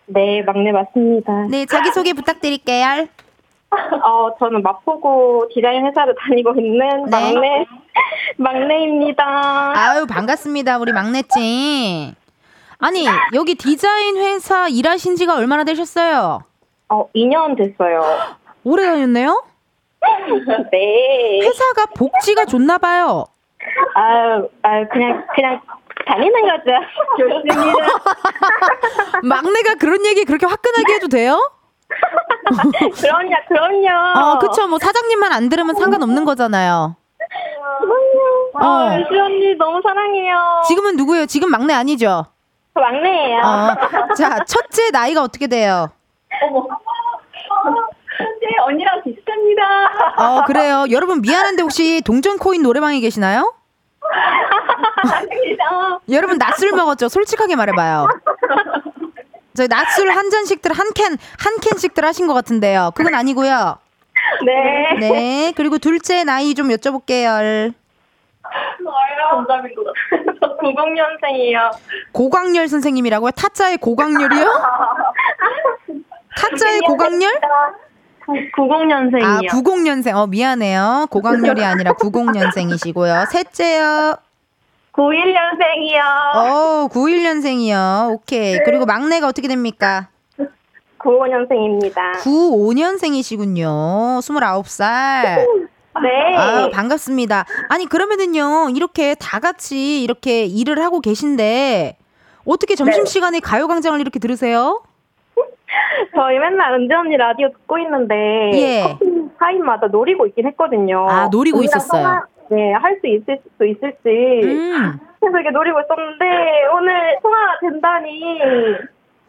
[0.06, 1.32] 네, 막내 맞습니다.
[1.50, 3.06] 네, 자기 소개 부탁드릴게요.
[4.04, 7.10] 어, 저는 마포구 디자인 회사를 다니고 있는 네.
[7.10, 7.66] 막내,
[8.36, 9.72] 막내입니다.
[9.74, 10.78] 아유, 반갑습니다.
[10.78, 12.14] 우리 막내찡.
[12.82, 16.42] 아니, 여기 디자인 회사 일하신 지가 얼마나 되셨어요?
[16.88, 18.02] 어, 2년 됐어요.
[18.64, 19.44] 오래 다녔네요?
[20.72, 21.40] 네.
[21.42, 23.26] 회사가 복지가 좋나 봐요.
[23.94, 25.60] 아유, 아유, 그냥, 그냥
[26.06, 26.72] 다니는 거죠.
[27.18, 27.86] 좋습니다.
[29.22, 31.38] 막내가 그런 얘기 그렇게 화끈하게 해도 돼요?
[33.00, 34.18] 그럼요, 그럼요.
[34.18, 34.66] 어, 그쵸.
[34.66, 36.96] 뭐 사장님만 안 들으면 상관없는 거잖아요.
[37.78, 38.50] 그럼요.
[38.54, 38.66] 어.
[38.66, 40.62] 어, 유시 언니 너무 사랑해요.
[40.66, 41.26] 지금은 누구예요?
[41.26, 42.26] 지금 막내 아니죠?
[42.74, 43.38] 저 막내예요.
[43.40, 44.14] 어.
[44.14, 45.90] 자, 첫째 나이가 어떻게 돼요?
[46.42, 46.66] 어머.
[48.40, 49.62] 네, 언니랑 비슷합니다.
[50.16, 50.86] 어, 그래요.
[50.90, 53.52] 여러분 미안한데 혹시 동전 코인 노래방에 계시나요?
[55.12, 56.00] 아닙니다.
[56.10, 57.08] 여러분 낮술 먹었죠?
[57.08, 58.08] 솔직하게 말해봐요.
[59.54, 62.92] 저희 낮술 한 잔씩들 한 캔, 한 캔씩들 하신 것 같은데요.
[62.94, 63.78] 그건 아니고요.
[64.46, 64.94] 네.
[64.98, 65.52] 네.
[65.56, 67.72] 그리고 둘째 나이 좀 여쭤볼게요.
[69.30, 70.36] 정답인 것 같아요.
[70.40, 71.70] 저 90년생이에요.
[72.12, 73.30] 고광렬 선생님이라고요?
[73.32, 74.52] 타짜의 고광렬이요?
[76.36, 77.40] 타짜의 고광렬?
[78.56, 79.24] 90년생이요.
[79.24, 80.14] 아, 90년생.
[80.14, 81.06] 어, 미안해요.
[81.10, 83.26] 고광렬이 아니라 90년생이시고요.
[83.30, 84.16] 셋째요.
[84.92, 86.00] 91년생이요.
[86.34, 88.12] 어, 91년생이요.
[88.12, 88.58] 오케이.
[88.64, 90.08] 그리고 막내가 어떻게 됩니까?
[90.98, 92.12] 95년생입니다.
[92.22, 94.20] 95년생이시군요.
[94.20, 95.71] 29살.
[96.00, 96.36] 네.
[96.36, 97.44] 아, 반갑습니다.
[97.68, 101.96] 아니, 그러면은요, 이렇게 다 같이 이렇게 일을 하고 계신데,
[102.46, 104.82] 어떻게 점심시간에 가요광장을 이렇게 들으세요?
[106.14, 108.82] 저희 맨날 은지 언니 라디오 듣고 있는데 예.
[108.82, 109.04] 커피
[109.38, 111.06] 타임마다 노리고 있긴 했거든요.
[111.08, 112.02] 아, 노리고 있었어요.
[112.02, 113.96] 통화- 네, 할 수 있을 수 있을지
[114.44, 114.98] 음.
[115.20, 116.24] 그래서 이렇게 노리고 있었는데
[116.74, 118.38] 오늘 통화가 된다니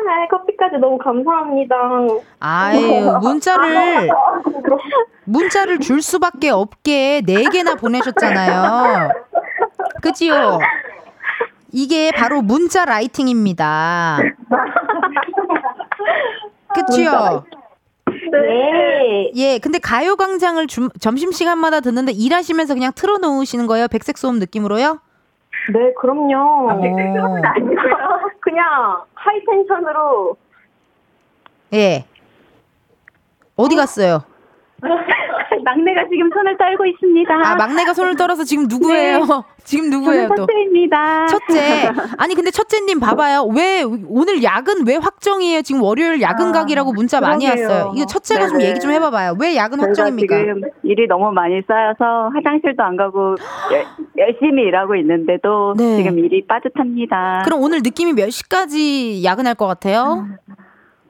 [0.10, 1.76] 아, 커피까지 너무 감사합니다.
[2.40, 2.80] 아유,
[3.22, 4.10] 문자를,
[5.26, 9.10] 문자를 줄 수밖에 없게 네개나 보내셨잖아요.
[10.02, 10.60] 그지요?
[11.72, 14.20] 이게 바로 문자 라이팅입니다.
[16.76, 17.44] 그치요?
[18.32, 19.32] 네.
[19.36, 23.88] 예, 근데 가요광장을 줌- 점심시간마다 듣는데 일하시면서 그냥 틀어놓으시는 거예요?
[23.88, 25.00] 백색 소음 느낌으로요?
[25.72, 26.72] 네, 그럼요.
[26.72, 26.82] 어.
[28.42, 30.36] 그냥 하이텐션으로
[31.74, 32.06] 예.
[33.56, 34.24] 어디 갔어요?
[35.64, 37.34] 막내가 지금 손을 떨고 있습니다.
[37.34, 39.44] 아, 막내가 손을 떨어서 지금 누구예요?
[39.64, 40.46] 지금 누구예요, 또?
[40.46, 41.26] 첫째입니다.
[41.28, 41.92] 첫째.
[42.18, 43.46] 아니, 근데 첫째님 봐봐요.
[43.56, 45.62] 왜, 오늘 야근 왜 확정이에요?
[45.62, 47.68] 지금 월요일 야근 각이라고 문자 많이 그러게요.
[47.68, 47.94] 왔어요.
[47.96, 48.70] 이거 첫째가 좀 네네.
[48.70, 49.38] 얘기 좀 해봐봐요.
[49.40, 50.38] 왜 야근 확정입니까?
[50.38, 53.36] 지금 일이 너무 많이 쌓여서 화장실도 안 가고
[53.72, 53.86] 열,
[54.18, 55.98] 열심히 일하고 있는데도 네.
[55.98, 57.44] 지금 일이 빠듯합니다.
[57.46, 60.28] 그럼 오늘 느낌이 몇 시까지 야근할 것 같아요?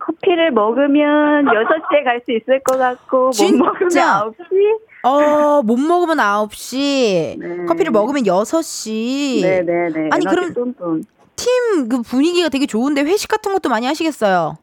[0.05, 3.57] 커피를 먹으면 6시에 갈 수 있을 것 같고 못 진짜?
[3.59, 4.77] 먹으면 9시?
[5.05, 9.41] 어, 못 먹으면 9시, 커피를 먹으면 6시.
[9.41, 10.09] 네 네 네.
[10.11, 11.03] 아니, 에너지 그럼 뿜뿜.
[11.35, 14.57] 팀그 분위기가 되게 좋은데 회식 같은 것도 많이 하시겠어요?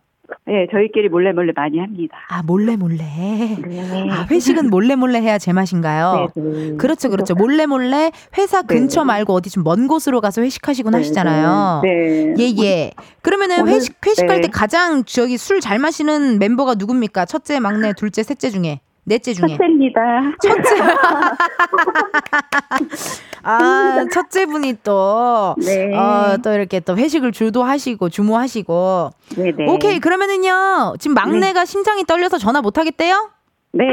[0.51, 2.17] 네, 저희끼리 몰래 몰래 많이 합니다.
[2.29, 2.97] 아, 몰래 몰래.
[2.99, 4.09] 네.
[4.11, 6.29] 아, 회식은 몰래 몰래 해야 제맛인가요?
[6.35, 6.77] 네, 네.
[6.77, 7.35] 그렇죠, 그렇죠.
[7.37, 9.07] 몰래 몰래 회사 근처 네.
[9.07, 11.83] 말고 어디 좀 먼 곳으로 가서 회식하시곤 하시잖아요.
[11.85, 12.35] 네.
[12.39, 12.91] 예, 예.
[13.23, 14.41] 그러면은 회식, 회식할 네.
[14.43, 17.27] 때 가장 저기 술 잘 마시는 멤버가 누굽니까?
[17.27, 18.81] 첫째, 막내, 둘째, 셋째 중에.
[19.05, 19.49] 넷째 중에.
[19.49, 20.01] 첫째입니다.
[20.43, 20.81] 첫째.
[23.43, 25.95] 아, 첫째 분이 또, 네.
[25.97, 29.11] 어, 또 이렇게 또 회식을 주도하시고, 주모하시고.
[29.37, 29.71] 네네.
[29.71, 29.99] 오케이.
[29.99, 33.31] 그러면은요, 지금 막내가 심장이 떨려서 전화 못 하겠대요?
[33.73, 33.85] 네.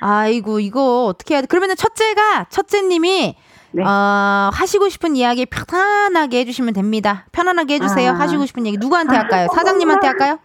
[0.00, 1.46] 아이고, 이거 어떻게 해야 돼?
[1.46, 3.36] 그러면은 첫째가, 첫째님이,
[3.74, 3.82] 네.
[3.84, 7.26] 어, 하시고 싶은 이야기 편안하게 해주시면 됩니다.
[7.32, 8.10] 편안하게 해주세요.
[8.10, 8.14] 아.
[8.14, 8.76] 하시고 싶은 얘기.
[8.78, 9.48] 누구한테 할까요?
[9.54, 10.38] 사장님한테 할까요?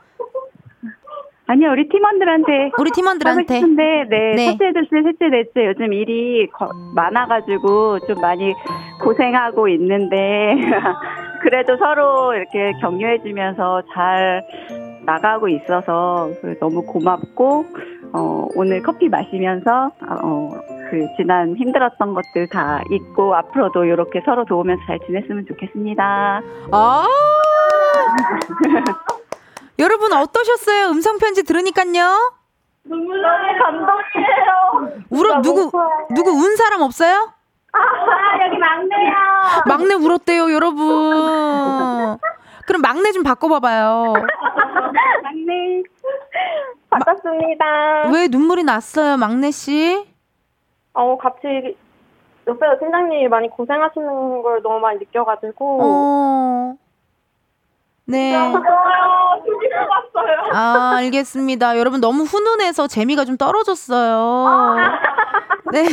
[1.48, 2.72] 아니요, 우리 팀원들한테.
[2.78, 3.54] 우리 팀원들한테.
[3.54, 4.46] 하고 싶은데, 네, 네.
[4.52, 8.54] 첫째, 둘째, 셋째, 넷째 요즘 일이 거- 많아가지고 좀 많이
[9.02, 10.56] 고생하고 있는데,
[11.42, 14.44] 그래도 서로 이렇게 격려해주면서 잘
[15.06, 17.66] 나가고 있어서 너무 고맙고
[18.14, 20.50] 어, 오늘 커피 마시면서 어,
[20.90, 26.42] 그 지난 힘들었던 것들 다 잊고 앞으로도 이렇게 서로 도우면서 잘 지냈으면 좋겠습니다.
[26.72, 27.08] 아
[29.80, 30.88] 여러분 어떠셨어요?
[30.90, 32.34] 음성 편지 들으니까요.
[32.84, 35.04] 눈물 너무 감동이에요.
[35.10, 35.72] 울어 누구
[36.16, 37.32] 누구 운 사람 없어요?
[37.74, 39.64] 아, 여기 막내야.
[39.68, 42.18] 막내 울었대요, 여러분.
[42.66, 44.14] 그럼 막내 좀 바꿔봐봐요.
[45.24, 45.84] 막내.
[46.90, 48.10] 바꿨습니다.
[48.14, 50.08] 왜 눈물이 났어요, 막내 씨?
[50.94, 51.78] 어, 같이
[52.48, 55.80] 옆에서 팀장님이 많이 고생하시는 걸 너무 많이 느껴가지고.
[55.84, 56.74] 어.
[58.08, 58.34] 네.
[60.54, 61.78] 아, 알겠습니다.
[61.78, 64.78] 여러분 너무 훈훈해서 재미가 좀 떨어졌어요.
[65.74, 65.86] 네.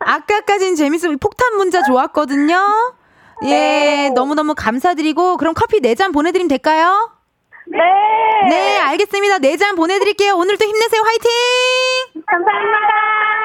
[0.00, 1.08] 아까까진 재밌어.
[1.18, 2.58] 폭탄 문자 좋았거든요.
[3.44, 4.10] 예, 네.
[4.10, 7.10] 너무너무 감사드리고, 그럼 커피 4잔 보내 드리면 될까요?
[7.66, 7.78] 네.
[8.50, 9.38] 네, 알겠습니다.
[9.38, 10.34] 4잔 보내 드릴게요.
[10.34, 11.02] 오늘도 힘내세요.
[11.02, 11.30] 화이팅!
[12.26, 12.78] 감사합니다.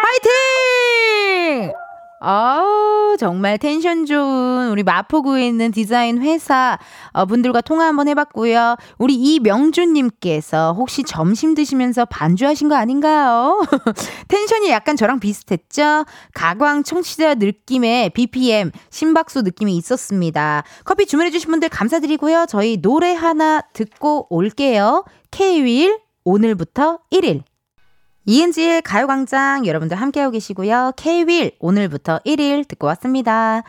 [0.03, 1.73] 화이팅!
[2.19, 6.79] 아우, 정말 텐션 좋은 우리 마포구에 있는 디자인 회사
[7.11, 8.75] 어, 분들과 통화 한번 해봤고요.
[8.97, 13.63] 우리 이명준님께서 혹시 점심 드시면서 반주하신 거 아닌가요?
[14.29, 16.05] 텐션이 약간 저랑 비슷했죠?
[16.33, 20.63] 가광 청취자 느낌의 BPM, 심박수 느낌이 있었습니다.
[20.85, 22.45] 커피 주문해주신 분들 감사드리고요.
[22.49, 25.05] 저희 노래 하나 듣고 올게요.
[25.29, 27.43] K-윌, 오늘부터 1일.
[28.29, 30.91] 이은지의 가요광장 여러분들 함께하고 계시고요.
[30.97, 33.63] K-윌 오늘부터 1일 듣고 왔습니다.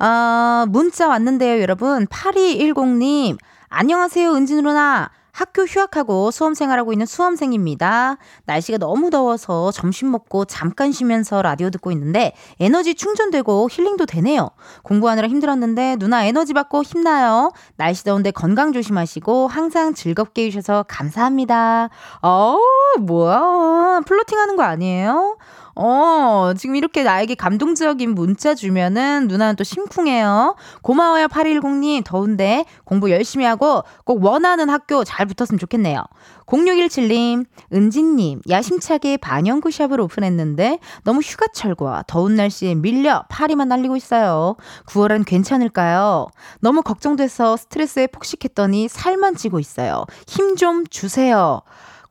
[0.00, 2.06] 어, 문자 왔는데요, 여러분.
[2.06, 3.38] 8210님,
[3.68, 5.08] 안녕하세요, 은진 누나.
[5.32, 8.18] 학교 휴학하고 수험 생활하고 있는 수험생입니다.
[8.44, 14.50] 날씨가 너무 더워서 점심 먹고 잠깐 쉬면서 라디오 듣고 있는데 에너지 충전되고 힐링도 되네요.
[14.82, 17.50] 공부하느라 힘들었는데 누나 에너지 받고 힘나요.
[17.76, 21.88] 날씨 더운데 건강 조심하시고 항상 즐겁게 해주셔서 감사합니다.
[22.20, 22.58] 어,
[23.00, 24.02] 뭐야.
[24.06, 25.38] 플로팅 하는 거 아니에요?
[25.74, 30.56] 어, 지금 이렇게 나에게 감동적인 문자 주면은 누나는 또 심쿵해요.
[30.82, 32.04] 고마워요, 810님.
[32.04, 36.02] 더운데 공부 열심히 하고 꼭 원하는 학교 잘 붙었으면 좋겠네요.
[36.46, 44.56] 0617님, 은진님, 야심차게 반영구 샵을 오픈했는데 너무 휴가철과 더운 날씨에 밀려 파리만 날리고 있어요.
[44.86, 46.26] 9월은 괜찮을까요?
[46.60, 50.04] 너무 걱정돼서 스트레스에 폭식했더니 살만 찌고 있어요.
[50.26, 51.62] 힘 좀 주세요.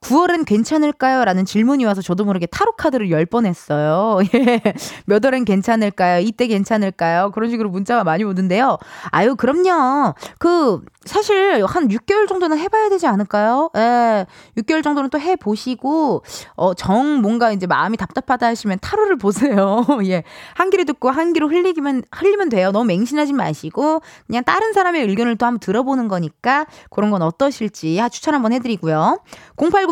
[0.02, 1.23] 9월은 괜찮을까요?
[1.26, 4.19] 라는 질문이 와서 저도 모르게 타로 카드를 10번 했어요.
[4.34, 4.61] 예.
[5.06, 6.22] 몇 월은 괜찮을까요?
[6.22, 7.32] 이때 괜찮을까요?
[7.32, 8.78] 그런 식으로 문자가 많이 오는데요.
[9.11, 10.15] 아유, 그럼요.
[10.40, 13.69] 그, 사실 한 6개월 정도는 해봐야 되지 않을까요?
[13.78, 14.26] 예.
[14.57, 16.23] 6개월 정도는 또 해보시고,
[16.56, 19.86] 어, 정 뭔가 이제 마음이 답답하다 하시면 타로를 보세요.
[20.06, 20.23] 예.
[20.56, 22.72] 한 귀로 듣고 한 귀로 흘리기만, 흘리면 돼요.
[22.72, 28.34] 너무 맹신하지 마시고, 그냥 다른 사람의 의견을 또 한번 들어보는 거니까, 그런 건 어떠실지 추천
[28.34, 29.19] 한번 해드리고요.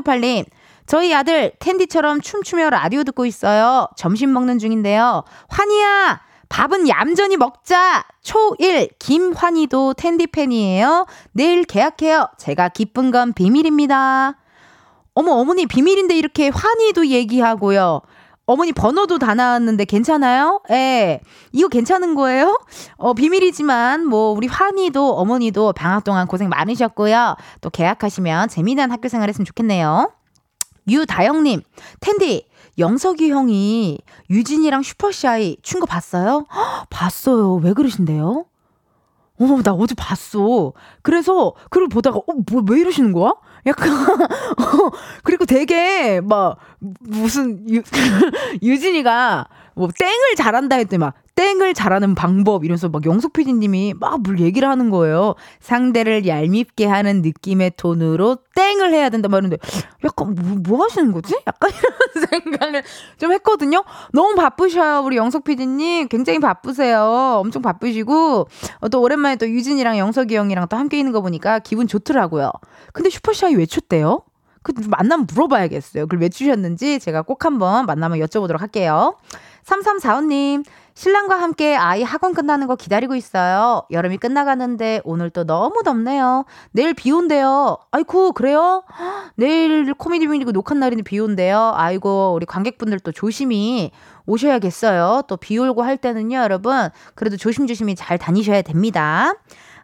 [0.03, 0.45] 0998님,
[0.85, 3.87] 저희 아들 텐디처럼 춤추며 라디오 듣고 있어요.
[3.95, 5.23] 점심 먹는 중인데요.
[5.47, 6.21] 환희야!
[6.49, 8.05] 밥은 얌전히 먹자!
[8.23, 11.05] 초1 김환희도 텐디 팬이에요.
[11.31, 12.29] 내일 계약해요.
[12.37, 14.35] 제가 기쁜 건 비밀입니다.
[15.13, 18.01] 어머, 어머니 비밀인데 이렇게 환희도 얘기하고요.
[18.49, 20.61] 어머니 번호도 다 나왔는데 괜찮아요?
[20.71, 21.21] 예.
[21.51, 22.59] 이거 괜찮은 거예요?
[22.97, 27.35] 어, 비밀이지만 뭐 우리 환희도 어머니도 방학 동안 고생 많으셨고요.
[27.61, 30.11] 또 계약하시면 재미난 학교 생활 했으면 좋겠네요.
[30.87, 31.61] 유다영님,
[31.99, 32.47] 텐디,
[32.79, 33.99] 영석이 형이
[34.31, 36.47] 유진이랑 슈퍼샤이 춘 거 봤어요?
[36.51, 37.53] 헉, 봤어요.
[37.57, 38.45] 왜 그러신데요?
[39.41, 40.73] 어, 나 어제 봤어.
[41.03, 43.33] 그래서, 그걸 보다가, 어, 뭐, 왜 이러시는 거야?
[43.65, 43.89] 약간,
[44.59, 44.91] 어,
[45.23, 46.57] 그리고 되게, 막,
[47.01, 47.81] 무슨, 유,
[48.63, 54.67] 유진이가, 뭐, 땡을 잘한다 했더니 막, 땡을 잘하는 방법 이러면서 막 영석 PD님이 막뭘 얘기를
[54.67, 55.35] 하는 거예요.
[55.61, 59.55] 상대를 얄밉게 하는 느낌의 톤으로 땡을 해야 된다 말는데
[60.03, 61.39] 약간 뭐, 뭐 하시는 거지?
[61.47, 62.83] 약간 이런 생각을
[63.17, 63.85] 좀 했거든요.
[64.11, 67.39] 너무 바쁘셔요 우리 영석 PD님 굉장히 바쁘세요.
[67.41, 68.47] 엄청 바쁘시고
[68.81, 72.51] 어, 또 오랜만에 또 유진이랑 영석이 형이랑 또 함께 있는 거 보니까 기분 좋더라고요.
[72.91, 74.23] 근데 슈퍼샤이 왜 췄대요?
[74.61, 76.03] 그 만나면 물어봐야겠어요.
[76.03, 79.15] 그걸 왜 주셨는지 제가 꼭 한번 만나면 여쭤보도록 할게요.
[79.63, 80.65] 3345님,
[80.99, 83.83] 신랑과 함께 아이 학원 끝나는 거 기다리고 있어요.
[83.89, 86.43] 여름이 끝나가는데 오늘 또 너무 덥네요.
[86.73, 87.77] 내일 비 온대요.
[87.91, 88.83] 아이고, 그래요?
[89.35, 91.71] 내일 코미디 뮤니크 녹화 날인데 비 온대요.
[91.73, 93.91] 아이고, 우리 관객분들 또 조심히
[94.25, 95.21] 오셔야겠어요.
[95.29, 96.89] 또 비 오고 할 때는요, 여러분.
[97.15, 99.35] 그래도 조심조심히 잘 다니셔야 됩니다.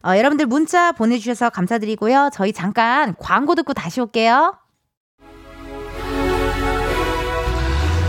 [0.06, 2.32] 어, 여러분들 문자 보내주셔서 감사드리고요.
[2.34, 4.58] 저희 잠깐 광고 듣고 다시 올게요.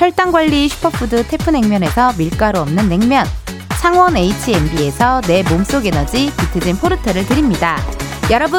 [0.00, 3.26] 혈당관리 슈퍼푸드 태프냉면에서 밀가루 없는 냉면
[3.82, 7.76] 창원 H&B에서 내 몸속 에너지 비트젠 포르테를 드립니다.
[8.30, 8.58] 여러분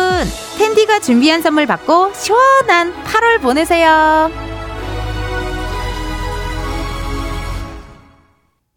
[0.60, 4.30] 텐디가 준비한 선물 받고 시원한 8월 보내세요.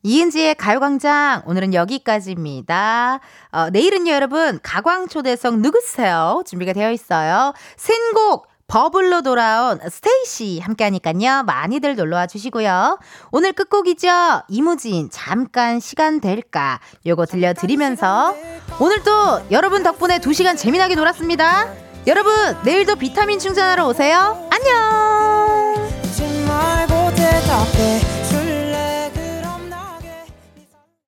[0.03, 3.21] 이은지의 가요광장 오늘은 여기까지입니다.
[3.53, 6.43] 어, 내일은요 여러분 가광초대석 누구세요?
[6.47, 7.53] 준비가 되어 있어요.
[7.77, 11.45] 신곡 버블로 돌아온 스테이씨 함께하니까요.
[11.45, 12.99] 많이들 놀러와 주시고요.
[13.31, 14.09] 오늘 끝곡이죠.
[14.49, 18.35] 이무진 잠깐 시간 될까 요거 들려드리면서
[18.81, 21.73] 오늘도 여러분 덕분에 2시간 재미나게 놀았습니다.
[22.09, 22.35] 여러분
[22.65, 24.49] 내일도 비타민 충전하러 오세요.
[24.51, 25.75] 안녕.